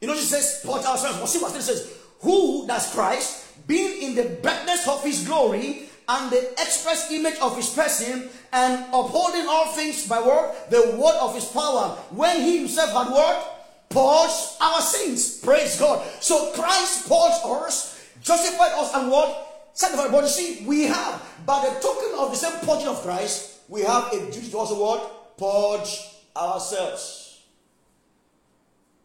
You 0.00 0.08
know, 0.08 0.14
she 0.14 0.22
says, 0.22 0.60
put 0.64 0.84
ourselves. 0.84 1.18
What 1.18 1.28
see 1.28 1.40
what 1.40 1.54
it 1.56 1.62
says? 1.62 1.92
Who, 2.20 2.66
that's 2.66 2.94
Christ, 2.94 3.66
being 3.66 4.02
in 4.02 4.14
the 4.14 4.36
brightness 4.40 4.86
of 4.88 5.02
his 5.04 5.26
glory 5.26 5.88
and 6.08 6.30
the 6.30 6.52
express 6.52 7.10
image 7.10 7.38
of 7.40 7.54
his 7.54 7.68
person, 7.68 8.30
and 8.52 8.84
upholding 8.86 9.46
all 9.46 9.66
things 9.72 10.08
by 10.08 10.20
word, 10.20 10.54
the 10.70 10.96
word 10.98 11.14
of 11.20 11.34
his 11.34 11.44
power, 11.44 11.90
when 12.10 12.40
he 12.40 12.58
himself 12.58 12.90
had 12.92 13.12
word, 13.12 13.44
purged 13.90 14.56
our 14.60 14.80
sins. 14.80 15.38
Praise 15.40 15.78
God. 15.78 16.06
So 16.20 16.52
Christ 16.52 17.08
purged 17.08 17.44
us, 17.44 18.08
justified 18.22 18.72
us, 18.72 18.94
and 18.94 19.10
what? 19.10 19.70
Sanctified. 19.74 20.10
But 20.10 20.22
you 20.24 20.30
see, 20.30 20.64
we 20.64 20.84
have, 20.84 21.22
by 21.44 21.60
the 21.68 21.78
token 21.80 22.18
of 22.18 22.30
the 22.30 22.36
same 22.36 22.58
purging 22.60 22.88
of 22.88 23.02
Christ, 23.02 23.60
we 23.68 23.82
have 23.82 24.10
a 24.12 24.30
duty 24.30 24.50
to 24.50 24.58
also 24.58 24.80
what? 24.80 25.36
Purge 25.36 26.08
ourselves 26.34 27.17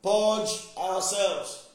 purge 0.04 0.68
ourselves. 0.78 1.70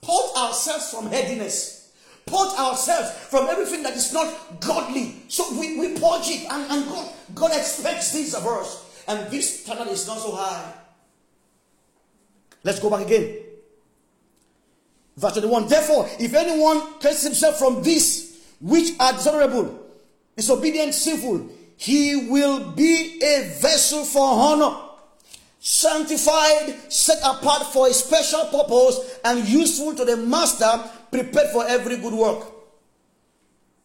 Purge 0.00 0.36
ourselves 0.36 0.90
from 0.90 1.08
headiness. 1.08 1.92
Purge 2.24 2.58
ourselves 2.58 3.10
from 3.28 3.48
everything 3.48 3.82
that 3.82 3.94
is 3.94 4.12
not 4.12 4.60
godly. 4.60 5.16
So 5.28 5.58
we, 5.58 5.78
we 5.78 5.88
purge 5.98 6.28
it, 6.28 6.46
and, 6.50 6.70
and 6.70 6.88
God, 6.88 7.12
God 7.34 7.50
expects 7.52 8.12
this 8.12 8.34
of 8.34 8.46
us. 8.46 9.04
And 9.08 9.30
this 9.30 9.64
standard 9.64 9.88
is 9.88 10.06
not 10.06 10.18
so 10.18 10.32
high. 10.32 10.72
Let's 12.62 12.78
go 12.78 12.88
back 12.88 13.04
again. 13.04 13.38
Verse 15.16 15.32
21. 15.32 15.68
Therefore, 15.68 16.08
if 16.18 16.32
anyone 16.32 16.98
cleanses 17.00 17.24
himself 17.24 17.58
from 17.58 17.82
this 17.82 18.38
which 18.60 18.92
are 19.00 19.12
dishonorable, 19.12 19.86
disobedient, 20.36 20.94
sinful, 20.94 21.48
he 21.76 22.28
will 22.30 22.70
be 22.72 23.20
a 23.22 23.58
vessel 23.60 24.04
for 24.04 24.22
honor 24.22 24.89
sanctified, 25.60 26.90
set 26.90 27.18
apart 27.18 27.66
for 27.66 27.86
a 27.86 27.92
special 27.92 28.46
purpose, 28.46 29.18
and 29.24 29.46
useful 29.46 29.94
to 29.94 30.04
the 30.04 30.16
master, 30.16 30.90
prepared 31.12 31.50
for 31.50 31.66
every 31.68 31.98
good 31.98 32.14
work. 32.14 32.46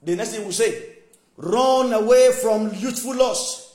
The 0.01 0.15
next 0.15 0.31
thing 0.31 0.45
we 0.45 0.53
say, 0.53 0.95
run 1.35 1.91
away 1.91 2.31
from 2.41 2.73
youthful 2.73 3.15
lust, 3.15 3.73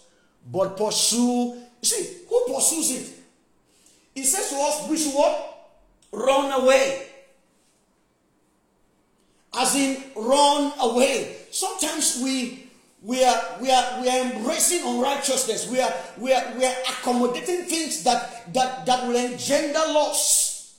but 0.50 0.76
pursue. 0.76 1.54
You 1.82 1.88
see, 1.88 2.18
who 2.28 2.54
pursues 2.54 2.90
it? 2.90 3.12
He 4.14 4.24
says 4.24 4.48
to 4.48 4.56
us, 4.56 4.88
we 4.88 4.96
should 4.96 5.14
what? 5.14 5.70
Run 6.12 6.62
away. 6.62 7.06
As 9.54 9.74
in, 9.74 10.02
run 10.16 10.72
away. 10.80 11.36
Sometimes 11.50 12.20
we 12.22 12.59
we 13.02 13.24
are 13.24 13.42
we 13.62 13.70
are 13.70 14.02
we 14.02 14.08
are 14.08 14.30
embracing 14.30 14.86
unrighteousness. 14.86 15.70
We 15.70 15.80
are 15.80 15.92
we 16.18 16.32
are 16.34 16.44
we 16.56 16.66
are 16.66 16.74
accommodating 16.88 17.64
things 17.64 18.04
that 18.04 18.52
that 18.52 18.84
that 18.84 19.06
will 19.08 19.16
engender 19.16 19.80
loss. 19.88 20.76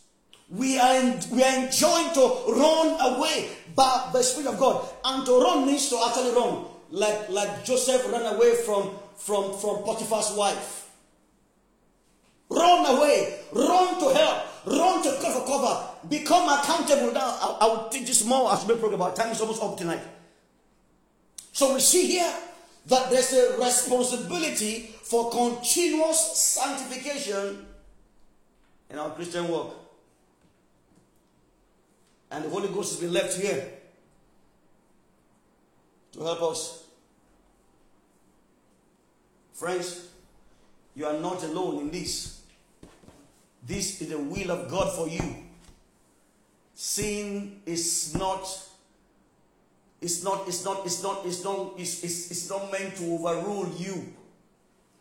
We 0.50 0.78
are 0.78 0.96
in, 1.00 1.18
we 1.32 1.42
are 1.44 1.66
enjoying 1.66 2.14
to 2.14 2.22
run 2.50 3.16
away 3.16 3.50
by 3.74 4.10
the 4.14 4.22
spirit 4.22 4.54
of 4.54 4.60
god. 4.60 4.86
And 5.04 5.26
to 5.26 5.42
run 5.42 5.66
means 5.66 5.90
to 5.90 5.98
actually 6.06 6.36
run. 6.36 6.66
Like 6.92 7.30
like 7.30 7.66
joseph 7.66 8.12
ran 8.12 8.36
away 8.36 8.56
from 8.66 8.92
from 9.16 9.58
from 9.58 9.82
potiphar's 9.84 10.36
wife. 10.38 10.90
Run 12.50 12.86
away. 12.98 13.40
Run 13.54 13.98
to 14.00 14.14
hell. 14.14 14.46
Run 14.68 15.02
to 15.02 15.10
for 15.12 15.46
cover. 15.48 15.88
Become 16.08 16.50
accountable. 16.50 17.14
Now 17.14 17.34
i, 17.42 17.58
I 17.62 17.66
will 17.66 17.90
teach 17.90 18.06
this 18.08 18.24
more 18.26 18.52
as 18.54 18.64
we 18.66 18.76
program 18.76 19.02
about 19.02 19.16
time. 19.16 19.32
Is 19.32 19.42
almost 19.42 19.64
up 19.64 19.76
tonight 19.78 20.02
so 21.52 21.74
we 21.74 21.80
see 21.80 22.08
here 22.08 22.34
that 22.88 23.10
there's 23.10 23.34
a 23.34 23.58
responsibility 23.60 24.96
for 25.04 25.30
continuous 25.30 26.38
sanctification 26.38 27.66
in 28.90 28.98
our 28.98 29.12
Christian 29.12 29.48
work. 29.48 29.68
And 32.32 32.46
the 32.46 32.50
Holy 32.50 32.70
Ghost 32.70 32.94
has 32.94 33.02
been 33.02 33.14
left 33.14 33.38
here 33.38 33.68
to 36.14 36.24
help 36.24 36.42
us. 36.44 36.86
Friends, 39.54 40.08
you 40.96 41.06
are 41.06 41.20
not 41.20 41.44
alone 41.44 41.82
in 41.82 41.92
this. 41.92 42.42
This 43.66 44.02
is 44.02 44.10
the 44.10 44.18
will 44.18 44.52
of 44.52 44.70
God 44.70 44.94
for 44.96 45.08
you. 45.08 45.36
Sin 46.74 47.62
is 47.66 48.16
not 48.16 48.48
it's 50.02 50.24
not 50.24 50.48
it's 50.48 50.66
not 50.66 50.84
it's 50.84 51.04
not 51.04 51.26
it's 51.26 51.44
not 51.44 51.74
it's, 51.78 52.04
it's, 52.04 52.32
it's 52.32 52.50
not 52.50 52.72
meant 52.72 52.96
to 52.98 53.06
overrule 53.14 53.70
you. 53.78 54.14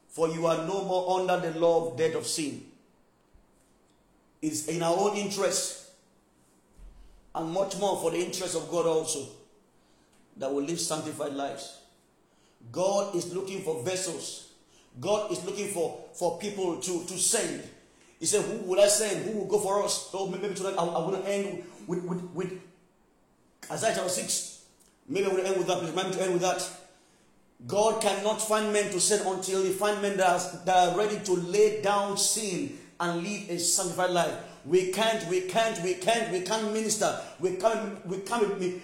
For 0.09 0.29
you 0.29 0.47
are 0.47 0.67
no 0.67 0.85
more 0.85 1.21
under 1.21 1.51
the 1.51 1.59
law 1.59 1.87
of 1.91 1.97
death 1.97 2.15
of 2.17 2.27
sin. 2.27 2.63
It's 4.43 4.67
in 4.67 4.83
our 4.83 4.97
own 4.97 5.17
interest 5.17 5.91
and 7.35 7.51
much 7.51 7.79
more 7.79 7.99
for 8.01 8.11
the 8.11 8.19
interest 8.19 8.57
of 8.57 8.69
god 8.71 8.87
also 8.87 9.29
that 10.37 10.53
will 10.53 10.63
live 10.65 10.81
sanctified 10.81 11.33
lives. 11.33 11.79
God 12.73 13.15
is 13.15 13.33
looking 13.33 13.63
for 13.63 13.83
vessels. 13.83 14.53
God 15.01 15.31
is 15.33 15.43
looking 15.45 15.69
for 15.69 16.05
for 16.13 16.39
people 16.39 16.77
to 16.77 17.05
to 17.05 17.19
send. 17.19 17.63
He 18.19 18.27
said 18.27 18.45
who 18.45 18.69
will 18.69 18.81
i 18.81 18.89
send? 18.89 19.25
Who 19.25 19.39
will 19.39 19.47
go 19.47 19.59
for 19.61 19.83
us? 19.83 20.11
So 20.11 20.27
maybe 20.27 20.53
tonight 20.53 20.75
i, 20.77 20.85
I 20.85 20.99
want 20.99 21.25
to 21.25 21.31
end 21.31 21.65
with 21.87 22.03
with, 22.05 22.23
with 22.35 22.53
isaiah 23.71 23.95
chapter 23.95 24.11
6 24.11 24.50
Maybe 25.11 25.27
I 25.27 25.29
will 25.29 25.45
end 25.45 25.57
with 25.59 25.67
that. 25.67 25.79
Please 25.81 25.91
remind 25.91 26.11
me 26.11 26.15
to 26.15 26.23
end 26.23 26.33
with 26.33 26.43
that. 26.43 26.71
God 27.67 28.01
cannot 28.01 28.41
find 28.41 28.73
men 28.73 28.91
to 28.93 29.01
send 29.01 29.27
until 29.27 29.65
He 29.65 29.73
finds 29.73 30.01
men 30.01 30.17
that 30.17 30.31
are, 30.31 30.65
that 30.65 30.89
are 30.89 30.97
ready 30.97 31.19
to 31.25 31.33
lay 31.33 31.83
down 31.83 32.17
sin 32.17 32.79
and 33.01 33.23
live 33.23 33.51
a 33.51 33.59
sanctified 33.59 34.11
life. 34.11 34.33
We 34.65 34.93
can't, 34.93 35.27
we 35.29 35.43
can't, 35.43 35.83
we 35.83 35.95
can't, 35.95 36.31
we 36.31 36.43
can't 36.43 36.73
minister. 36.73 37.21
We 37.41 37.57
can't, 37.57 38.07
we 38.07 38.19
can't 38.19 38.59
be, 38.59 38.81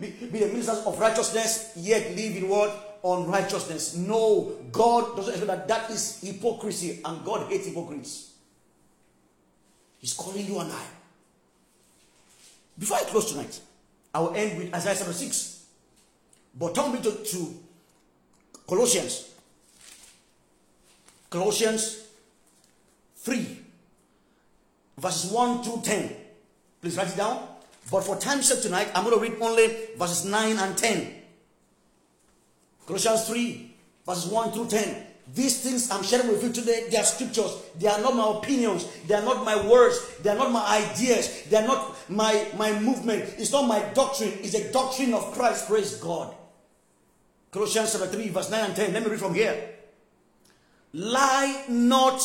be, 0.00 0.10
be 0.10 0.38
the 0.38 0.46
ministers 0.46 0.84
of 0.86 0.98
righteousness 0.98 1.72
yet 1.76 2.16
live 2.16 2.36
in 2.36 2.48
what? 2.48 2.98
Unrighteousness. 3.04 3.96
No, 3.96 4.56
God 4.72 5.16
doesn't 5.16 5.34
expect 5.34 5.46
that. 5.46 5.68
That 5.68 5.90
is 5.90 6.20
hypocrisy, 6.22 7.00
and 7.04 7.24
God 7.24 7.50
hates 7.50 7.66
hypocrites. 7.66 8.32
He's 9.98 10.14
calling 10.14 10.46
you 10.46 10.58
and 10.60 10.72
I. 10.72 10.84
Before 12.78 12.96
I 12.96 13.02
close 13.02 13.30
tonight, 13.30 13.60
I 14.16 14.18
will 14.18 14.34
end 14.34 14.56
with 14.56 14.74
Isaiah 14.74 14.94
76. 14.94 15.66
But 16.58 16.74
turn 16.74 16.90
me 16.90 17.02
to, 17.02 17.12
to 17.12 17.54
Colossians. 18.66 19.28
Colossians 21.28 22.06
3, 23.16 23.58
verses 24.96 25.30
1 25.30 25.62
to 25.64 25.82
10. 25.82 26.16
Please 26.80 26.96
write 26.96 27.08
it 27.08 27.16
down. 27.18 27.46
But 27.90 28.04
for 28.04 28.16
time's 28.16 28.48
sake 28.48 28.62
tonight, 28.62 28.88
I'm 28.94 29.04
going 29.04 29.16
to 29.16 29.22
read 29.22 29.38
only 29.38 29.66
verses 29.98 30.24
9 30.24 30.56
and 30.60 30.78
10. 30.78 31.12
Colossians 32.86 33.28
3, 33.28 33.76
verses 34.06 34.32
1 34.32 34.52
through 34.52 34.68
10. 34.68 35.06
These 35.34 35.60
things 35.60 35.90
I'm 35.90 36.04
sharing 36.04 36.28
with 36.28 36.42
you 36.42 36.52
today, 36.52 36.86
they 36.90 36.96
are 36.98 37.04
scriptures. 37.04 37.50
They 37.78 37.88
are 37.88 38.00
not 38.00 38.14
my 38.14 38.38
opinions. 38.38 38.86
They 39.06 39.14
are 39.14 39.24
not 39.24 39.44
my 39.44 39.68
words. 39.68 39.98
They 40.22 40.30
are 40.30 40.36
not 40.36 40.52
my 40.52 40.64
ideas. 40.64 41.44
They 41.50 41.56
are 41.56 41.66
not 41.66 41.96
my, 42.08 42.46
my 42.56 42.78
movement. 42.78 43.34
It's 43.36 43.50
not 43.50 43.66
my 43.66 43.80
doctrine. 43.92 44.32
It's 44.40 44.54
a 44.54 44.72
doctrine 44.72 45.14
of 45.14 45.32
Christ. 45.32 45.66
Praise 45.66 45.96
God. 45.96 46.34
Colossians 47.50 47.92
chapter 47.92 48.06
3, 48.06 48.28
verse 48.28 48.50
9 48.50 48.64
and 48.66 48.76
10. 48.76 48.92
Let 48.92 49.02
me 49.02 49.10
read 49.10 49.18
from 49.18 49.34
here. 49.34 49.70
Lie 50.92 51.64
not 51.68 52.22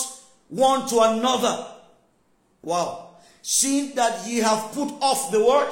one 0.49 0.87
to 0.89 0.99
another. 0.99 1.65
Wow. 2.61 3.15
Seeing 3.41 3.95
that 3.95 4.27
ye 4.27 4.37
have 4.37 4.71
put 4.73 4.91
off 5.01 5.31
the 5.31 5.43
word 5.43 5.71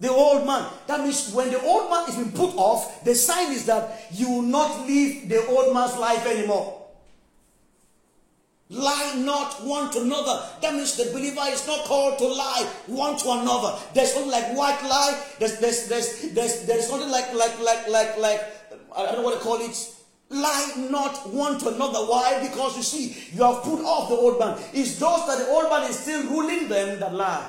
the 0.00 0.10
old 0.10 0.46
man. 0.46 0.70
That 0.86 1.00
means 1.00 1.32
when 1.32 1.50
the 1.50 1.60
old 1.62 1.90
man 1.90 2.08
is 2.08 2.16
being 2.16 2.32
put 2.32 2.54
off, 2.56 3.04
the 3.04 3.14
sign 3.14 3.52
is 3.52 3.66
that 3.66 4.06
you 4.12 4.30
will 4.30 4.42
not 4.42 4.86
live 4.86 5.28
the 5.28 5.46
old 5.48 5.74
man's 5.74 5.96
life 5.98 6.24
anymore. 6.26 6.78
Lie 8.70 9.14
not 9.24 9.64
one 9.64 9.90
to 9.92 10.02
another. 10.02 10.42
That 10.60 10.74
means 10.74 10.94
the 10.96 11.10
believer 11.10 11.40
is 11.46 11.66
not 11.66 11.86
called 11.86 12.18
to 12.18 12.26
lie 12.26 12.68
one 12.86 13.16
to 13.16 13.30
another. 13.30 13.78
There's 13.94 14.12
something 14.12 14.30
like 14.30 14.54
white 14.54 14.82
lie. 14.82 15.24
There's 15.38 15.58
there's 15.58 15.88
there's 15.88 16.32
there's 16.32 16.66
there's 16.66 16.90
like 16.90 17.32
like 17.32 17.58
like 17.60 17.88
like 17.88 18.18
like 18.18 18.40
I 18.94 19.06
don't 19.06 19.16
know 19.16 19.22
what 19.22 19.38
to 19.38 19.40
call 19.40 19.58
it. 19.62 19.94
Lie 20.28 20.88
not 20.90 21.32
one 21.32 21.58
to 21.60 21.68
another. 21.68 22.00
Why? 22.00 22.46
Because 22.46 22.76
you 22.76 22.82
see, 22.82 23.32
you 23.34 23.42
have 23.42 23.62
put 23.62 23.80
off 23.80 24.10
the 24.10 24.16
old 24.16 24.38
man. 24.38 24.58
It's 24.74 24.98
those 24.98 25.26
that 25.26 25.38
the 25.38 25.48
old 25.48 25.70
man 25.70 25.88
is 25.88 25.98
still 25.98 26.22
ruling 26.24 26.68
them 26.68 27.00
that 27.00 27.14
lie. 27.14 27.48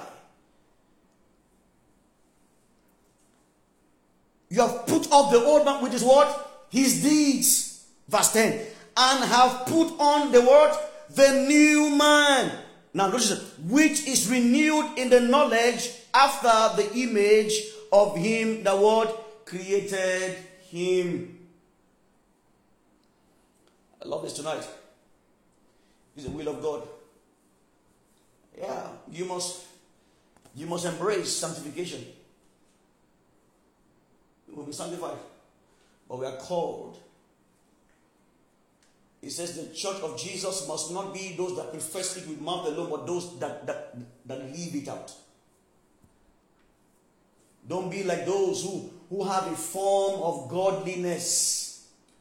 You 4.50 4.62
have 4.62 4.88
put 4.88 5.12
off 5.12 5.32
the 5.32 5.44
old 5.44 5.66
man, 5.66 5.84
which 5.84 5.94
is 5.94 6.04
what? 6.04 6.66
His 6.70 7.04
deeds. 7.04 7.86
Verse 8.08 8.34
10. 8.34 8.60
And 8.98 9.24
have 9.26 9.66
put 9.68 10.00
on 10.00 10.32
the 10.32 10.42
what? 10.42 11.08
The 11.12 11.46
new 11.48 11.96
man. 11.96 12.52
Now 12.94 13.08
notice 13.08 13.54
which 13.68 14.08
is 14.08 14.30
renewed 14.30 14.98
in 14.98 15.10
the 15.10 15.22
knowledge 15.22 15.92
after 16.14 16.82
the 16.82 16.92
image 16.96 17.54
of 17.92 18.18
him 18.18 18.64
the 18.64 18.76
word 18.76 19.10
created 19.46 20.36
him. 20.70 21.38
I 24.04 24.08
love 24.08 24.24
this 24.24 24.34
tonight. 24.34 24.68
It's 26.16 26.26
the 26.26 26.32
will 26.32 26.48
of 26.48 26.62
God. 26.62 26.88
Yeah, 28.58 28.88
you 29.12 29.26
must 29.26 29.66
you 30.56 30.66
must 30.66 30.86
embrace 30.86 31.32
sanctification 31.32 32.06
will 34.56 34.66
be 34.66 34.72
sanctified. 34.72 35.18
But 36.08 36.20
we 36.20 36.26
are 36.26 36.38
called. 36.38 36.98
He 39.22 39.30
says 39.30 39.56
the 39.56 39.74
church 39.74 40.02
of 40.02 40.18
Jesus 40.18 40.68
must 40.68 40.92
not 40.92 41.14
be 41.14 41.36
those 41.38 41.56
that 41.58 41.72
profess 41.72 42.18
it 42.18 42.28
with 42.28 42.42
mouth 42.42 42.66
alone, 42.68 42.90
but 42.90 43.06
those 43.06 43.38
that, 43.40 43.68
that, 43.68 43.98
that 44.26 44.46
leave 44.56 44.76
it 44.76 44.88
out. 44.88 45.14
Don't 47.68 47.92
be 47.92 48.04
like 48.04 48.26
those 48.26 48.64
who, 48.64 48.90
who 49.10 49.24
have 49.24 49.46
a 49.48 49.56
form 49.56 50.22
of 50.22 50.50
godliness 50.50 51.69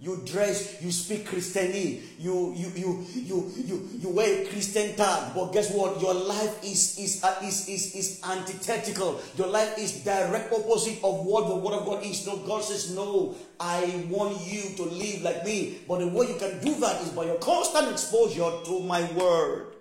you 0.00 0.22
dress, 0.24 0.80
you 0.80 0.92
speak 0.92 1.26
Christianity, 1.26 2.02
you 2.20 2.54
you 2.54 2.70
you 2.76 3.06
you 3.14 3.52
you 3.56 3.88
you 3.98 4.08
wear 4.10 4.42
a 4.42 4.46
Christian 4.46 4.94
tag, 4.94 5.34
but 5.34 5.52
guess 5.52 5.72
what? 5.72 6.00
Your 6.00 6.14
life 6.14 6.62
is 6.62 6.96
is 6.98 7.24
uh, 7.24 7.34
is, 7.42 7.68
is 7.68 7.96
is 7.96 8.20
antithetical. 8.22 9.20
Your 9.36 9.48
life 9.48 9.76
is 9.76 10.04
direct 10.04 10.52
opposite 10.52 11.02
of 11.02 11.26
what 11.26 11.48
the 11.48 11.56
Word 11.56 11.80
of 11.80 11.84
God 11.84 12.04
is. 12.04 12.24
No, 12.24 12.36
God 12.36 12.62
says 12.62 12.94
no. 12.94 13.34
I 13.58 14.04
want 14.08 14.38
you 14.46 14.62
to 14.76 14.84
live 14.84 15.22
like 15.22 15.44
me, 15.44 15.78
but 15.88 15.98
the 15.98 16.06
way 16.06 16.28
you 16.28 16.36
can 16.38 16.62
do 16.62 16.78
that 16.78 17.02
is 17.02 17.08
by 17.10 17.24
your 17.24 17.38
constant 17.38 17.90
exposure 17.90 18.52
to 18.66 18.80
my 18.80 19.02
Word. 19.14 19.74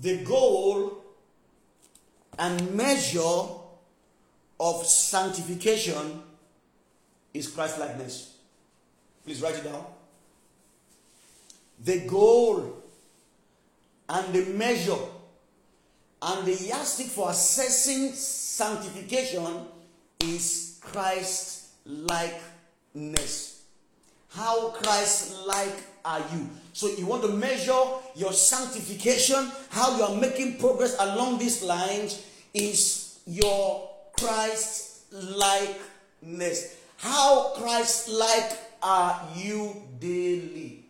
The 0.00 0.24
goal 0.24 1.04
and 2.38 2.74
measure 2.74 3.57
of 4.68 4.86
sanctification 4.86 6.22
is 7.32 7.48
Christ 7.48 7.78
likeness. 7.78 8.36
Please 9.24 9.40
write 9.40 9.56
it 9.56 9.64
down. 9.64 9.84
The 11.84 12.00
goal 12.06 12.82
and 14.08 14.34
the 14.34 14.44
measure 14.52 14.98
and 16.20 16.46
the 16.46 16.54
yardstick 16.54 17.06
for 17.06 17.30
assessing 17.30 18.12
sanctification 18.12 19.46
is 20.20 20.78
Christ 20.80 21.66
likeness. 21.84 23.62
How 24.30 24.70
Christ 24.70 25.46
like 25.46 25.76
are 26.04 26.24
you? 26.32 26.48
So 26.72 26.88
you 26.88 27.06
want 27.06 27.22
to 27.22 27.28
measure 27.28 27.80
your 28.14 28.32
sanctification, 28.32 29.50
how 29.70 29.96
you 29.96 30.02
are 30.02 30.20
making 30.20 30.58
progress 30.58 30.96
along 30.98 31.38
these 31.38 31.62
lines 31.62 32.24
is 32.52 33.20
your 33.26 33.87
Christ 34.18 35.12
likeness. 35.12 36.76
How 36.98 37.54
Christ 37.56 38.08
like 38.08 38.58
are 38.82 39.22
you 39.36 39.76
daily? 40.00 40.84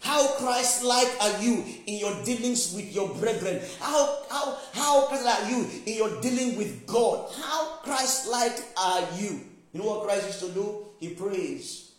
How 0.00 0.26
Christ 0.36 0.84
like 0.84 1.08
are 1.20 1.42
you 1.42 1.64
in 1.86 1.98
your 1.98 2.14
dealings 2.24 2.74
with 2.74 2.94
your 2.94 3.08
brethren? 3.16 3.60
How 3.80 4.24
how 4.30 4.58
how 4.72 5.06
Christ 5.06 5.26
are 5.26 5.50
you 5.50 5.66
in 5.86 5.94
your 5.96 6.20
dealing 6.20 6.56
with 6.56 6.86
God? 6.86 7.30
How 7.36 7.76
Christ 7.82 8.28
like 8.28 8.56
are 8.76 9.04
you? 9.16 9.40
You 9.72 9.80
know 9.80 9.86
what 9.86 10.04
Christ 10.04 10.26
used 10.26 10.40
to 10.40 10.48
do? 10.50 10.86
He 11.00 11.10
prays. 11.10 11.92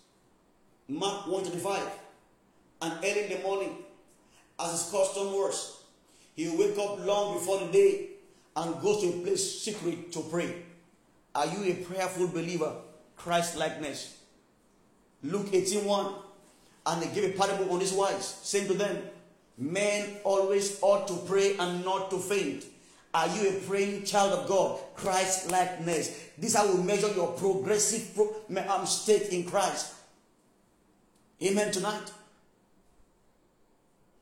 Mark 0.88 1.28
125. 1.28 1.82
And 2.82 2.94
early 3.04 3.24
in 3.26 3.38
the 3.38 3.44
morning, 3.44 3.78
as 4.60 4.72
his 4.72 4.92
custom 4.92 5.34
was, 5.34 5.82
he 6.36 6.50
wake 6.56 6.78
up 6.78 7.04
long 7.06 7.34
before 7.36 7.60
the 7.60 7.72
day 7.72 8.15
and 8.56 8.82
goes 8.82 9.02
to 9.02 9.10
a 9.10 9.24
place 9.24 9.62
secret 9.62 10.12
to 10.14 10.22
pray. 10.22 10.56
Are 11.34 11.46
you 11.48 11.72
a 11.72 11.76
prayerful 11.76 12.28
believer? 12.28 12.74
Christ 13.18 13.58
likeness. 13.58 14.18
Luke 15.24 15.48
18 15.52 15.86
1. 15.86 16.14
And 16.88 17.02
they 17.02 17.14
gave 17.20 17.36
a 17.36 17.38
parable 17.38 17.74
on 17.74 17.80
this 17.80 17.92
wise, 17.92 18.26
saying 18.44 18.68
to 18.68 18.76
them, 18.76 18.98
Men 19.58 20.18
always 20.24 20.80
ought 20.82 21.08
to 21.08 21.16
pray 21.26 21.58
and 21.58 21.84
not 21.84 22.10
to 22.12 22.20
faint, 22.20 22.66
Are 23.14 23.28
you 23.28 23.50
a 23.50 23.54
praying 23.62 24.04
child 24.04 24.34
of 24.34 24.48
God? 24.48 24.80
Christ 24.96 25.50
likeness. 25.50 26.10
This 26.38 26.52
is 26.52 26.56
how 26.56 26.72
we 26.72 26.84
measure 26.84 27.12
your 27.14 27.32
progressive 27.34 28.14
pro- 28.14 28.36
um, 28.68 28.86
state 28.86 29.30
in 29.30 29.46
Christ. 29.46 29.94
Amen 31.42 31.72
tonight. 31.72 32.12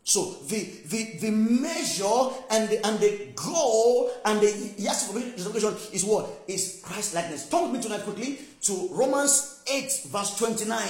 So 0.03 0.35
the 0.47 0.69
the 0.87 1.17
the 1.19 1.31
measure 1.31 2.29
and 2.51 2.67
the 2.67 2.85
and 2.85 2.99
the 2.99 3.29
goal 3.35 4.11
and 4.25 4.41
the 4.41 4.73
yes 4.77 5.13
justification 5.13 5.75
is 5.93 6.03
what 6.03 6.29
is 6.47 6.81
Christ 6.83 7.15
likeness. 7.15 7.47
Turn 7.49 7.71
with 7.71 7.71
me 7.71 7.81
tonight 7.81 8.03
quickly 8.03 8.39
to 8.63 8.89
Romans 8.91 9.63
8 9.65 10.07
verse 10.07 10.37
29. 10.37 10.87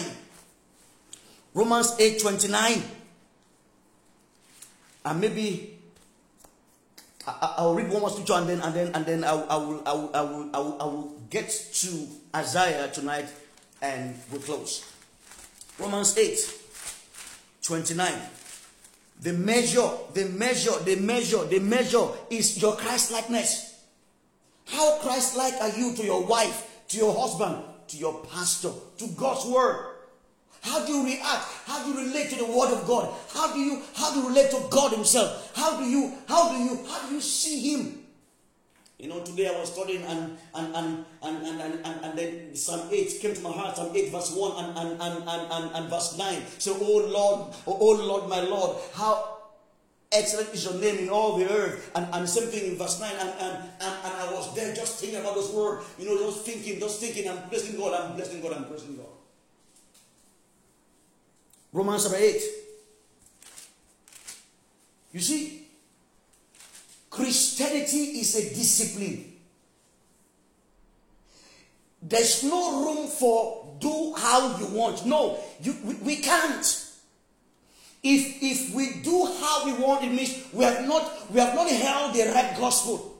Romans 1.53 1.95
8 1.99 2.21
29. 2.21 2.81
And 5.05 5.21
maybe 5.21 5.77
I, 7.27 7.61
will 7.61 7.75
read 7.75 7.89
one 7.91 8.01
more 8.01 8.09
scripture 8.09 8.33
and 8.33 8.49
then 8.49 8.61
and 8.61 8.73
then 8.73 8.91
and 8.95 9.05
then 9.05 9.23
I, 9.23 9.29
I, 9.29 9.57
will, 9.57 9.83
I, 9.85 9.93
will, 9.93 10.11
I, 10.15 10.21
will, 10.21 10.49
I, 10.55 10.59
will, 10.59 10.81
I 10.81 10.85
will 10.85 11.21
get 11.29 11.49
to 11.49 12.07
Isaiah 12.35 12.87
tonight 12.87 13.27
and 13.79 14.15
we'll 14.31 14.41
close. 14.41 14.91
Romans 15.77 16.17
8 16.17 16.39
29. 17.61 18.13
The 19.23 19.31
measure, 19.31 19.89
the 20.13 20.25
measure, 20.25 20.77
the 20.83 20.97
measure, 20.97 21.45
the 21.45 21.59
measure 21.59 22.07
is 22.29 22.61
your 22.61 22.75
Christ 22.75 23.09
likeness. 23.11 23.73
How 24.65 24.99
Christ 24.99 25.37
like 25.37 25.53
are 25.61 25.69
you 25.69 25.95
to 25.95 26.03
your 26.03 26.25
wife, 26.25 26.83
to 26.89 26.97
your 26.97 27.15
husband, 27.15 27.63
to 27.87 27.97
your 27.97 28.21
pastor, 28.25 28.71
to 28.97 29.07
God's 29.15 29.45
word? 29.45 29.95
How 30.61 30.85
do 30.85 30.91
you 30.91 31.05
react? 31.05 31.45
How 31.65 31.83
do 31.85 31.91
you 31.91 32.07
relate 32.07 32.31
to 32.31 32.35
the 32.35 32.45
word 32.45 32.73
of 32.73 32.85
God? 32.85 33.13
How 33.33 33.53
do 33.53 33.59
you 33.59 33.81
how 33.95 34.13
do 34.13 34.19
you 34.19 34.27
relate 34.27 34.51
to 34.51 34.61
God 34.69 34.91
Himself? 34.91 35.55
How 35.55 35.79
do 35.79 35.85
you 35.85 36.13
how 36.27 36.51
do 36.51 36.57
you 36.61 36.85
how 36.85 37.07
do 37.07 37.15
you 37.15 37.21
see 37.21 37.73
Him? 37.73 38.02
You 39.03 39.09
know, 39.09 39.19
today 39.19 39.49
I 39.53 39.59
was 39.59 39.73
studying 39.73 40.01
and 40.03 40.37
and 40.55 40.73
and 40.73 41.05
and 41.21 41.45
and, 41.45 41.59
and, 41.59 41.73
and, 41.83 42.05
and 42.05 42.17
then 42.17 42.55
Psalm 42.55 42.87
8 42.89 43.19
came 43.19 43.35
to 43.35 43.41
my 43.41 43.51
heart, 43.51 43.75
Psalm 43.75 43.91
8, 43.93 44.09
verse 44.13 44.31
1 44.31 44.63
and 44.63 44.77
and, 44.77 44.91
and, 45.01 45.27
and, 45.27 45.51
and, 45.51 45.75
and 45.75 45.89
verse 45.89 46.17
9. 46.17 46.41
So, 46.57 46.77
oh 46.79 47.03
Lord, 47.11 47.53
oh, 47.67 47.77
oh 47.81 47.91
Lord, 47.99 48.29
my 48.29 48.39
Lord, 48.39 48.77
how 48.93 49.39
excellent 50.09 50.53
is 50.53 50.63
your 50.63 50.75
name 50.75 50.99
in 50.99 51.09
all 51.09 51.35
the 51.35 51.51
earth. 51.51 51.91
And, 51.95 52.07
and 52.13 52.29
same 52.29 52.47
thing 52.47 52.71
in 52.71 52.77
verse 52.77 53.01
9. 53.01 53.11
And, 53.11 53.27
and, 53.27 53.57
and, 53.81 53.95
and 54.05 54.13
I 54.23 54.31
was 54.31 54.55
there 54.55 54.73
just 54.73 55.01
thinking 55.01 55.19
about 55.19 55.35
this 55.35 55.51
word, 55.51 55.83
you 55.99 56.05
know, 56.05 56.17
just 56.17 56.45
thinking, 56.45 56.79
just 56.79 57.01
thinking, 57.01 57.27
I'm 57.27 57.49
blessing 57.49 57.75
God, 57.75 57.93
I'm 57.93 58.15
blessing 58.15 58.39
God, 58.39 58.53
I'm 58.53 58.63
blessing 58.69 58.95
God. 58.95 59.05
Romans 61.73 62.03
chapter 62.03 62.17
8. 62.17 62.41
You 65.11 65.19
see, 65.19 65.62
Christianity 67.13 68.19
is 68.21 68.35
a 68.35 68.55
discipline. 68.55 69.31
There's 72.01 72.43
no 72.43 72.85
room 72.85 73.07
for 73.07 73.77
do 73.79 74.15
how 74.17 74.57
you 74.57 74.65
want. 74.75 75.05
No, 75.05 75.37
you, 75.61 75.75
we, 75.83 75.93
we 75.95 76.15
can't. 76.15 76.65
If 78.01 78.41
if 78.41 78.73
we 78.73 79.01
do 79.03 79.27
how 79.39 79.63
we 79.65 79.73
want, 79.73 80.03
it 80.03 80.11
means 80.11 80.43
we 80.51 80.65
have 80.65 80.87
not 80.87 81.31
we 81.31 81.39
have 81.39 81.53
not 81.53 81.69
held 81.69 82.15
the 82.15 82.31
right 82.33 82.57
gospel. 82.57 83.15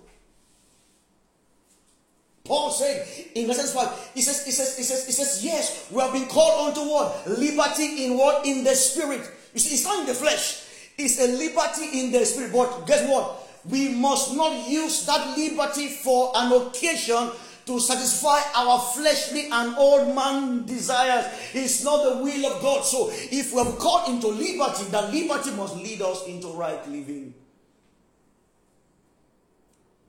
Paul 2.43 2.71
said 2.71 3.07
in 3.35 3.45
Galatians 3.45 3.73
5, 3.73 4.11
he 4.15 4.21
says, 4.21 4.43
he 4.43 4.51
says, 4.51 4.75
he 4.75 4.83
says, 4.83 5.05
he 5.05 5.13
says, 5.13 5.45
yes, 5.45 5.87
we 5.89 6.01
have 6.01 6.11
been 6.11 6.25
called 6.25 6.67
unto 6.67 6.81
what? 6.81 7.25
Liberty 7.25 8.03
in 8.03 8.17
what? 8.17 8.45
In 8.45 8.65
the 8.65 8.75
spirit. 8.75 9.21
You 9.53 9.61
see, 9.61 9.75
it's 9.75 9.85
not 9.85 10.01
in 10.01 10.07
the 10.07 10.13
flesh. 10.13 10.65
It's 10.97 11.21
a 11.21 11.27
liberty 11.37 12.01
in 12.01 12.11
the 12.11 12.25
spirit. 12.25 12.51
But 12.51 12.85
guess 12.85 13.07
what? 13.07 13.42
We 13.69 13.89
must 13.89 14.35
not 14.35 14.67
use 14.67 15.05
that 15.05 15.37
liberty 15.37 15.87
for 15.87 16.31
an 16.35 16.51
occasion 16.51 17.31
to 17.65 17.79
satisfy 17.79 18.41
our 18.55 18.79
fleshly 18.79 19.47
and 19.49 19.75
old 19.77 20.13
man 20.13 20.65
desires. 20.65 21.25
It's 21.53 21.83
not 21.83 22.03
the 22.03 22.23
will 22.23 22.45
of 22.51 22.61
God. 22.61 22.83
So 22.83 23.09
if 23.11 23.53
we 23.53 23.63
have 23.63 23.79
called 23.79 24.09
into 24.09 24.27
liberty, 24.27 24.83
that 24.91 25.13
liberty 25.13 25.51
must 25.51 25.77
lead 25.77 26.01
us 26.01 26.27
into 26.27 26.47
right 26.49 26.85
living. 26.89 27.33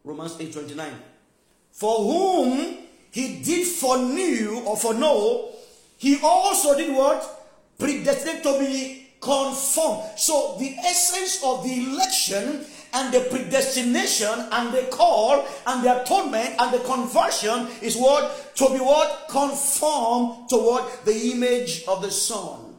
Romans 0.03 0.37
8 0.39 0.53
29 0.53 0.93
for 1.75 1.99
whom 1.99 2.79
he 3.11 3.43
did 3.43 3.67
foreknew 3.67 4.63
or 4.65 4.77
foreknow, 4.77 5.49
he 5.99 6.21
also 6.23 6.77
did 6.77 6.95
what? 6.95 7.49
Predestined 7.79 8.45
to 8.45 8.59
be 8.61 9.09
conformed. 9.21 10.17
So 10.17 10.57
the 10.61 10.77
essence 10.79 11.43
of 11.43 11.65
the 11.65 11.91
election 11.91 12.65
and 12.95 13.13
the 13.13 13.21
predestination 13.21 14.49
and 14.53 14.73
the 14.73 14.83
call 14.91 15.47
and 15.67 15.85
the 15.85 16.03
atonement 16.03 16.55
and 16.59 16.73
the 16.73 16.79
conversion 16.81 17.67
is 17.83 17.97
what? 17.97 18.53
To 18.57 18.69
be 18.71 18.79
what? 18.79 19.27
Conform 19.29 20.47
to 20.49 20.57
what? 20.57 21.05
The 21.05 21.33
image 21.33 21.85
of 21.89 22.03
the 22.03 22.11
Son. 22.11 22.75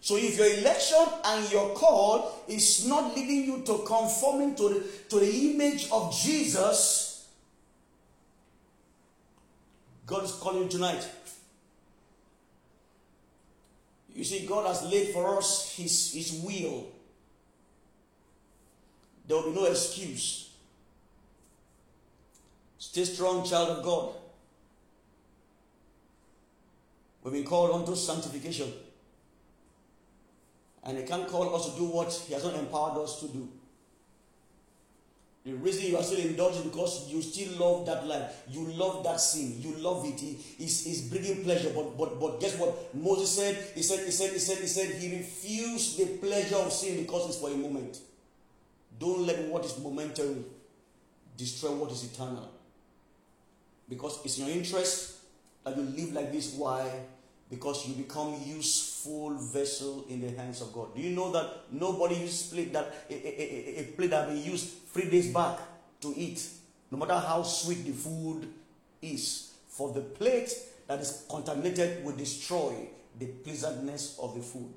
So 0.00 0.16
if 0.16 0.36
your 0.38 0.48
election 0.58 1.06
and 1.24 1.52
your 1.52 1.74
call 1.74 2.42
is 2.48 2.86
not 2.86 3.14
leading 3.14 3.44
you 3.44 3.62
to 3.62 3.84
conforming 3.86 4.56
to 4.56 4.68
the, 4.68 4.86
to 5.10 5.20
the 5.20 5.52
image 5.52 5.88
of 5.92 6.18
Jesus, 6.18 7.28
God 10.06 10.24
is 10.24 10.32
calling 10.32 10.64
you 10.64 10.68
tonight. 10.68 11.08
You 14.12 14.24
see, 14.24 14.44
God 14.46 14.66
has 14.66 14.82
laid 14.82 15.08
for 15.08 15.38
us 15.38 15.76
His, 15.76 16.12
His 16.12 16.32
will. 16.42 16.88
There 19.30 19.38
will 19.38 19.52
be 19.52 19.60
no 19.60 19.66
excuse. 19.66 20.50
Stay 22.78 23.04
strong, 23.04 23.46
child 23.48 23.78
of 23.78 23.84
God. 23.84 24.14
We've 27.22 27.34
been 27.34 27.44
called 27.44 27.70
unto 27.70 27.94
sanctification. 27.94 28.72
And 30.82 30.98
He 30.98 31.04
can't 31.04 31.28
call 31.28 31.54
us 31.54 31.70
to 31.72 31.78
do 31.78 31.84
what 31.84 32.12
He 32.26 32.34
has 32.34 32.42
not 32.42 32.54
empowered 32.54 33.04
us 33.04 33.20
to 33.20 33.28
do. 33.28 33.48
The 35.44 35.52
reason 35.52 35.86
you 35.86 35.96
are 35.96 36.02
still 36.02 36.26
indulging 36.26 36.64
because 36.64 37.08
you 37.08 37.22
still 37.22 37.52
love 37.56 37.86
that 37.86 38.08
life. 38.08 38.42
You 38.50 38.64
love 38.72 39.04
that 39.04 39.20
sin. 39.20 39.60
You 39.60 39.76
love 39.76 40.04
it. 40.06 40.20
It's, 40.58 40.86
it's 40.86 41.02
bringing 41.02 41.44
pleasure. 41.44 41.70
But 41.72 41.96
but 41.96 42.18
but 42.18 42.40
guess 42.40 42.58
what? 42.58 42.92
Moses 42.96 43.30
said, 43.30 43.56
he 43.76 43.82
said, 43.84 44.04
he 44.04 44.10
said, 44.10 44.32
he 44.32 44.40
said, 44.40 44.58
he 44.58 44.66
said, 44.66 45.00
he 45.00 45.18
refused 45.18 46.00
the 46.00 46.16
pleasure 46.18 46.56
of 46.56 46.72
sin 46.72 47.00
because 47.04 47.28
it's 47.28 47.38
for 47.38 47.50
a 47.50 47.56
moment. 47.56 48.00
Don't 49.00 49.26
let 49.26 49.40
what 49.48 49.64
is 49.64 49.76
momentary 49.78 50.44
destroy 51.36 51.72
what 51.72 51.90
is 51.90 52.04
eternal. 52.04 52.48
Because 53.88 54.20
it's 54.24 54.38
in 54.38 54.46
your 54.46 54.56
interest 54.56 55.16
that 55.64 55.76
you 55.76 55.82
live 55.82 56.12
like 56.12 56.30
this. 56.30 56.54
Why? 56.54 56.88
because 57.50 57.88
you 57.88 57.94
become 57.96 58.36
useful 58.46 59.30
vessel 59.30 60.04
in 60.08 60.20
the 60.20 60.30
hands 60.40 60.62
of 60.62 60.72
God. 60.72 60.94
Do 60.94 61.02
you 61.02 61.10
know 61.10 61.32
that 61.32 61.64
nobody 61.72 62.14
uses 62.14 62.52
plate 62.52 62.72
that 62.72 62.94
a, 63.10 63.12
a, 63.12 63.78
a, 63.78 63.80
a 63.80 63.84
plate 63.96 64.10
that 64.10 64.30
we 64.30 64.38
used 64.38 64.68
three 64.92 65.10
days 65.10 65.32
back 65.34 65.58
to 66.00 66.14
eat, 66.16 66.46
no 66.92 66.98
matter 66.98 67.18
how 67.18 67.42
sweet 67.42 67.84
the 67.84 67.92
food 67.92 68.48
is, 69.02 69.52
for 69.68 69.92
the 69.92 70.00
plate 70.00 70.52
that 70.86 71.00
is 71.00 71.24
contaminated 71.28 72.04
will 72.04 72.14
destroy 72.14 72.72
the 73.18 73.26
pleasantness 73.26 74.16
of 74.22 74.34
the 74.36 74.40
food. 74.40 74.72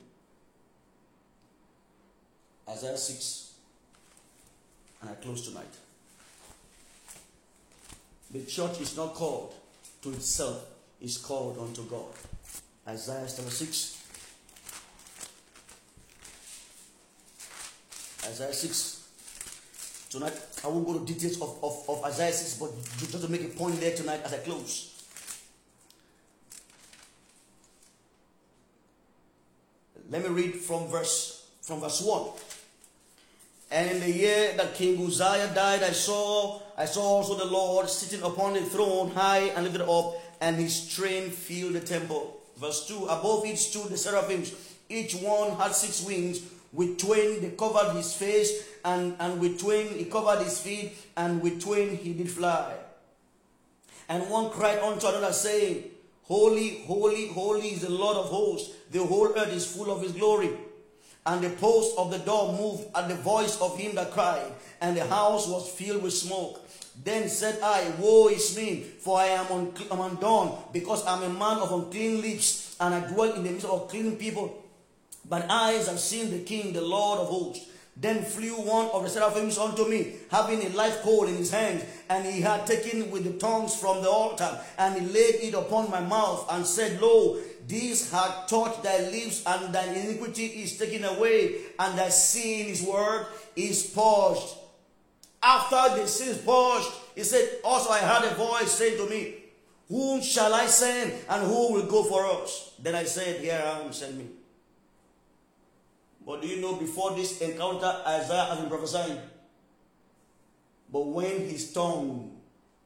Isaiah 2.67 2.97
6, 2.97 3.52
and 5.03 5.11
I 5.11 5.15
close 5.15 5.47
tonight. 5.47 5.67
The 8.31 8.43
church 8.45 8.81
is 8.81 8.95
not 8.97 9.13
called 9.13 9.53
to 10.01 10.09
itself, 10.09 10.65
it's 11.01 11.17
called 11.17 11.59
unto 11.59 11.83
God. 11.83 12.05
Isaiah 12.87 13.25
chapter 13.27 13.51
6. 13.51 13.99
Isaiah 18.25 18.53
6. 18.53 18.99
Tonight, 20.09 20.33
I 20.63 20.67
won't 20.67 20.85
go 20.85 20.99
to 20.99 21.05
details 21.05 21.41
of, 21.41 21.59
of, 21.61 21.85
of 21.89 22.03
Isaiah 22.05 22.31
6, 22.31 22.57
but 22.57 22.71
just 22.97 23.21
to 23.21 23.27
make 23.29 23.43
a 23.43 23.49
point 23.49 23.79
there 23.79 23.95
tonight 23.95 24.21
as 24.23 24.33
I 24.33 24.37
close. 24.37 24.89
Let 30.09 30.23
me 30.23 30.29
read 30.29 30.55
from 30.55 30.87
verse 30.87 31.47
from 31.61 31.79
verse 31.79 32.01
1. 32.01 32.52
And 33.73 33.89
in 33.89 33.99
the 34.01 34.11
year 34.11 34.53
that 34.55 34.75
King 34.75 35.03
Uzziah 35.03 35.51
died, 35.55 35.81
I 35.81 35.93
saw 35.93 36.61
I 36.77 36.85
saw 36.85 37.01
also 37.01 37.35
the 37.35 37.45
Lord 37.45 37.89
sitting 37.89 38.23
upon 38.23 38.55
a 38.55 38.61
throne 38.61 39.09
high 39.09 39.49
and 39.55 39.63
lifted 39.63 39.81
up, 39.81 40.13
and 40.39 40.55
his 40.57 40.87
train 40.87 41.31
filled 41.31 41.73
the 41.73 41.79
temple. 41.79 42.39
Verse 42.55 42.87
2 42.87 43.05
Above 43.05 43.45
it 43.47 43.57
stood 43.57 43.89
the 43.89 43.97
seraphims. 43.97 44.53
Each 44.89 45.15
one 45.15 45.57
had 45.57 45.73
six 45.73 46.05
wings. 46.05 46.41
With 46.71 46.99
twain 46.99 47.41
they 47.41 47.49
covered 47.49 47.95
his 47.95 48.13
face, 48.13 48.63
and, 48.85 49.15
and 49.19 49.41
with 49.41 49.59
twain 49.59 49.97
he 49.97 50.05
covered 50.05 50.43
his 50.43 50.59
feet, 50.59 50.93
and 51.17 51.41
with 51.41 51.59
twain 51.63 51.97
he 51.97 52.13
did 52.13 52.29
fly. 52.29 52.75
And 54.07 54.29
one 54.29 54.51
cried 54.51 54.79
unto 54.79 55.07
another, 55.07 55.33
saying, 55.33 55.85
Holy, 56.25 56.83
holy, 56.85 57.27
holy 57.29 57.69
is 57.69 57.81
the 57.81 57.89
Lord 57.89 58.17
of 58.17 58.25
hosts. 58.25 58.75
The 58.91 59.03
whole 59.03 59.33
earth 59.35 59.51
is 59.51 59.65
full 59.65 59.91
of 59.91 60.03
his 60.03 60.11
glory. 60.11 60.51
And 61.25 61.41
the 61.41 61.51
post 61.51 61.97
of 61.97 62.11
the 62.11 62.19
door 62.19 62.51
moved 62.51 62.85
at 62.95 63.07
the 63.07 63.15
voice 63.15 63.59
of 63.61 63.77
him 63.77 63.95
that 63.95 64.11
cried, 64.11 64.51
and 64.81 64.97
the 64.97 65.05
house 65.05 65.47
was 65.47 65.69
filled 65.69 66.03
with 66.03 66.13
smoke. 66.13 66.59
Then 67.01 67.29
said 67.29 67.59
I, 67.63 67.91
Woe 67.97 68.27
is 68.27 68.55
me, 68.57 68.81
for 68.81 69.19
I 69.19 69.27
am, 69.27 69.47
un- 69.51 69.73
I'm 69.89 70.01
undone, 70.01 70.57
because 70.73 71.05
I'm 71.05 71.23
a 71.23 71.29
man 71.29 71.57
of 71.57 71.71
unclean 71.71 72.21
lips, 72.21 72.75
and 72.79 72.93
I 72.93 72.99
dwell 73.11 73.33
in 73.33 73.43
the 73.43 73.51
midst 73.51 73.65
of 73.65 73.87
clean 73.87 74.17
people. 74.17 74.63
But 75.27 75.49
eyes 75.49 75.87
have 75.87 75.99
seen 75.99 76.29
the 76.29 76.39
King, 76.39 76.73
the 76.73 76.81
Lord 76.81 77.19
of 77.19 77.29
hosts. 77.29 77.67
Then 77.95 78.23
flew 78.23 78.55
one 78.55 78.87
of 78.87 79.03
the 79.03 79.09
seraphims 79.09 79.57
unto 79.57 79.87
me, 79.87 80.15
having 80.29 80.63
a 80.63 80.69
live 80.69 81.01
coal 81.03 81.27
in 81.27 81.35
his 81.35 81.51
hand, 81.51 81.85
and 82.09 82.25
he 82.25 82.41
had 82.41 82.65
taken 82.65 83.11
with 83.11 83.23
the 83.23 83.39
tongues 83.39 83.75
from 83.75 84.01
the 84.01 84.09
altar, 84.09 84.59
and 84.77 84.99
he 84.99 85.07
laid 85.07 85.35
it 85.35 85.53
upon 85.53 85.91
my 85.91 85.99
mouth, 86.01 86.45
and 86.51 86.65
said, 86.65 86.99
Lo, 86.99 87.37
these 87.67 88.11
had 88.11 88.47
touched 88.47 88.83
thy 88.83 89.09
lips, 89.09 89.43
and 89.45 89.73
thine 89.73 89.95
iniquity 89.95 90.45
is 90.45 90.77
taken 90.77 91.03
away, 91.05 91.55
and 91.79 91.97
thy 91.97 92.09
sin, 92.09 92.67
his 92.67 92.81
word, 92.83 93.25
is 93.55 93.83
purged. 93.87 94.55
After 95.41 96.01
the 96.01 96.07
sin 96.07 96.29
is 96.29 96.37
purged, 96.39 96.89
he 97.15 97.23
said, 97.23 97.59
Also 97.63 97.89
I 97.91 97.99
heard 97.99 98.31
a 98.31 98.35
voice 98.35 98.71
saying 98.71 98.97
to 98.97 99.09
me, 99.09 99.35
Whom 99.87 100.21
shall 100.21 100.53
I 100.53 100.65
send, 100.65 101.13
and 101.29 101.43
who 101.45 101.73
will 101.73 101.85
go 101.85 102.03
for 102.03 102.25
us? 102.25 102.73
Then 102.79 102.95
I 102.95 103.03
said, 103.03 103.41
Here 103.41 103.61
I 103.63 103.81
am, 103.81 103.93
send 103.93 104.17
me. 104.17 104.27
But 106.25 106.41
do 106.41 106.47
you 106.47 106.61
know 106.61 106.75
before 106.75 107.11
this 107.11 107.41
encounter, 107.41 108.01
Isaiah 108.07 108.45
has 108.45 108.59
been 108.59 108.69
prophesying? 108.69 109.19
But 110.91 111.07
when 111.07 111.49
his 111.49 111.73
tongue 111.73 112.39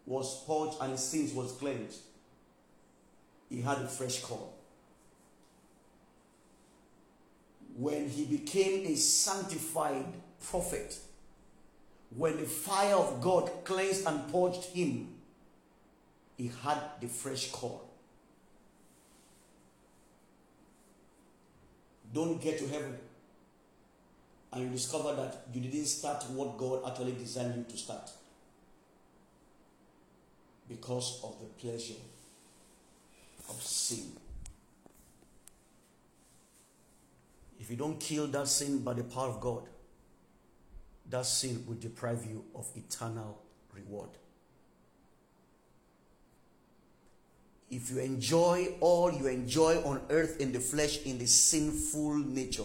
was 0.06 0.44
purged 0.46 0.78
and 0.82 0.92
his 0.94 1.04
sins 1.04 1.34
was 1.34 1.52
cleansed, 1.52 2.00
he 3.50 3.62
had 3.62 3.78
a 3.78 3.88
fresh 3.88 4.22
call. 4.22 4.57
When 7.78 8.10
he 8.10 8.26
became 8.26 8.88
a 8.88 8.96
sanctified 8.96 10.06
prophet, 10.50 10.98
when 12.16 12.38
the 12.38 12.46
fire 12.46 12.96
of 12.96 13.22
God 13.22 13.52
cleansed 13.64 14.08
and 14.08 14.32
purged 14.32 14.66
him, 14.66 15.10
he 16.38 16.52
had 16.64 16.80
the 17.00 17.08
fresh 17.08 17.52
call. 17.52 17.88
Don't 22.14 22.42
get 22.42 22.58
to 22.60 22.68
heaven 22.68 22.98
and 24.54 24.64
you 24.64 24.70
discover 24.70 25.14
that 25.16 25.46
you 25.54 25.62
didn't 25.62 25.86
start 25.86 26.24
what 26.32 26.58
God 26.58 26.82
actually 26.88 27.12
designed 27.14 27.56
you 27.58 27.64
to 27.64 27.78
start 27.78 28.10
because 30.70 31.22
of 31.24 31.36
the 31.40 31.46
pleasure 31.62 32.00
of 33.50 33.62
sin. 33.62 34.12
If 37.60 37.70
you 37.70 37.76
don't 37.76 38.00
kill 38.00 38.28
that 38.28 38.48
sin 38.48 38.80
by 38.80 38.94
the 38.94 39.04
power 39.04 39.30
of 39.30 39.40
God, 39.40 39.64
that 41.10 41.26
sin 41.26 41.64
will 41.68 41.76
deprive 41.76 42.26
you 42.26 42.44
of 42.54 42.68
eternal 42.76 43.42
reward. 43.74 44.10
If 47.70 47.92
you 47.92 48.00
enjoy 48.00 48.76
all 48.80 49.12
you 49.12 49.28
enjoy 49.28 49.82
on 49.84 50.02
earth 50.10 50.40
in 50.40 50.54
the 50.54 50.60
flesh 50.60 51.02
in 51.04 51.18
the 51.18 51.28
sinful 51.28 52.18
nature, 52.18 52.64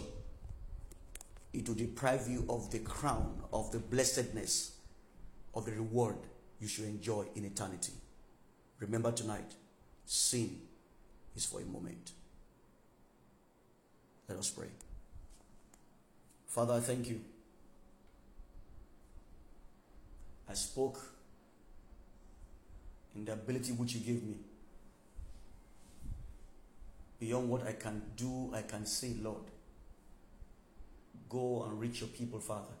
it 1.51 1.67
will 1.67 1.75
deprive 1.75 2.27
you 2.27 2.45
of 2.49 2.71
the 2.71 2.79
crown 2.79 3.43
of 3.51 3.71
the 3.71 3.79
blessedness 3.79 4.77
of 5.53 5.65
the 5.65 5.71
reward 5.73 6.15
you 6.59 6.67
should 6.67 6.85
enjoy 6.85 7.25
in 7.35 7.45
eternity. 7.45 7.93
Remember 8.79 9.11
tonight, 9.11 9.53
sin 10.05 10.61
is 11.35 11.45
for 11.45 11.59
a 11.61 11.65
moment. 11.65 12.11
Let 14.27 14.37
us 14.39 14.49
pray. 14.49 14.67
Father, 16.53 16.75
I 16.75 16.81
thank 16.81 17.09
you. 17.09 17.19
I 20.47 20.53
spoke 20.53 20.99
in 23.15 23.25
the 23.25 23.33
ability 23.33 23.71
which 23.71 23.95
you 23.95 24.01
gave 24.01 24.21
me. 24.21 24.35
Beyond 27.19 27.49
what 27.49 27.65
I 27.65 27.71
can 27.71 28.03
do, 28.15 28.51
I 28.53 28.61
can 28.61 28.85
say, 28.85 29.15
Lord. 29.19 29.45
Go 31.27 31.63
and 31.63 31.79
reach 31.79 32.01
your 32.01 32.09
people, 32.09 32.39
Father, 32.39 32.75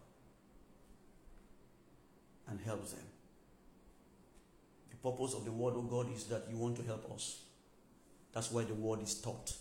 and 2.47 2.59
help 2.61 2.87
them. 2.87 3.07
The 4.91 4.97
purpose 4.97 5.33
of 5.33 5.45
the 5.45 5.51
word, 5.51 5.73
of 5.73 5.89
God, 5.89 6.13
is 6.15 6.25
that 6.25 6.43
you 6.47 6.57
want 6.57 6.75
to 6.75 6.83
help 6.83 7.11
us. 7.11 7.39
That's 8.33 8.51
why 8.51 8.65
the 8.65 8.75
word 8.75 9.01
is 9.01 9.15
taught. 9.15 9.51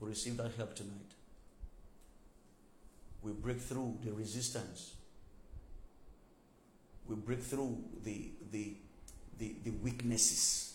We 0.00 0.08
receive 0.08 0.38
that 0.38 0.52
help 0.56 0.74
tonight. 0.74 1.14
We 3.24 3.32
break 3.32 3.58
through 3.58 3.96
the 4.04 4.12
resistance. 4.12 4.92
We 7.08 7.16
break 7.16 7.40
through 7.40 7.82
the, 8.04 8.30
the, 8.52 8.74
the, 9.38 9.56
the 9.64 9.70
weaknesses. 9.70 10.74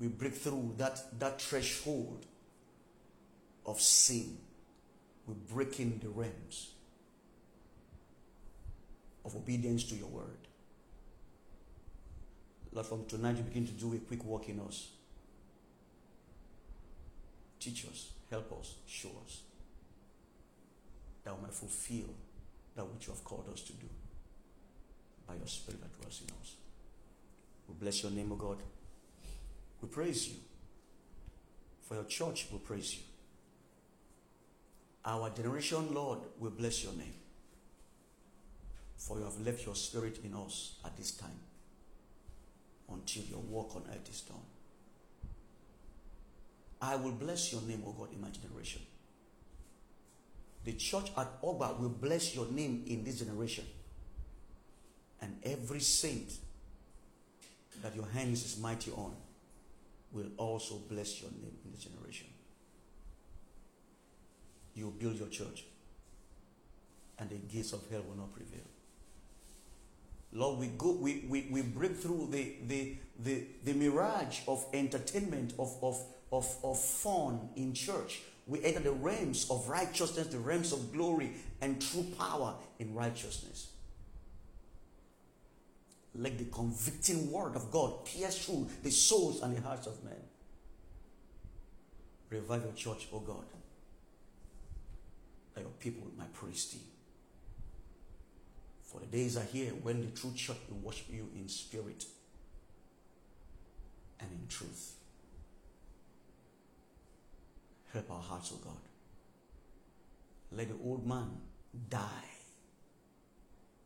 We 0.00 0.08
break 0.08 0.34
through 0.34 0.76
that, 0.78 0.98
that 1.20 1.42
threshold 1.42 2.24
of 3.66 3.82
sin. 3.82 4.38
We're 5.26 5.34
breaking 5.34 6.00
the 6.02 6.08
realms 6.08 6.70
of 9.26 9.36
obedience 9.36 9.84
to 9.84 9.94
your 9.94 10.08
word. 10.08 10.48
Lord, 12.72 12.86
from 12.86 13.04
tonight 13.04 13.36
you 13.36 13.42
begin 13.42 13.66
to 13.66 13.72
do 13.72 13.92
a 13.92 13.98
quick 13.98 14.24
work 14.24 14.48
in 14.48 14.58
us. 14.60 14.88
Teach 17.58 17.84
us, 17.84 18.12
help 18.30 18.58
us, 18.58 18.76
show 18.86 19.10
us 19.26 19.40
that 21.24 21.36
we 21.36 21.42
might 21.42 21.54
fulfill 21.54 22.14
that 22.76 22.84
which 22.84 23.06
you 23.06 23.12
have 23.12 23.24
called 23.24 23.48
us 23.52 23.62
to 23.62 23.72
do 23.74 23.86
by 25.26 25.34
your 25.34 25.46
Spirit 25.46 25.80
that 25.80 26.00
dwells 26.00 26.22
in 26.26 26.34
us. 26.40 26.54
We 27.68 27.74
bless 27.78 28.02
your 28.02 28.12
name, 28.12 28.32
O 28.32 28.36
God. 28.36 28.62
We 29.80 29.88
praise 29.88 30.28
you. 30.28 30.36
For 31.82 31.94
your 31.94 32.04
church, 32.04 32.46
we 32.52 32.58
praise 32.58 32.94
you. 32.94 33.02
Our 35.04 35.30
generation, 35.30 35.94
Lord, 35.94 36.20
will 36.38 36.50
bless 36.50 36.84
your 36.84 36.92
name. 36.92 37.14
For 38.96 39.18
you 39.18 39.24
have 39.24 39.40
left 39.40 39.64
your 39.64 39.74
spirit 39.74 40.20
in 40.22 40.34
us 40.34 40.76
at 40.84 40.96
this 40.96 41.12
time 41.12 41.40
until 42.92 43.22
your 43.24 43.40
work 43.40 43.74
on 43.74 43.84
earth 43.90 44.08
is 44.10 44.20
done. 44.20 44.36
I 46.82 46.96
will 46.96 47.12
bless 47.12 47.52
your 47.52 47.62
name, 47.62 47.82
O 47.86 47.92
God, 47.92 48.12
in 48.12 48.20
my 48.20 48.28
generation. 48.28 48.82
The 50.64 50.72
church 50.72 51.10
at 51.16 51.40
Ogba 51.42 51.78
will 51.78 51.88
bless 51.88 52.34
your 52.34 52.46
name 52.50 52.84
in 52.86 53.04
this 53.04 53.20
generation. 53.20 53.64
And 55.22 55.38
every 55.42 55.80
saint 55.80 56.32
that 57.82 57.94
your 57.94 58.06
hands 58.06 58.44
is 58.44 58.58
mighty 58.58 58.90
on 58.92 59.14
will 60.12 60.30
also 60.36 60.76
bless 60.88 61.22
your 61.22 61.30
name 61.30 61.56
in 61.64 61.70
this 61.70 61.84
generation. 61.84 62.26
You 64.74 64.92
build 64.98 65.16
your 65.16 65.28
church, 65.28 65.64
and 67.18 67.28
the 67.28 67.36
gates 67.36 67.72
of 67.72 67.82
hell 67.90 68.02
will 68.08 68.16
not 68.16 68.32
prevail. 68.32 68.66
Lord, 70.32 70.60
we 70.60 70.68
go, 70.68 70.92
we, 70.92 71.24
we, 71.28 71.48
we 71.50 71.62
break 71.62 71.96
through 71.96 72.28
the, 72.30 72.54
the, 72.66 72.96
the, 73.18 73.44
the 73.64 73.72
mirage 73.72 74.40
of 74.46 74.64
entertainment, 74.72 75.54
of, 75.58 75.76
of, 75.82 76.00
of, 76.32 76.56
of 76.62 76.78
fun 76.78 77.48
in 77.56 77.74
church. 77.74 78.20
We 78.50 78.64
enter 78.64 78.80
the 78.80 78.90
realms 78.90 79.48
of 79.48 79.68
righteousness, 79.68 80.26
the 80.26 80.40
realms 80.40 80.72
of 80.72 80.92
glory 80.92 81.30
and 81.60 81.80
true 81.80 82.04
power 82.18 82.54
in 82.80 82.92
righteousness. 82.96 83.68
Let 86.16 86.36
the 86.36 86.46
convicting 86.46 87.30
word 87.30 87.54
of 87.54 87.70
God 87.70 88.04
pierce 88.04 88.44
through 88.44 88.66
the 88.82 88.90
souls 88.90 89.40
and 89.40 89.56
the 89.56 89.60
hearts 89.60 89.86
of 89.86 90.02
men. 90.02 90.18
Revive 92.28 92.64
your 92.64 92.72
church, 92.72 93.06
O 93.12 93.18
oh 93.18 93.20
God, 93.20 93.44
that 95.54 95.60
your 95.60 95.70
people 95.78 96.08
might 96.18 96.32
praise 96.32 96.66
thee. 96.72 96.80
For 98.82 98.98
the 98.98 99.06
days 99.06 99.36
are 99.36 99.44
here 99.44 99.70
when 99.70 100.00
the 100.00 100.10
true 100.10 100.32
church 100.34 100.58
will 100.68 100.78
worship 100.78 101.06
you 101.12 101.28
in 101.36 101.48
spirit 101.48 102.04
and 104.18 104.28
in 104.28 104.48
truth. 104.48 104.96
Help 107.92 108.10
our 108.10 108.22
hearts, 108.22 108.52
O 108.52 108.56
oh 108.60 108.64
God. 108.64 108.76
Let 110.52 110.68
the 110.68 110.84
old 110.84 111.06
man 111.06 111.30
die. 111.88 112.28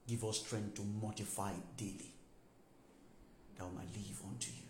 Give 0.07 0.25
us 0.25 0.41
strength 0.41 0.75
to 0.75 0.83
mortify 0.83 1.53
daily, 1.77 2.13
that 3.57 3.67
we 3.67 3.77
might 3.77 3.95
live 3.95 4.21
unto 4.29 4.51
you. 4.51 4.69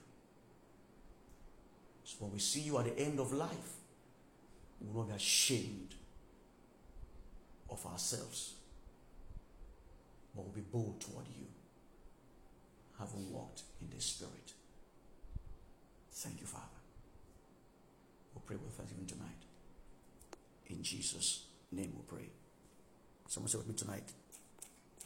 So 2.05 2.16
when 2.20 2.32
we 2.32 2.39
see 2.39 2.61
you 2.61 2.78
at 2.78 2.85
the 2.85 2.99
end 2.99 3.18
of 3.18 3.32
life, 3.32 3.74
we 4.80 4.93
will 4.93 5.03
not 5.03 5.09
be 5.11 5.16
ashamed 5.16 5.95
of 7.70 7.85
ourselves, 7.87 8.55
but 10.35 10.45
we'll 10.45 10.55
be 10.55 10.61
bold 10.61 11.01
toward 11.01 11.26
you, 11.26 11.47
having 12.99 13.32
walked 13.32 13.62
in 13.80 13.89
the 13.95 14.01
Spirit. 14.01 14.53
Thank 16.12 16.41
you, 16.41 16.47
Father. 16.47 16.74
Pray 18.47 18.57
with 18.57 18.78
us 18.78 18.92
even 18.92 19.07
tonight. 19.07 19.30
In 20.66 20.82
Jesus' 20.82 21.45
name 21.72 21.92
we 21.97 22.03
pray. 22.07 22.28
Someone 23.28 23.49
say 23.49 23.59
with 23.59 23.68
me 23.68 23.74
tonight. 23.74 24.05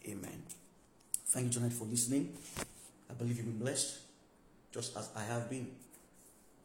Amen. 0.07 0.43
Thank 1.27 1.47
you 1.47 1.53
tonight 1.53 1.73
for 1.73 1.85
listening. 1.85 2.37
I 3.11 3.15
believe 3.15 3.37
you've 3.37 3.47
been 3.47 3.59
blessed, 3.59 3.99
just 4.73 4.97
as 4.97 5.11
I 5.17 5.23
have 5.25 5.49
been. 5.49 5.69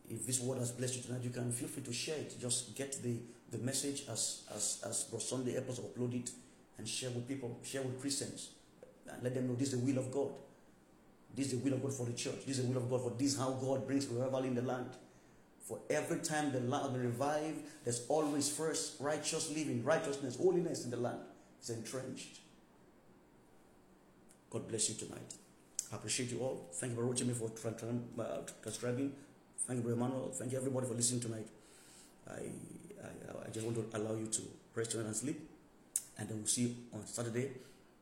If 0.09 0.25
this 0.25 0.39
word 0.39 0.59
has 0.59 0.71
blessed 0.71 0.97
you 0.97 1.01
tonight, 1.03 1.23
you 1.23 1.29
can 1.29 1.51
feel 1.51 1.67
free 1.67 1.83
to 1.83 1.93
share 1.93 2.17
it. 2.17 2.35
Just 2.39 2.75
get 2.75 3.01
the, 3.01 3.17
the 3.51 3.57
message 3.59 4.03
as 4.09 4.43
as 4.53 4.81
as 4.85 5.03
Bro 5.05 5.19
Sunday 5.19 5.55
episode 5.55 5.93
upload 5.93 6.13
it 6.15 6.31
and 6.77 6.87
share 6.87 7.09
with 7.11 7.27
people, 7.27 7.59
share 7.63 7.81
with 7.81 7.99
Christians, 8.01 8.49
and 9.09 9.21
let 9.23 9.33
them 9.33 9.47
know 9.47 9.55
this 9.55 9.73
is 9.73 9.79
the 9.79 9.85
will 9.85 9.99
of 9.99 10.11
God. 10.11 10.29
This 11.35 11.47
is 11.47 11.59
the 11.59 11.69
will 11.69 11.73
of 11.73 11.81
God 11.81 11.93
for 11.93 12.05
the 12.05 12.13
church. 12.13 12.45
This 12.45 12.57
is 12.59 12.65
the 12.65 12.69
will 12.69 12.77
of 12.77 12.89
God 12.89 13.01
for 13.01 13.11
this 13.17 13.37
how 13.37 13.51
God 13.51 13.87
brings 13.87 14.07
revival 14.07 14.43
in 14.43 14.55
the 14.55 14.61
land. 14.61 14.89
For 15.63 15.79
every 15.89 16.19
time 16.19 16.51
the 16.51 16.59
land 16.59 16.83
has 16.83 16.91
been 16.91 17.03
revived, 17.03 17.61
there's 17.83 18.05
always 18.09 18.49
first 18.49 18.99
righteous 18.99 19.49
living, 19.49 19.83
righteousness, 19.83 20.35
holiness 20.35 20.83
in 20.83 20.91
the 20.91 20.97
land. 20.97 21.19
It's 21.59 21.69
entrenched. 21.69 22.39
God 24.49 24.67
bless 24.67 24.89
you 24.89 24.95
tonight. 24.95 25.33
I 25.91 25.95
appreciate 25.95 26.31
you 26.31 26.39
all. 26.39 26.67
Thank 26.73 26.91
you 26.91 26.97
for 26.97 27.05
watching 27.05 27.27
me 27.27 27.33
for 27.33 27.45
uh, 27.45 28.41
transcribing. 28.61 29.13
Thank 29.65 29.83
you, 29.83 29.91
Emmanuel. 29.91 30.31
Thank 30.33 30.51
you, 30.51 30.57
everybody, 30.57 30.85
for 30.85 30.95
listening 30.95 31.21
tonight. 31.21 31.47
I, 32.29 32.33
I, 33.01 33.47
I 33.47 33.49
just 33.49 33.65
want 33.65 33.77
to 33.77 33.97
allow 33.97 34.15
you 34.15 34.27
to 34.27 34.41
rest 34.75 34.91
tonight 34.91 35.07
and 35.07 35.15
sleep. 35.15 35.49
And 36.17 36.27
then 36.27 36.37
we'll 36.37 36.47
see 36.47 36.63
you 36.63 36.75
on 36.93 37.05
Saturday 37.05 37.51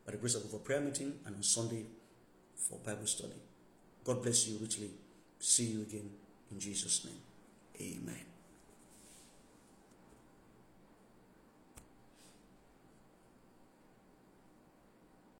by 0.05 0.14
the 0.14 0.18
grace 0.18 0.36
of 0.36 0.49
for 0.49 0.57
prayer 0.59 0.82
meeting 0.82 1.14
and 1.26 1.36
on 1.36 1.43
Sunday 1.43 1.86
for 2.55 2.80
Bible 2.80 3.05
study. 3.05 3.39
God 4.03 4.24
bless 4.24 4.47
you 4.47 4.57
richly. 4.59 4.89
See 5.39 5.66
you 5.66 5.82
again 5.82 6.09
in 6.51 6.59
Jesus' 6.59 7.05
name. 7.05 7.31
Amen. 7.82 8.31